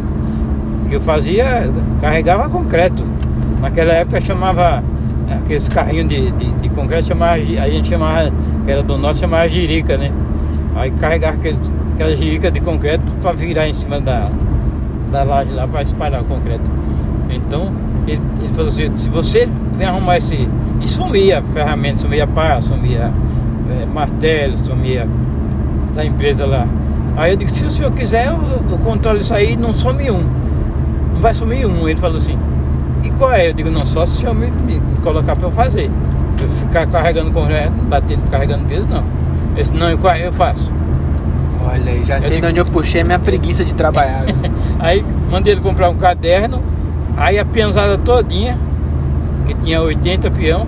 que 0.89 0.95
eu 0.97 1.01
fazia, 1.01 1.71
carregava 2.01 2.49
concreto. 2.49 3.03
Naquela 3.65 3.95
época 3.95 4.21
chamava 4.21 4.85
aqueles 5.31 5.67
carrinhos 5.69 6.07
de, 6.07 6.31
de, 6.33 6.53
de 6.53 6.69
concreto, 6.69 7.09
chamava, 7.09 7.33
a 7.37 7.71
gente 7.71 7.89
chamava, 7.89 8.31
que 8.63 8.71
era 8.71 8.83
do 8.83 8.99
norte, 8.99 9.21
chamava 9.21 9.49
girica, 9.49 9.97
né? 9.97 10.13
Aí 10.77 10.91
carregava 10.91 11.39
aquele, 11.39 11.59
aquela 11.95 12.15
girica 12.15 12.51
de 12.51 12.61
concreto 12.61 13.11
para 13.23 13.33
virar 13.33 13.67
em 13.67 13.73
cima 13.73 14.03
da, 14.03 14.29
da 15.11 15.23
laje 15.23 15.51
lá 15.51 15.67
para 15.67 15.81
espalhar 15.81 16.21
o 16.21 16.27
concreto. 16.27 16.71
Então, 17.31 17.73
ele, 18.07 18.21
ele 18.39 18.53
falou 18.53 18.69
assim, 18.69 18.99
se 18.99 19.09
você 19.09 19.49
vem 19.79 19.87
arrumar 19.87 20.19
esse. 20.19 20.47
E 20.83 20.87
sumia 20.87 21.43
ferramenta, 21.43 22.01
sumia 22.01 22.27
pá, 22.27 22.61
sumia 22.61 23.11
eh, 23.71 23.87
martelo, 23.87 24.59
sumia 24.59 25.09
da 25.95 26.05
empresa 26.05 26.45
lá. 26.45 26.69
Aí 27.17 27.33
eu 27.33 27.37
disse, 27.39 27.61
se 27.61 27.65
o 27.65 27.71
senhor 27.71 27.93
quiser, 27.93 28.27
eu, 28.27 28.39
eu 28.71 28.77
controlo 28.77 29.21
isso 29.21 29.33
aí, 29.33 29.57
não 29.57 29.73
some 29.73 30.11
um. 30.11 30.23
Não 31.15 31.21
vai 31.23 31.33
sumir 31.33 31.65
um. 31.65 31.89
Ele 31.89 31.99
falou 31.99 32.19
assim, 32.19 32.39
e 33.05 33.11
qual 33.11 33.33
é? 33.33 33.49
Eu 33.49 33.53
digo, 33.53 33.71
não, 33.71 33.85
só 33.87 34.05
se 34.07 34.19
senhor 34.19 34.35
me, 34.35 34.51
me 34.51 34.81
colocar 35.03 35.37
para 35.37 35.47
eu 35.47 35.53
fazer. 35.53 35.91
Eu 36.41 36.49
ficar 36.49 36.87
carregando 36.87 37.31
concreto, 37.31 37.73
batendo, 37.89 38.23
carregando 38.31 38.65
peso, 38.65 38.89
não. 38.89 39.05
Eu 39.57 39.63
disse, 39.63 39.75
não, 39.75 39.91
e 39.93 39.97
qual 39.97 40.15
é? 40.15 40.27
Eu 40.27 40.33
faço. 40.33 40.73
Olha 41.67 41.93
aí, 41.93 42.05
já 42.05 42.21
sei 42.21 42.33
digo- 42.37 42.43
de 42.43 42.47
onde 42.49 42.61
eu 42.61 42.67
puxei 42.67 43.01
a 43.01 43.05
minha 43.05 43.19
preguiça 43.19 43.65
de 43.65 43.75
trabalhar. 43.75 44.25
Aí 44.81 45.05
mandei 45.31 45.55
ele 45.55 45.61
comprar 45.63 45.89
um 45.89 45.95
caderno, 45.97 46.61
aí 47.17 47.39
a 47.39 47.45
peãozada 47.45 47.97
todinha, 47.97 48.59
que 49.47 49.55
tinha 49.55 49.81
80 49.81 50.31
peão, 50.31 50.67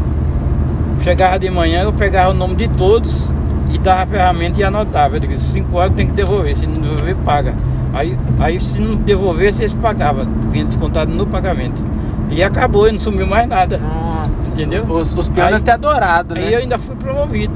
chegava 1.00 1.38
de 1.38 1.50
manhã, 1.50 1.82
eu 1.82 1.92
pegava 1.92 2.30
o 2.30 2.34
nome 2.34 2.54
de 2.54 2.66
todos 2.68 3.30
e 3.72 3.76
dava 3.78 4.02
a 4.02 4.06
ferramenta 4.06 4.58
e 4.60 4.64
anotava. 4.64 5.16
Eu 5.16 5.20
digo, 5.20 5.36
5 5.36 5.76
horas 5.76 5.92
tem 5.94 6.06
que 6.06 6.12
devolver, 6.14 6.56
se 6.56 6.66
não 6.66 6.80
devolver, 6.80 7.14
paga. 7.16 7.54
Aí, 7.92 8.16
aí 8.38 8.60
se 8.60 8.80
não 8.80 8.94
devolvesse, 8.96 9.62
eles 9.62 9.74
pagavam, 9.74 10.26
vinha 10.50 10.64
descontado 10.64 11.12
no 11.12 11.26
pagamento. 11.26 11.84
E 12.30 12.42
acabou, 12.42 12.88
e 12.88 12.92
não 12.92 12.98
sumiu 12.98 13.26
mais 13.26 13.46
nada. 13.48 13.78
Nossa. 13.78 14.48
Entendeu? 14.52 14.84
Os, 14.84 15.12
os 15.14 15.28
peões 15.28 15.50
devem 15.50 15.64
ter 15.64 15.70
adorado, 15.72 16.34
né? 16.34 16.40
Aí 16.42 16.54
eu 16.54 16.60
ainda 16.60 16.78
fui 16.78 16.96
promovido. 16.96 17.54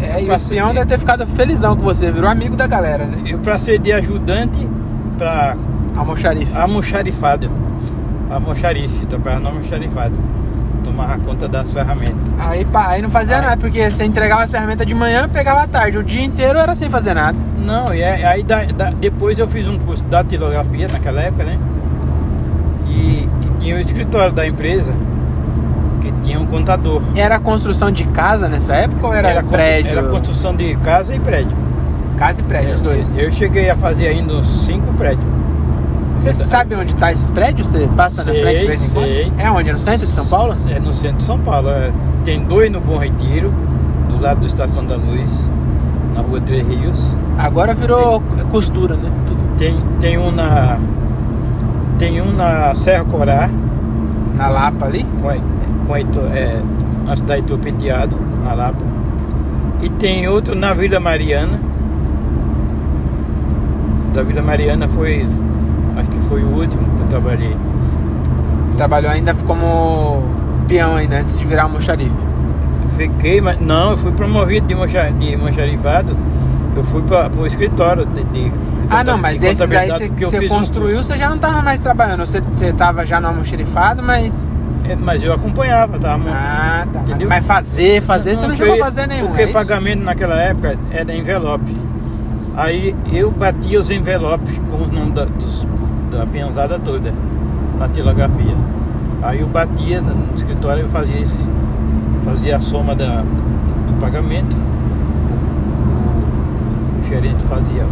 É, 0.00 0.20
e 0.20 0.22
os 0.24 0.28
passei- 0.28 0.56
peões 0.58 0.72
devem 0.74 0.86
ter 0.88 0.98
ficado 0.98 1.26
felizão 1.26 1.76
com 1.76 1.82
você, 1.82 2.10
virou 2.10 2.28
amigo 2.30 2.56
da 2.56 2.66
galera, 2.66 3.04
né? 3.04 3.18
Eu 3.26 3.38
passei 3.38 3.78
de 3.78 3.92
ajudante 3.92 4.68
para 5.18 5.56
Almoxarife. 5.96 6.56
almoxarifado. 6.56 7.50
Almoxarife, 8.30 9.06
trabalhava 9.06 9.42
no 9.42 9.48
almoxarifado. 9.48 10.18
Tomava 10.82 11.18
conta 11.18 11.48
das 11.48 11.70
ferramentas. 11.72 12.14
Aí, 12.38 12.64
pá, 12.64 12.88
aí 12.88 13.02
não 13.02 13.10
fazia 13.10 13.36
Aí- 13.36 13.42
nada, 13.42 13.56
porque 13.56 13.90
você 13.90 14.04
entregava 14.04 14.44
as 14.44 14.50
ferramentas 14.50 14.86
de 14.86 14.94
manhã, 14.94 15.28
pegava 15.28 15.62
à 15.62 15.66
tarde. 15.66 15.98
O 15.98 16.02
dia 16.04 16.22
inteiro 16.22 16.58
era 16.58 16.74
sem 16.74 16.88
fazer 16.88 17.14
nada. 17.14 17.36
Não, 17.58 17.92
e 17.92 18.00
é- 18.00 18.24
aí 18.24 18.42
da- 18.44 18.64
da- 18.64 18.90
depois 18.90 19.38
eu 19.38 19.48
fiz 19.48 19.66
um 19.66 19.78
curso 19.78 20.04
de 20.04 20.10
datilografia 20.10 20.86
naquela 20.92 21.20
época, 21.22 21.44
né? 21.44 21.58
Tinha 23.66 23.78
o 23.78 23.80
escritório 23.80 24.32
da 24.32 24.46
empresa 24.46 24.92
que 26.00 26.12
tinha 26.22 26.38
um 26.38 26.46
contador. 26.46 27.02
Era 27.16 27.36
construção 27.40 27.90
de 27.90 28.04
casa 28.04 28.48
nessa 28.48 28.76
época 28.76 29.08
ou 29.08 29.12
era, 29.12 29.30
constru- 29.42 29.50
prédio? 29.50 29.90
Era 29.90 30.02
construção 30.04 30.54
de 30.54 30.76
casa 30.76 31.12
e 31.12 31.18
prédio. 31.18 31.50
Casa 32.16 32.42
e 32.42 32.44
prédio, 32.44 32.74
os 32.74 32.80
dois. 32.80 33.18
Eu 33.18 33.32
cheguei 33.32 33.68
a 33.68 33.74
fazer 33.74 34.06
ainda 34.06 34.34
uns 34.34 34.64
cinco 34.64 34.92
prédios. 34.92 35.26
Você 36.20 36.32
sabe 36.32 36.76
onde 36.76 36.94
tá 36.94 37.10
esses 37.10 37.28
prédios? 37.28 37.68
Você 37.68 37.88
passa 37.88 38.22
na 38.22 38.30
Sei, 38.30 38.40
frente 38.40 38.60
de 38.60 38.66
vez 38.68 38.82
em 38.84 38.86
sei. 38.86 39.24
quando? 39.24 39.40
É 39.40 39.50
onde? 39.50 39.70
É 39.70 39.72
no 39.72 39.78
centro 39.80 40.06
de 40.06 40.12
São 40.12 40.26
Paulo? 40.26 40.56
É 40.70 40.78
no 40.78 40.94
centro 40.94 41.16
de 41.16 41.24
São 41.24 41.38
Paulo. 41.40 41.68
é. 41.68 41.90
Tem 42.24 42.44
dois 42.44 42.70
no 42.70 42.80
Bom 42.80 42.98
Retiro, 42.98 43.52
do 44.08 44.20
lado 44.22 44.42
da 44.42 44.46
Estação 44.46 44.84
da 44.86 44.94
Luz, 44.94 45.50
na 46.14 46.20
rua 46.20 46.40
Três 46.40 46.64
Rios. 46.68 47.04
Agora 47.36 47.74
virou 47.74 48.22
costura, 48.52 48.94
né? 48.96 49.10
Tudo 49.26 49.40
Tem, 49.58 49.76
tem 50.00 50.16
um 50.18 50.30
na. 50.30 50.78
Tem 51.98 52.20
um 52.20 52.32
na 52.32 52.74
Serra 52.74 53.04
Corá, 53.04 53.48
na 54.36 54.48
Lapa 54.48 54.86
ali. 54.86 55.04
com, 55.22 55.86
com 55.86 55.94
a 55.94 56.00
Ito- 56.00 56.20
é, 56.34 56.60
na 57.06 57.16
cidade 57.16 57.42
de 57.42 57.52
Ito 57.52 57.58
Penteado, 57.62 58.16
na 58.44 58.52
Lapa. 58.54 58.82
E 59.82 59.88
tem 59.88 60.26
outro 60.28 60.54
na 60.54 60.74
Vila 60.74 61.00
Mariana. 61.00 61.58
Da 64.14 64.22
Vila 64.22 64.42
Mariana 64.42 64.88
foi. 64.88 65.26
Acho 65.96 66.10
que 66.10 66.20
foi 66.28 66.42
o 66.42 66.48
último 66.48 66.82
que 66.96 67.02
eu 67.02 67.06
trabalhei. 67.08 67.56
Trabalhou 68.76 69.10
ainda 69.10 69.34
como 69.34 70.22
peão 70.68 70.96
ainda, 70.96 71.18
antes 71.18 71.38
de 71.38 71.44
virar 71.44 71.64
almoxarife. 71.64 72.16
Fiquei, 72.96 73.40
mas 73.40 73.58
não, 73.60 73.92
eu 73.92 73.96
fui 73.98 74.12
promovido 74.12 74.66
de, 74.66 74.74
mocha, 74.74 75.10
de 75.18 75.36
moncharifado. 75.36 76.16
Eu 76.74 76.84
fui 76.84 77.02
para 77.02 77.30
o 77.34 77.46
escritório 77.46 78.06
de, 78.06 78.22
de 78.24 78.52
Ah, 78.90 79.02
não, 79.04 79.18
mas 79.18 79.42
esses 79.42 79.60
aí 79.72 79.90
você, 79.90 80.08
porque 80.08 80.24
eu 80.24 80.30
você 80.30 80.48
construiu, 80.48 81.02
você 81.02 81.16
já 81.16 81.28
não 81.28 81.38
tava 81.38 81.60
mais 81.62 81.80
trabalhando. 81.80 82.24
Você, 82.24 82.40
você 82.40 82.72
tava 82.72 83.04
já 83.04 83.20
no 83.20 83.28
almoxerifado, 83.28 84.02
mas. 84.02 84.48
É, 84.88 84.94
Mas 84.94 85.20
eu 85.22 85.32
acompanhava, 85.32 85.98
tava. 85.98 86.22
Ah, 86.30 86.86
tá. 86.92 87.00
Entendeu? 87.00 87.28
Mas 87.28 87.44
fazer, 87.44 88.00
fazer, 88.02 88.36
você 88.36 88.46
não 88.46 88.54
chegou 88.56 88.74
a 88.74 88.78
fazer 88.78 89.08
nenhum. 89.08 89.26
Porque 89.28 89.42
é 89.42 89.46
pagamento 89.48 90.02
naquela 90.04 90.36
época 90.36 90.76
era 90.92 91.12
envelope. 91.12 91.76
Aí 92.56 92.94
eu 93.12 93.30
batia 93.32 93.80
os 93.80 93.90
envelopes 93.90 94.56
com 94.70 94.84
o 94.84 94.86
nome 94.86 95.10
da, 95.10 95.24
dos, 95.24 95.66
da 96.10 96.24
peãozada 96.26 96.78
toda, 96.78 97.12
na 97.78 97.88
tilografia. 97.88 98.54
Aí 99.22 99.40
eu 99.40 99.48
batia 99.48 100.00
no 100.00 100.34
escritório, 100.36 100.84
eu 100.84 100.88
fazia 100.88 101.20
esse, 101.20 101.38
fazia 102.24 102.56
a 102.56 102.60
soma 102.60 102.94
da, 102.94 103.22
do 103.22 104.00
pagamento. 104.00 104.56
O, 104.56 104.60
o- 107.00 107.04
gerente 107.08 107.42
fazia, 107.44 107.84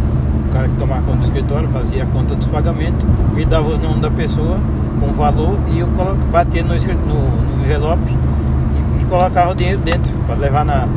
cara 0.55 0.69
que 0.69 0.75
tomava 0.75 1.01
conta 1.01 1.17
do 1.17 1.23
escritório 1.25 1.67
fazia 1.69 2.03
a 2.03 2.05
conta 2.05 2.33
dos 2.35 2.47
pagamentos, 2.47 3.05
me 3.33 3.43
dava 3.43 3.67
o 3.67 3.77
nome 3.77 3.99
da 3.99 4.09
pessoa 4.09 4.57
com 5.01 5.07
o 5.09 5.13
valor 5.13 5.57
e 5.73 5.79
eu 5.79 5.87
batia 6.31 6.63
no, 6.63 6.73
no, 6.73 7.57
no 7.57 7.63
envelope 7.65 8.09
e, 8.09 9.01
e 9.01 9.05
colocava 9.05 9.51
o 9.51 9.55
dinheiro 9.55 9.81
dentro 9.81 10.13
para 10.25 10.35
levar 10.35 10.63
na, 10.63 10.87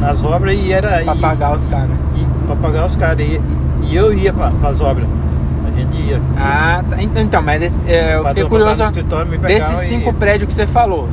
nas 0.00 0.22
obras 0.22 0.54
e 0.54 0.72
era 0.72 1.02
Pra 1.02 1.16
e- 1.16 1.20
pagar 1.20 1.56
os 1.56 1.66
caras. 1.66 1.90
e 2.16 2.46
para 2.46 2.54
pagar 2.56 2.86
os 2.86 2.94
caras. 2.94 3.26
E, 3.26 3.40
e 3.82 3.96
eu 3.96 4.12
ia 4.14 4.32
para 4.32 4.52
as 4.68 4.80
obras. 4.80 5.08
A 5.66 5.76
gente 5.76 5.96
ia. 5.96 6.20
Ah, 6.38 6.84
tá. 6.88 7.02
Ent- 7.02 7.16
Então, 7.18 7.42
mas 7.42 7.58
desse- 7.60 7.82
é, 7.92 8.14
eu 8.16 8.24
fiquei 8.28 8.44
curioso. 8.44 8.82
Desses 9.48 9.82
e 9.82 9.86
cinco 9.86 10.06
ia. 10.06 10.12
prédios 10.12 10.46
que 10.46 10.54
você 10.54 10.66
falou, 10.68 11.08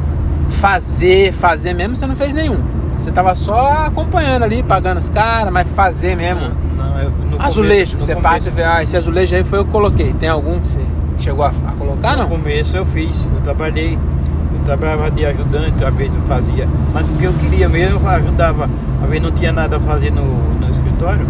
fazer, 0.50 1.32
fazer 1.34 1.74
mesmo, 1.74 1.96
você 1.96 2.06
não 2.06 2.16
fez 2.16 2.32
nenhum. 2.34 2.58
Você 2.98 3.12
tava 3.12 3.36
só 3.36 3.86
acompanhando 3.88 4.44
ali, 4.44 4.64
pagando 4.64 4.98
os 4.98 5.10
caras, 5.10 5.52
mas 5.54 5.68
fazer 5.70 6.16
mesmo. 6.18 6.50
Não, 6.76 6.86
não, 6.90 7.00
eu, 7.02 7.12
no 7.32 7.42
azulejo, 7.42 7.92
começo- 7.94 8.00
você 8.00 8.16
no 8.16 8.22
passa 8.22 8.50
e 8.50 8.52
começo- 8.52 8.56
vê, 8.56 8.64
ah, 8.64 8.84
esse 8.84 8.98
azulejo 8.98 9.36
aí 9.36 9.44
foi 9.44 9.60
eu 9.60 9.66
que 9.66 9.72
coloquei. 9.72 10.14
Tem 10.14 10.28
algum 10.30 10.60
que 10.60 10.68
você 10.68 10.80
chegou 11.20 11.46
a, 11.46 11.50
a 11.50 11.72
colocar, 11.78 12.16
No 12.16 12.24
não? 12.24 12.30
começo 12.30 12.76
eu 12.76 12.86
fiz, 12.88 13.30
eu 13.34 13.42
trabalhei, 13.42 13.94
eu 13.94 14.60
trabalhava 14.66 15.10
de 15.12 15.26
ajudante, 15.26 15.84
às 15.84 15.94
vezes 15.94 16.16
eu 16.16 16.22
fazia, 16.24 16.68
mas 16.94 17.06
o 17.08 17.14
que 17.14 17.24
eu 17.26 17.34
queria 17.34 17.70
mesmo 17.70 18.00
eu 18.04 18.08
ajudava, 18.10 18.70
às 19.02 19.08
vezes 19.10 19.24
não 19.24 19.32
tinha 19.32 19.52
nada 19.54 19.78
a 19.78 19.80
fazer 19.80 20.12
no, 20.12 20.24
no 20.60 20.70
escritório, 20.70 21.26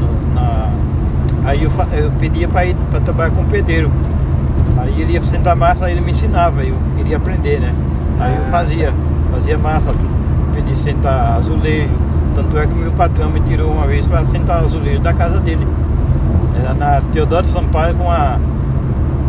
no- 0.00 0.34
na- 0.34 0.70
aí 1.44 1.62
eu, 1.62 1.70
eu 1.92 2.10
pedia 2.18 2.48
para 2.48 2.64
ir 2.66 2.74
para 2.90 3.00
trabalhar 3.00 3.30
com 3.30 3.42
o 3.42 3.46
pedreiro. 3.46 3.90
Aí 4.78 5.00
ele 5.02 5.12
ia 5.12 5.22
sentar 5.22 5.54
massa, 5.54 5.84
aí 5.84 5.92
ele 5.92 6.00
me 6.00 6.10
ensinava, 6.12 6.62
eu 6.64 6.76
queria 6.96 7.18
aprender, 7.18 7.60
né? 7.60 7.74
Aí 8.18 8.34
eu 8.34 8.42
Ah. 8.46 8.50
fazia, 8.50 8.92
fazia 9.30 9.58
massa, 9.58 9.92
pedi 10.54 10.76
sentar 10.76 11.38
azulejo, 11.38 11.94
tanto 12.34 12.58
é 12.58 12.66
que 12.66 12.74
meu 12.74 12.92
patrão 12.92 13.30
me 13.30 13.40
tirou 13.40 13.72
uma 13.72 13.86
vez 13.86 14.06
para 14.06 14.24
sentar 14.24 14.64
azulejo 14.64 15.00
da 15.00 15.12
casa 15.12 15.40
dele. 15.40 15.66
Era 16.58 16.74
na 16.74 17.00
Teodoro 17.12 17.46
Sampaio 17.46 17.94
com 17.94 18.10
a 18.10 18.38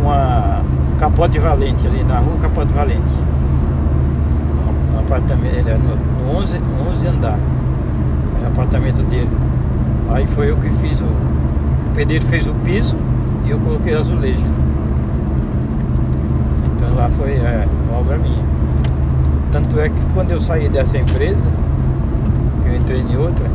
com 0.02 0.10
a 0.10 0.60
Capote 0.98 1.38
Valente 1.38 1.86
ali 1.86 2.02
na 2.04 2.18
rua 2.18 2.36
Capote 2.40 2.72
Valente. 2.72 3.14
Apartamento, 4.98 5.54
ele 5.54 5.68
era 5.68 5.78
no, 5.78 5.96
no 5.96 6.38
11, 6.38 6.58
no 6.58 6.90
11 6.90 7.06
andar. 7.06 7.38
Era 8.38 8.48
o 8.48 8.52
apartamento 8.52 9.02
dele. 9.02 9.30
Aí 10.10 10.26
foi 10.26 10.50
eu 10.50 10.56
que 10.56 10.70
fiz 10.70 11.00
o. 11.00 11.04
O 11.04 11.94
pedreiro 11.94 12.24
fez 12.26 12.46
o 12.46 12.54
piso 12.54 12.96
e 13.44 13.50
eu 13.50 13.58
coloquei 13.58 13.94
azulejo. 13.94 14.42
Então 16.64 16.94
lá 16.96 17.10
foi 17.10 17.32
é, 17.32 17.66
obra 17.92 18.16
minha. 18.16 18.42
Tanto 19.52 19.78
é 19.78 19.90
que 19.90 20.00
quando 20.14 20.30
eu 20.30 20.40
saí 20.40 20.66
dessa 20.70 20.96
empresa, 20.96 21.46
que 22.62 22.68
eu 22.68 22.74
entrei 22.74 23.00
em 23.00 23.16
outra, 23.18 23.46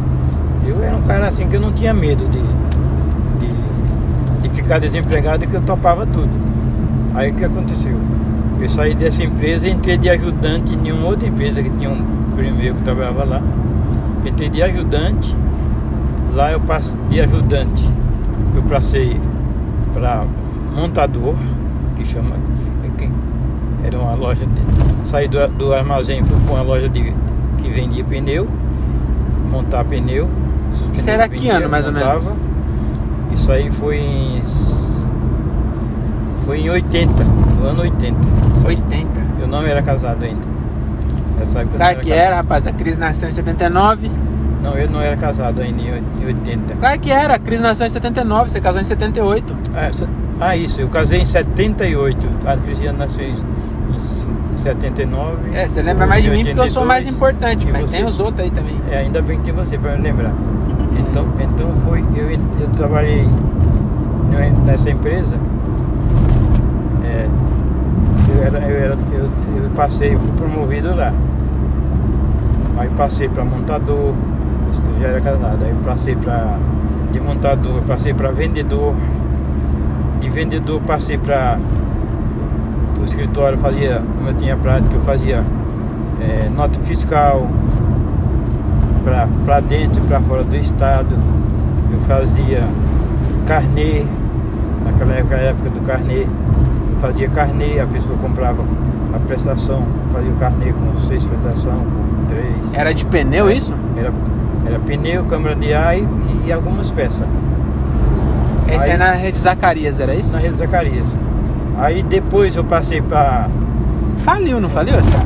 eu 0.68 0.84
era 0.84 0.96
um 0.96 1.02
cara 1.02 1.28
assim 1.28 1.48
que 1.48 1.56
eu 1.56 1.60
não 1.60 1.74
tinha 1.74 1.92
medo 1.92 2.24
de, 2.30 2.40
de, 3.40 4.42
de 4.44 4.50
ficar 4.50 4.78
desempregado 4.78 5.44
e 5.44 5.48
que 5.48 5.56
eu 5.56 5.62
topava 5.62 6.06
tudo. 6.06 6.30
Aí 7.16 7.32
o 7.32 7.34
que 7.34 7.44
aconteceu? 7.44 8.00
Eu 8.62 8.70
saí 8.70 8.94
dessa 8.94 9.24
empresa 9.24 9.68
e 9.68 9.72
entrei 9.72 9.98
de 9.98 10.08
ajudante 10.08 10.76
em 10.76 10.92
uma 10.92 11.08
outra 11.08 11.28
empresa 11.28 11.64
que 11.64 11.70
tinha 11.72 11.90
um 11.90 12.04
primo 12.36 12.58
meu 12.58 12.76
que 12.76 12.84
trabalhava 12.84 13.24
lá. 13.24 13.42
Entrei 14.24 14.50
de 14.50 14.62
ajudante, 14.62 15.36
lá 16.36 16.52
eu 16.52 16.60
passo 16.60 16.96
de 17.10 17.22
ajudante, 17.22 17.90
eu 18.56 18.62
passei 18.64 19.20
para 19.94 20.26
montador, 20.76 21.34
que 21.96 22.06
chama. 22.06 22.36
Era 23.88 24.00
uma 24.00 24.14
loja 24.16 24.46
de. 24.46 25.08
Saí 25.08 25.28
do, 25.28 25.48
do 25.48 25.74
armazém 25.74 26.24
fui 26.24 26.38
para 26.46 26.54
uma 26.56 26.62
loja 26.64 26.90
de, 26.90 27.14
que 27.58 27.70
vendia 27.70 28.04
pneu, 28.04 28.48
montar 29.52 29.84
pneu. 29.86 30.30
Isso 30.94 31.10
era 31.10 31.28
que 31.30 31.50
ano, 31.50 31.70
mais 31.70 31.86
ou 31.88 31.94
montava. 31.94 32.20
menos? 32.20 32.38
Isso 33.34 33.52
aí 33.52 33.72
foi 33.72 33.98
em. 33.98 34.42
Foi 36.46 36.60
em 36.60 36.70
80, 36.70 37.24
no 37.60 37.66
ano 37.68 37.82
80. 37.82 38.16
80. 38.66 39.08
Eu 39.42 39.48
não 39.48 39.64
era 39.64 39.82
casado 39.82 40.24
ainda. 40.24 40.42
Nessa 41.38 41.60
época 41.60 41.78
Claro 41.78 42.00
que 42.00 42.12
era, 42.12 42.36
rapaz. 42.38 42.66
A 42.68 42.72
Cris 42.72 42.98
nasceu 42.98 43.28
em 43.30 43.32
79. 43.32 44.10
Não, 44.64 44.74
eu 44.76 44.90
não 44.90 45.02
era 45.02 45.16
casado 45.18 45.62
ainda 45.62 45.82
em 45.82 45.92
oit- 45.94 46.04
em 46.22 46.26
80. 46.26 46.76
Claro 46.76 47.00
que 47.00 47.12
era. 47.12 47.36
A 47.36 47.40
Cris 47.40 47.62
nasceu 47.62 47.86
em 47.86 47.90
79, 47.90 48.50
você 48.50 48.60
casou 48.62 48.82
em 48.82 48.86
78. 48.86 49.56
Ah, 49.76 49.90
se- 49.94 50.08
Ah, 50.40 50.56
isso, 50.56 50.80
eu 50.82 50.88
casei 50.88 51.22
em 51.22 51.26
78. 51.26 52.28
A 52.46 52.56
Cristiana 52.58 53.00
nasceu 53.00 53.26
em 53.26 53.36
em 54.54 54.58
79. 54.58 55.56
É, 55.56 55.68
você 55.68 55.82
lembra 55.82 56.06
mais 56.06 56.24
de 56.24 56.30
mim 56.30 56.46
porque 56.46 56.60
eu 56.60 56.68
sou 56.68 56.86
mais 56.86 57.06
82. 57.06 57.16
importante, 57.16 57.68
mas 57.72 57.82
você? 57.84 57.98
tem 57.98 58.06
os 58.06 58.20
outros 58.20 58.42
aí 58.42 58.52
também. 58.52 58.76
É, 58.90 59.00
ainda 59.00 59.22
bem 59.22 59.38
que 59.40 59.46
tem 59.46 59.54
você 59.54 59.78
para 59.78 59.96
me 59.96 60.04
lembrar. 60.04 60.34
Então, 60.98 61.28
então 61.40 61.72
foi, 61.86 62.04
eu, 62.16 62.30
eu 62.32 62.68
trabalhei 62.76 63.28
nessa 64.66 64.90
empresa. 64.90 65.38
É, 67.06 67.28
eu, 68.30 68.44
era, 68.44 68.60
eu, 68.60 68.78
era, 68.78 68.98
eu, 69.12 69.30
eu 69.64 69.70
passei, 69.76 70.14
eu 70.14 70.20
fui 70.20 70.32
promovido 70.32 70.96
lá. 70.96 71.14
Aí 72.78 72.90
passei 72.90 73.28
para 73.28 73.44
montador, 73.44 74.14
eu 74.14 75.02
já 75.02 75.08
era 75.08 75.22
casado, 75.22 75.64
aí 75.64 75.76
passei 75.84 76.16
para 76.16 76.58
de 77.12 77.20
montador, 77.20 77.82
passei 77.84 78.14
para 78.14 78.32
vendedor, 78.32 78.96
de 80.20 80.30
vendedor 80.30 80.82
passei 80.82 81.18
para 81.18 81.58
escritório, 83.08 83.58
fazia, 83.58 84.02
como 84.18 84.30
eu 84.30 84.34
tinha 84.36 84.56
prática, 84.56 84.96
eu 84.96 85.02
fazia 85.02 85.44
é, 86.22 86.50
nota 86.56 86.80
fiscal, 86.82 87.48
para 89.46 89.60
dentro 89.62 90.04
e 90.04 90.08
para 90.08 90.20
fora 90.22 90.44
do 90.44 90.56
estado. 90.56 91.16
Eu 91.92 92.00
fazia 92.02 92.64
carnê, 93.46 94.04
naquela 94.86 95.14
época, 95.14 95.36
época 95.36 95.70
do 95.70 95.82
carnê. 95.82 96.24
Eu 96.24 97.00
fazia 97.02 97.30
carnê, 97.30 97.80
a 97.80 97.88
pessoa 97.88 98.18
comprava 98.18 98.64
a 99.14 99.20
prestação, 99.20 99.84
fazia 100.12 100.32
o 100.32 100.36
carnê 100.36 100.74
com 100.74 101.00
seis 101.02 101.26
prestações, 101.26 101.80
com 101.80 102.26
três. 102.28 102.74
Era 102.74 102.94
de 102.94 103.06
pneu 103.06 103.50
isso? 103.50 103.74
Era, 103.98 104.12
era 104.66 104.80
pneu, 104.80 105.24
câmara 105.26 105.56
de 105.56 105.74
ar 105.74 105.98
e, 105.98 106.06
e 106.46 106.52
algumas 106.52 106.92
peças. 106.92 107.26
Esse 108.68 108.90
Aí- 108.90 108.92
é 108.92 108.98
na 108.98 109.12
rede 109.12 109.40
Zacarias, 109.40 110.00
era 110.00 110.14
isso? 110.14 110.34
Na 110.34 110.40
Rede 110.40 110.58
Zacarias. 110.58 111.16
Aí 111.78 112.02
depois 112.02 112.56
eu 112.56 112.64
passei 112.64 113.02
para 113.02 113.50
Faliu, 114.18 114.60
não 114.60 114.70
faliu 114.70 114.96
essa? 114.96 115.18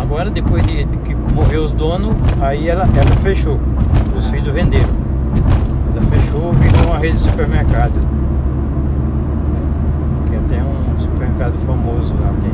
Agora, 0.00 0.30
depois 0.30 0.64
de, 0.66 0.84
de 0.84 0.96
que 0.98 1.14
morreu 1.34 1.64
os 1.64 1.72
donos, 1.72 2.14
aí 2.40 2.68
ela, 2.68 2.84
ela 2.84 3.16
fechou. 3.22 3.58
Os 4.16 4.28
filhos 4.28 4.52
venderam. 4.54 4.88
Ela 5.92 6.02
fechou, 6.02 6.52
virou 6.52 6.86
uma 6.86 6.98
rede 6.98 7.18
de 7.18 7.24
supermercado. 7.24 7.92
Que 10.28 10.36
até 10.36 10.62
um 10.62 10.98
supermercado 10.98 11.58
famoso 11.66 12.14
lá 12.20 12.32
tem. 12.40 12.52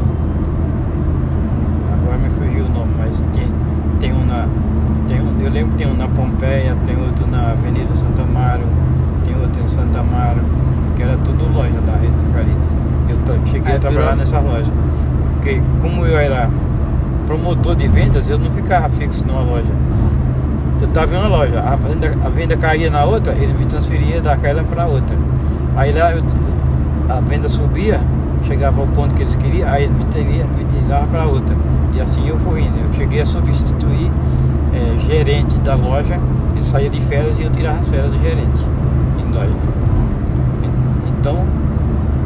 Agora 1.92 2.18
me 2.18 2.30
fugiu 2.30 2.64
o 2.64 2.68
nome, 2.68 2.94
mas 2.98 3.20
tem, 3.32 3.48
tem 4.00 4.12
um 4.12 4.24
na. 4.24 4.48
Tem 5.08 5.20
um, 5.20 5.40
eu 5.40 5.50
lembro 5.50 5.72
que 5.72 5.78
tem 5.78 5.86
um 5.86 5.96
na 5.96 6.08
Pompeia, 6.08 6.76
tem 6.86 6.96
outro 6.96 7.26
na 7.26 7.50
Avenida 7.50 7.94
Santa 7.94 8.22
Amaro, 8.22 8.64
tem 9.24 9.34
outro 9.40 9.62
em 9.62 9.68
Santa 9.68 10.00
Amaro, 10.00 10.40
que 11.00 11.04
era 11.04 11.16
tudo 11.24 11.50
loja 11.50 11.80
da 11.86 11.92
Rede 11.92 12.14
Zacarias. 12.16 12.62
Eu 13.08 13.46
cheguei 13.46 13.70
Aí 13.72 13.76
a 13.76 13.80
trabalhar 13.80 14.00
virou- 14.02 14.16
nessa 14.18 14.38
loja. 14.38 14.70
Porque 15.34 15.62
como 15.80 16.04
eu 16.04 16.18
era 16.18 16.50
promotor 17.26 17.74
de 17.74 17.88
vendas, 17.88 18.28
eu 18.28 18.38
não 18.38 18.50
ficava 18.50 18.90
fixo 18.90 19.24
numa 19.26 19.40
loja. 19.40 19.72
Eu 20.80 20.88
estava 20.88 21.14
em 21.14 21.18
uma 21.18 21.28
loja, 21.28 21.58
a 21.60 21.76
venda, 21.76 22.14
a 22.24 22.28
venda 22.28 22.56
caía 22.56 22.90
na 22.90 23.04
outra, 23.04 23.32
ele 23.32 23.52
me 23.54 23.64
transferia 23.64 24.20
daquela 24.20 24.62
para 24.62 24.86
outra. 24.86 25.16
Aí 25.76 25.90
lá 25.92 26.12
eu- 26.12 26.22
a 27.08 27.20
venda 27.20 27.48
subia, 27.48 27.98
chegava 28.46 28.80
ao 28.82 28.86
ponto 28.88 29.14
que 29.14 29.22
eles 29.22 29.34
queriam, 29.36 29.68
aí 29.70 29.84
ele 29.84 29.94
me 29.94 30.04
teria, 30.04 30.44
me 30.44 30.64
tirava 30.64 31.06
para 31.06 31.24
outra. 31.26 31.56
E 31.94 32.00
assim 32.00 32.28
eu 32.28 32.38
fui 32.40 32.60
indo. 32.60 32.78
Eu 32.78 32.92
cheguei 32.94 33.22
a 33.22 33.26
substituir 33.26 34.10
eh, 34.74 34.96
gerente 35.06 35.58
da 35.60 35.74
loja, 35.74 36.18
ele 36.54 36.62
saía 36.62 36.88
de 36.90 37.00
férias 37.00 37.38
e 37.38 37.42
eu 37.42 37.50
tirava 37.50 37.78
as 37.80 37.88
férias 37.88 38.12
do 38.12 38.18
gerente 38.20 38.62
em 39.18 39.34
loja. 39.34 39.52
Então, 41.20 41.44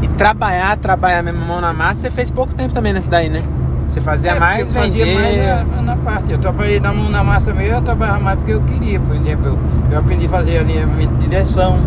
E 0.02 0.08
trabalhar, 0.08 0.76
trabalhar 0.76 1.22
mesmo 1.22 1.44
mão 1.44 1.60
na 1.60 1.72
massa, 1.72 2.02
você 2.02 2.10
fez 2.10 2.30
pouco 2.30 2.54
tempo 2.54 2.72
também 2.72 2.92
nessa 2.92 3.10
daí, 3.10 3.28
né? 3.28 3.42
Você 3.88 4.00
fazia 4.00 4.32
É, 4.32 4.38
mais, 4.40 4.60
eu 4.60 4.66
fazia 4.82 5.04
vender. 5.04 5.20
mais 5.20 5.66
na, 5.76 5.82
na 5.82 5.96
parte. 5.96 6.32
Eu 6.32 6.38
trabalhei 6.38 6.80
na 6.80 6.92
mão 6.92 7.10
na 7.10 7.22
massa 7.24 7.52
mesmo, 7.52 7.76
eu 7.76 7.82
trabalhava 7.82 8.20
mais 8.20 8.38
porque 8.38 8.52
eu 8.52 8.60
queria. 8.62 8.98
Por 9.00 9.14
exemplo, 9.16 9.46
eu, 9.46 9.58
eu 9.92 9.98
aprendi 9.98 10.26
a 10.26 10.28
fazer 10.28 10.58
alinhamento 10.58 11.14
de 11.14 11.28
direção, 11.28 11.78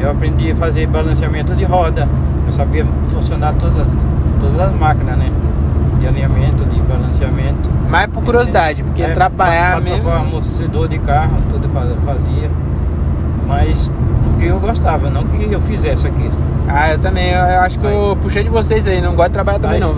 Eu 0.00 0.10
aprendi 0.10 0.50
a 0.52 0.56
fazer 0.56 0.86
balanceamento 0.86 1.54
de 1.54 1.64
roda. 1.64 2.08
Eu 2.46 2.52
sabia 2.52 2.86
funcionar 3.10 3.52
todas, 3.54 3.86
todas 4.40 4.58
as 4.60 4.72
máquinas, 4.72 5.16
né? 5.18 5.30
De 6.00 6.06
alinhamento, 6.06 6.64
de 6.64 6.80
balanceamento. 6.80 7.68
Mas 7.88 8.06
por 8.08 8.22
curiosidade, 8.24 8.82
porque 8.82 9.02
É, 9.02 9.12
trabalhar 9.12 9.72
pra, 9.72 9.80
pra 9.82 9.90
mesmo. 9.90 10.04
tocar 10.04 10.16
amortecedor 10.20 10.88
de 10.88 10.98
carro, 10.98 11.36
tudo 11.50 11.68
fazia. 11.68 12.50
Mas 13.46 13.90
porque 14.22 14.46
eu 14.46 14.60
gostava, 14.60 15.10
não 15.10 15.24
que 15.24 15.52
eu 15.52 15.60
fizesse 15.60 16.06
aquilo. 16.06 16.32
Ah, 16.68 16.92
eu 16.92 16.98
também. 16.98 17.30
Eu, 17.30 17.44
eu 17.44 17.60
acho 17.60 17.78
que 17.78 17.86
eu 17.86 18.16
puxei 18.22 18.44
de 18.44 18.48
vocês 18.48 18.86
aí. 18.86 19.00
Não 19.00 19.14
gosto 19.14 19.28
de 19.28 19.34
trabalhar 19.34 19.58
também, 19.58 19.76
aí, 19.76 19.80
não. 19.80 19.94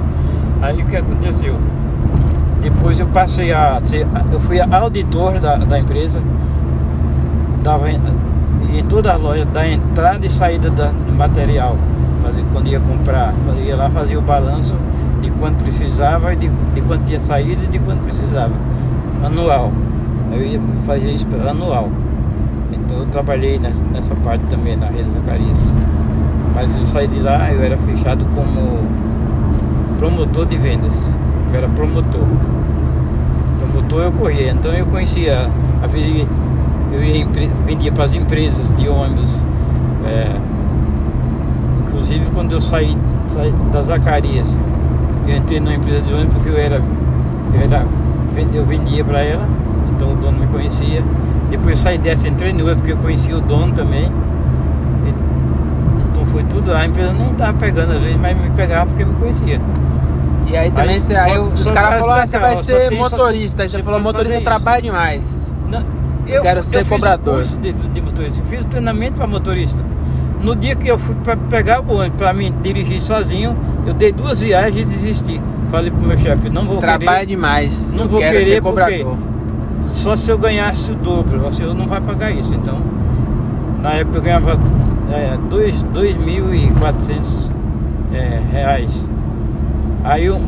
aí 0.62 0.82
o 0.82 0.86
que 0.86 0.96
aconteceu? 0.96 1.56
Depois 2.62 2.98
eu 2.98 3.06
passei 3.08 3.52
a 3.52 3.78
ser. 3.84 4.06
Eu 4.32 4.40
fui 4.40 4.58
auditor 4.60 5.38
da, 5.38 5.56
da 5.56 5.78
empresa. 5.78 6.20
Dava 7.62 7.90
em, 7.90 8.00
em 8.74 8.84
toda 8.84 9.12
a 9.12 9.16
loja, 9.16 9.44
da 9.44 9.66
entrada 9.66 10.24
e 10.24 10.30
saída 10.30 10.70
da, 10.70 10.86
do 10.86 11.12
material. 11.12 11.76
Fazia, 12.22 12.44
quando 12.52 12.68
ia 12.68 12.80
comprar, 12.80 13.34
ia 13.62 13.76
lá 13.76 13.90
fazia 13.90 14.18
o 14.18 14.22
balanço 14.22 14.76
de 15.20 15.30
quanto 15.32 15.62
precisava, 15.62 16.32
e 16.32 16.36
de, 16.36 16.48
de 16.48 16.80
quanto 16.82 17.04
tinha 17.04 17.20
saído 17.20 17.64
e 17.64 17.66
de 17.66 17.78
quanto 17.78 18.02
precisava. 18.02 18.52
Anual. 19.22 19.70
Eu 20.32 20.42
ia 20.42 20.60
fazer 20.86 21.12
isso 21.12 21.28
anual. 21.48 21.90
Então 22.84 22.98
eu 22.98 23.06
trabalhei 23.06 23.58
nessa, 23.58 23.82
nessa 23.84 24.14
parte 24.16 24.44
também 24.46 24.76
na 24.76 24.86
Rede 24.86 25.10
Zacarias. 25.10 25.58
Mas 26.54 26.78
eu 26.78 26.86
saí 26.86 27.08
de 27.08 27.18
lá, 27.20 27.50
eu 27.52 27.62
era 27.62 27.76
fechado 27.78 28.24
como 28.34 28.80
promotor 29.98 30.46
de 30.46 30.56
vendas. 30.56 30.94
Eu 31.50 31.58
era 31.58 31.68
promotor. 31.68 32.26
Promotor 33.58 34.02
eu 34.02 34.12
corria. 34.12 34.52
Então 34.52 34.72
eu 34.72 34.86
conhecia, 34.86 35.50
eu 36.92 37.02
ia, 37.02 37.26
vendia 37.66 37.90
para 37.90 38.04
as 38.04 38.14
empresas 38.14 38.74
de 38.76 38.88
ônibus. 38.88 39.34
é, 40.06 40.36
inclusive 41.86 42.26
quando 42.32 42.52
eu 42.52 42.60
saí, 42.60 42.96
saí 43.28 43.52
das 43.72 43.86
Zacarias, 43.86 44.52
eu 45.26 45.36
entrei 45.36 45.58
numa 45.58 45.74
empresa 45.74 46.02
de 46.02 46.12
ônibus 46.12 46.34
porque 46.34 46.50
eu 46.50 46.58
era, 46.58 46.76
eu, 46.76 47.60
era, 47.60 47.86
eu 48.52 48.66
vendia 48.66 49.04
para 49.04 49.20
ela, 49.20 49.48
então 49.94 50.12
o 50.12 50.16
dono 50.16 50.38
me 50.38 50.46
conhecia. 50.48 51.02
Depois 51.56 51.78
saí 51.78 51.98
dessa, 51.98 52.26
entrei 52.26 52.52
no 52.52 52.60
outro 52.64 52.76
porque 52.78 52.92
eu 52.92 52.96
conhecia 52.96 53.36
o 53.36 53.40
dono 53.40 53.72
também. 53.72 54.10
E- 55.06 56.02
Então 56.10 56.26
foi 56.26 56.42
tudo, 56.44 56.74
a 56.74 56.84
empresa 56.84 57.12
nem 57.12 57.30
estava 57.30 57.52
pegando 57.58 57.92
às 57.92 58.02
vezes, 58.02 58.16
mas 58.20 58.36
me 58.36 58.50
pegava 58.50 58.86
porque 58.86 59.04
me 59.04 59.14
conhecia. 59.14 59.60
E 60.48 60.56
aí 60.56 60.70
também 60.70 60.96
Aí, 60.96 61.00
você, 61.00 61.14
só- 61.14 61.20
aí 61.20 61.38
os 61.38 61.70
caras 61.70 62.00
falaram, 62.00 62.22
ah, 62.22 62.26
você 62.26 62.38
vai 62.38 62.56
ser 62.58 62.88
tem- 62.88 62.98
motorista. 62.98 63.62
Aí 63.62 63.68
você 63.68 63.76
você 63.78 63.82
falou, 63.82 64.00
motorista 64.00 64.40
trabalha 64.40 64.82
demais. 64.82 65.54
Não, 65.70 65.82
Eu 66.26 66.42
quero 66.42 66.62
ser 66.64 66.78
fiz 66.84 66.88
cobrador. 66.88 67.34
Um 67.34 67.36
curso 67.38 67.56
de, 67.58 67.72
de 67.72 68.00
motorista, 68.00 68.40
eu 68.40 68.44
fiz 68.46 68.64
treinamento 68.66 69.14
para 69.14 69.26
motorista. 69.26 69.82
No 70.42 70.54
dia 70.54 70.74
que 70.74 70.88
eu 70.88 70.98
fui 70.98 71.14
para 71.24 71.36
pegar 71.36 71.80
o 71.80 71.90
ônibus 71.94 72.18
para 72.18 72.32
mim 72.34 72.52
dirigir 72.62 73.00
sozinho, 73.00 73.56
eu 73.86 73.94
dei 73.94 74.12
duas 74.12 74.40
viagens 74.40 74.82
e 74.82 74.84
desisti. 74.84 75.40
Falei 75.70 75.90
pro 75.90 76.06
meu 76.06 76.18
chefe, 76.18 76.50
não 76.50 76.66
vou 76.66 76.76
Trabalha 76.78 77.20
querer, 77.20 77.26
demais. 77.26 77.92
Não 77.92 78.04
eu 78.04 78.08
vou 78.10 78.20
querer 78.20 78.44
ser 78.44 78.62
porque- 78.62 78.80
cobrador. 78.98 79.16
Só 79.86 80.16
se 80.16 80.30
eu 80.30 80.38
ganhasse 80.38 80.90
o 80.92 80.94
dobro, 80.94 81.38
você 81.40 81.64
não 81.64 81.86
vai 81.86 82.00
pagar 82.00 82.30
isso. 82.30 82.54
Então, 82.54 82.78
na 83.82 83.92
época 83.94 84.18
eu 84.18 84.22
ganhava 84.22 84.58
é, 85.10 85.36
dois- 85.48 85.82
2.400 85.92 87.50
é, 88.12 88.40
reais. 88.50 89.08
Aí 90.04 90.26
eu, 90.26 90.40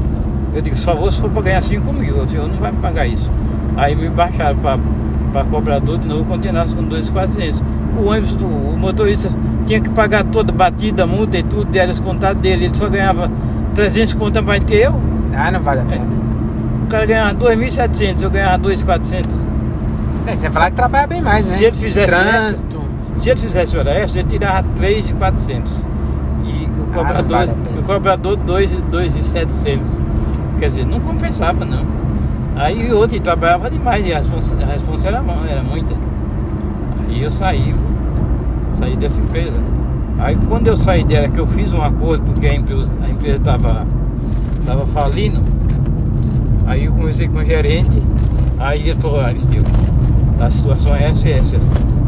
eu 0.55 0.63
digo, 0.63 0.77
só 0.77 0.95
vou 0.95 1.11
se 1.11 1.21
for 1.21 1.31
para 1.31 1.43
ganhar 1.43 1.63
5 1.63 1.93
mil, 1.93 2.17
o 2.23 2.29
senhor 2.29 2.49
não 2.49 2.57
vai 2.59 2.73
pagar 2.73 3.07
isso. 3.07 3.31
Aí 3.77 3.95
me 3.95 4.09
baixaram 4.09 4.57
para 4.59 5.45
cobrador 5.45 5.99
de 5.99 6.09
novo, 6.09 6.25
continuasse 6.25 6.75
com 6.75 6.85
2.400. 6.85 7.63
O 7.99 8.07
ônibus, 8.09 8.33
o, 8.33 8.45
o 8.45 8.79
motorista 8.79 9.31
tinha 9.67 9.81
que 9.81 9.89
pagar 9.91 10.25
toda 10.25 10.53
batida, 10.53 11.07
multa 11.07 11.39
e 11.39 11.43
tudo, 11.43 11.75
era 11.77 11.87
descontado 11.89 12.39
dele. 12.41 12.67
Ele 12.67 12.75
só 12.75 12.89
ganhava 12.89 13.31
300 13.75 14.15
contas 14.15 14.45
mais 14.45 14.61
do 14.61 14.67
que 14.67 14.75
eu. 14.75 14.95
Ah, 15.35 15.51
não 15.51 15.61
vale 15.63 15.81
a 15.81 15.85
pena. 15.85 16.07
O 16.87 16.89
cara 16.89 17.05
ganhava 17.05 17.35
2.700, 17.35 18.23
eu 18.23 18.31
ganhava 18.31 18.63
2.400. 18.63 19.35
É, 20.25 20.37
você 20.37 20.51
falar 20.51 20.71
que 20.71 20.77
trabalha 20.77 21.07
bem 21.09 21.21
mais, 21.21 21.45
né? 21.45 21.55
Se 21.57 21.65
ele 21.65 21.77
fizesse 21.77 22.07
Trânsito. 22.07 22.83
Se 23.17 23.29
ele 23.31 23.41
fizesse 23.41 23.77
hora 23.77 23.91
extra, 23.91 24.21
ele 24.21 24.29
tirava 24.29 24.63
3,400. 24.77 25.85
E 26.45 26.65
o 26.65 26.87
Ah, 26.93 26.95
cobrador, 26.95 27.47
não 27.47 27.55
vale 27.55 27.79
o 27.79 27.83
cobrador 27.83 28.37
2,700. 28.37 30.01
Quer 30.61 30.69
dizer, 30.71 30.87
não 30.87 31.01
compensava 31.01 31.65
não. 31.65 31.85
Aí 32.55 32.91
o 32.93 32.97
outro 32.99 33.19
trabalhava 33.19 33.69
demais 33.69 34.07
e 34.07 34.13
a 34.13 34.19
responsa, 34.19 34.55
a 34.63 34.67
responsa 34.67 35.09
era, 35.09 35.25
era 35.49 35.63
muita. 35.65 35.93
Aí 37.09 37.21
eu 37.21 37.31
saí, 37.33 37.75
saí 38.75 38.97
dessa 38.97 39.21
empresa. 39.21 39.59
Aí 40.21 40.37
quando 40.49 40.69
eu 40.69 40.77
saí 40.77 41.03
dela, 41.05 41.29
que 41.29 41.39
eu 41.39 41.49
fiz 41.49 41.73
um 41.73 41.83
acordo, 41.83 42.23
porque 42.25 42.47
a 42.47 42.55
empresa 42.55 42.91
a 43.05 43.11
empresa 43.11 43.39
estava 43.39 43.87
tava 44.65 44.87
falindo, 44.87 45.41
aí 46.67 46.85
eu 46.87 46.93
conversei 46.93 47.29
com 47.29 47.39
o 47.39 47.45
gerente, 47.45 48.03
aí 48.59 48.89
ele 48.89 48.99
falou, 49.01 49.21
Aristeu, 49.21 49.63
a 50.41 50.51
situação 50.51 50.95
é 50.95 51.05
essa 51.11 51.29
e 51.29 51.33
essa. 51.33 51.57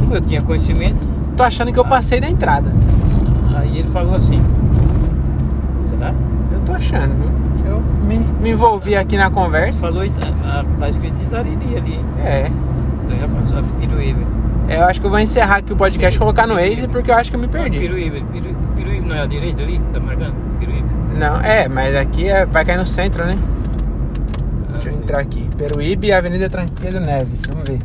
Como 0.01 0.15
eu 0.15 0.21
tinha 0.21 0.43
conhecimento, 0.43 1.07
Tô 1.37 1.45
achando 1.45 1.73
que 1.73 1.79
eu 1.79 1.85
passei 1.85 2.21
da 2.21 2.29
entrada. 2.29 2.73
aí 3.57 3.79
ele 3.79 3.89
falou 3.91 4.17
assim, 4.17 4.43
será? 5.89 6.13
Eu 6.53 6.59
tô 6.67 6.73
achando, 6.73 7.15
viu? 7.15 7.31
Eu 7.75 7.83
me, 8.07 8.19
me 8.43 8.51
envolvi 8.51 8.97
aqui 8.97 9.17
na 9.17 9.31
conversa. 9.31 9.81
Falou, 9.83 10.05
"Ita- 10.05 10.27
ah, 10.45 10.65
tá 10.81 10.89
escrito 10.89 11.23
Itariri 11.23 11.77
ali. 11.77 12.01
É. 12.25 12.51
Então 13.05 13.19
já 13.21 13.29
passou 13.29 13.59
a 13.59 13.63
Piruíbe. 13.81 14.27
Eu 14.69 14.85
acho 14.85 15.01
que 15.01 15.07
eu 15.07 15.11
vou 15.11 15.19
encerrar 15.21 15.57
aqui 15.59 15.73
o 15.73 15.77
podcast 15.77 16.19
colocar 16.19 16.47
no 16.47 16.55
Waze 16.55 16.89
porque 16.89 17.11
eu 17.11 17.15
acho 17.15 17.31
que 17.31 17.37
eu 17.37 17.41
me 17.41 17.49
perdi. 17.49 17.79
Piruíbe, 17.79 18.23
Piru- 18.33 18.57
Piruíbe 18.77 19.07
não 19.09 19.15
é 19.17 19.21
a 19.23 19.27
direita 19.27 19.63
ali? 19.63 19.81
Tá 19.95 20.01
marcando? 20.01 20.35
Piruíbe. 20.59 20.85
Não, 21.19 21.41
é, 21.41 21.69
mas 21.69 21.95
aqui 21.95 22.29
é, 22.29 22.45
vai 22.47 22.65
cair 22.65 22.79
no 22.79 22.87
centro, 22.87 23.25
né? 23.25 23.39
Ah, 24.69 24.73
Deixa 24.75 24.89
eu 24.89 24.93
sim. 24.95 24.98
Entrar 25.09 25.21
aqui. 25.21 25.49
Peruíbe 25.57 26.13
Avenida 26.13 26.51
Tranquilo 26.51 27.01
Neves. 27.01 27.41
Vamos 27.49 27.67
ver. 27.67 27.79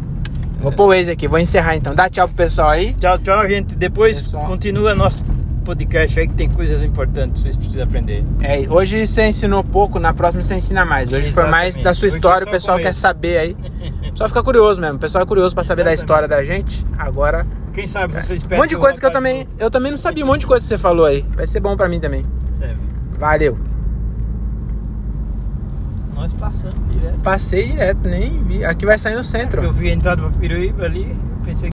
Vou 0.61 0.71
pôr 0.71 0.83
o 0.85 0.87
Waze 0.89 1.11
aqui, 1.11 1.27
vou 1.27 1.39
encerrar 1.39 1.75
então. 1.75 1.95
Dá 1.95 2.09
tchau 2.09 2.27
pro 2.27 2.37
pessoal 2.37 2.69
aí. 2.69 2.93
Tchau, 2.93 3.17
tchau, 3.17 3.47
gente. 3.47 3.75
Depois 3.75 4.21
Pessoal. 4.21 4.45
continua 4.45 4.95
nosso 4.95 5.23
podcast 5.65 6.19
aí 6.19 6.27
que 6.27 6.33
tem 6.33 6.49
coisas 6.49 6.81
importantes 6.81 7.41
que 7.41 7.43
vocês 7.43 7.57
precisam 7.57 7.83
aprender. 7.83 8.23
É, 8.41 8.59
hoje 8.69 9.05
você 9.05 9.27
ensinou 9.27 9.63
pouco, 9.63 9.99
na 9.99 10.13
próxima 10.13 10.43
você 10.43 10.55
ensina 10.55 10.85
mais. 10.85 11.11
Hoje 11.11 11.31
foi 11.31 11.47
mais 11.47 11.75
Exatamente. 11.75 11.83
da 11.83 11.93
sua 11.93 12.07
história, 12.07 12.43
o 12.45 12.49
só 12.49 12.51
pessoal 12.51 12.79
quer 12.79 12.93
saber 12.93 13.37
aí. 13.37 13.57
Só 14.15 14.27
fica 14.27 14.41
curioso 14.43 14.79
mesmo. 14.79 14.95
O 14.97 14.99
pessoal 14.99 15.23
é 15.23 15.25
curioso 15.27 15.53
pra 15.53 15.63
saber 15.63 15.83
da 15.83 15.91
Exatamente. 15.91 16.03
história 16.03 16.27
da 16.27 16.43
gente. 16.45 16.85
Agora, 16.97 17.45
Quem 17.73 17.87
sabe 17.87 18.13
vocês 18.13 18.45
um 18.49 18.55
monte 18.55 18.69
de 18.69 18.77
coisa 18.77 18.99
que 18.99 19.05
eu 19.05 19.11
também, 19.11 19.47
eu 19.57 19.69
também 19.71 19.91
não 19.91 19.97
sabia, 19.97 20.23
um 20.23 20.27
monte 20.27 20.41
de 20.41 20.47
coisa 20.47 20.61
que 20.63 20.67
você 20.67 20.77
falou 20.77 21.05
aí. 21.05 21.25
Vai 21.35 21.47
ser 21.47 21.59
bom 21.59 21.75
pra 21.75 21.89
mim 21.89 21.99
também. 21.99 22.25
É, 22.61 22.73
Valeu. 23.17 23.59
nós 26.15 26.31
passamos 26.33 26.82
direto. 27.03 27.19
Passei 27.21 27.69
direto, 27.69 28.07
nem 28.07 28.43
vi. 28.43 28.63
Aqui 28.65 28.85
vai 28.85 28.97
sair 28.97 29.15
no 29.15 29.23
centro. 29.23 29.61
Eu 29.61 29.73
vi 29.73 29.89
a 29.89 29.93
entrada 29.93 30.21
pra 30.21 30.31
Piruíbe 30.31 30.83
ali, 30.83 31.15
pensei 31.43 31.61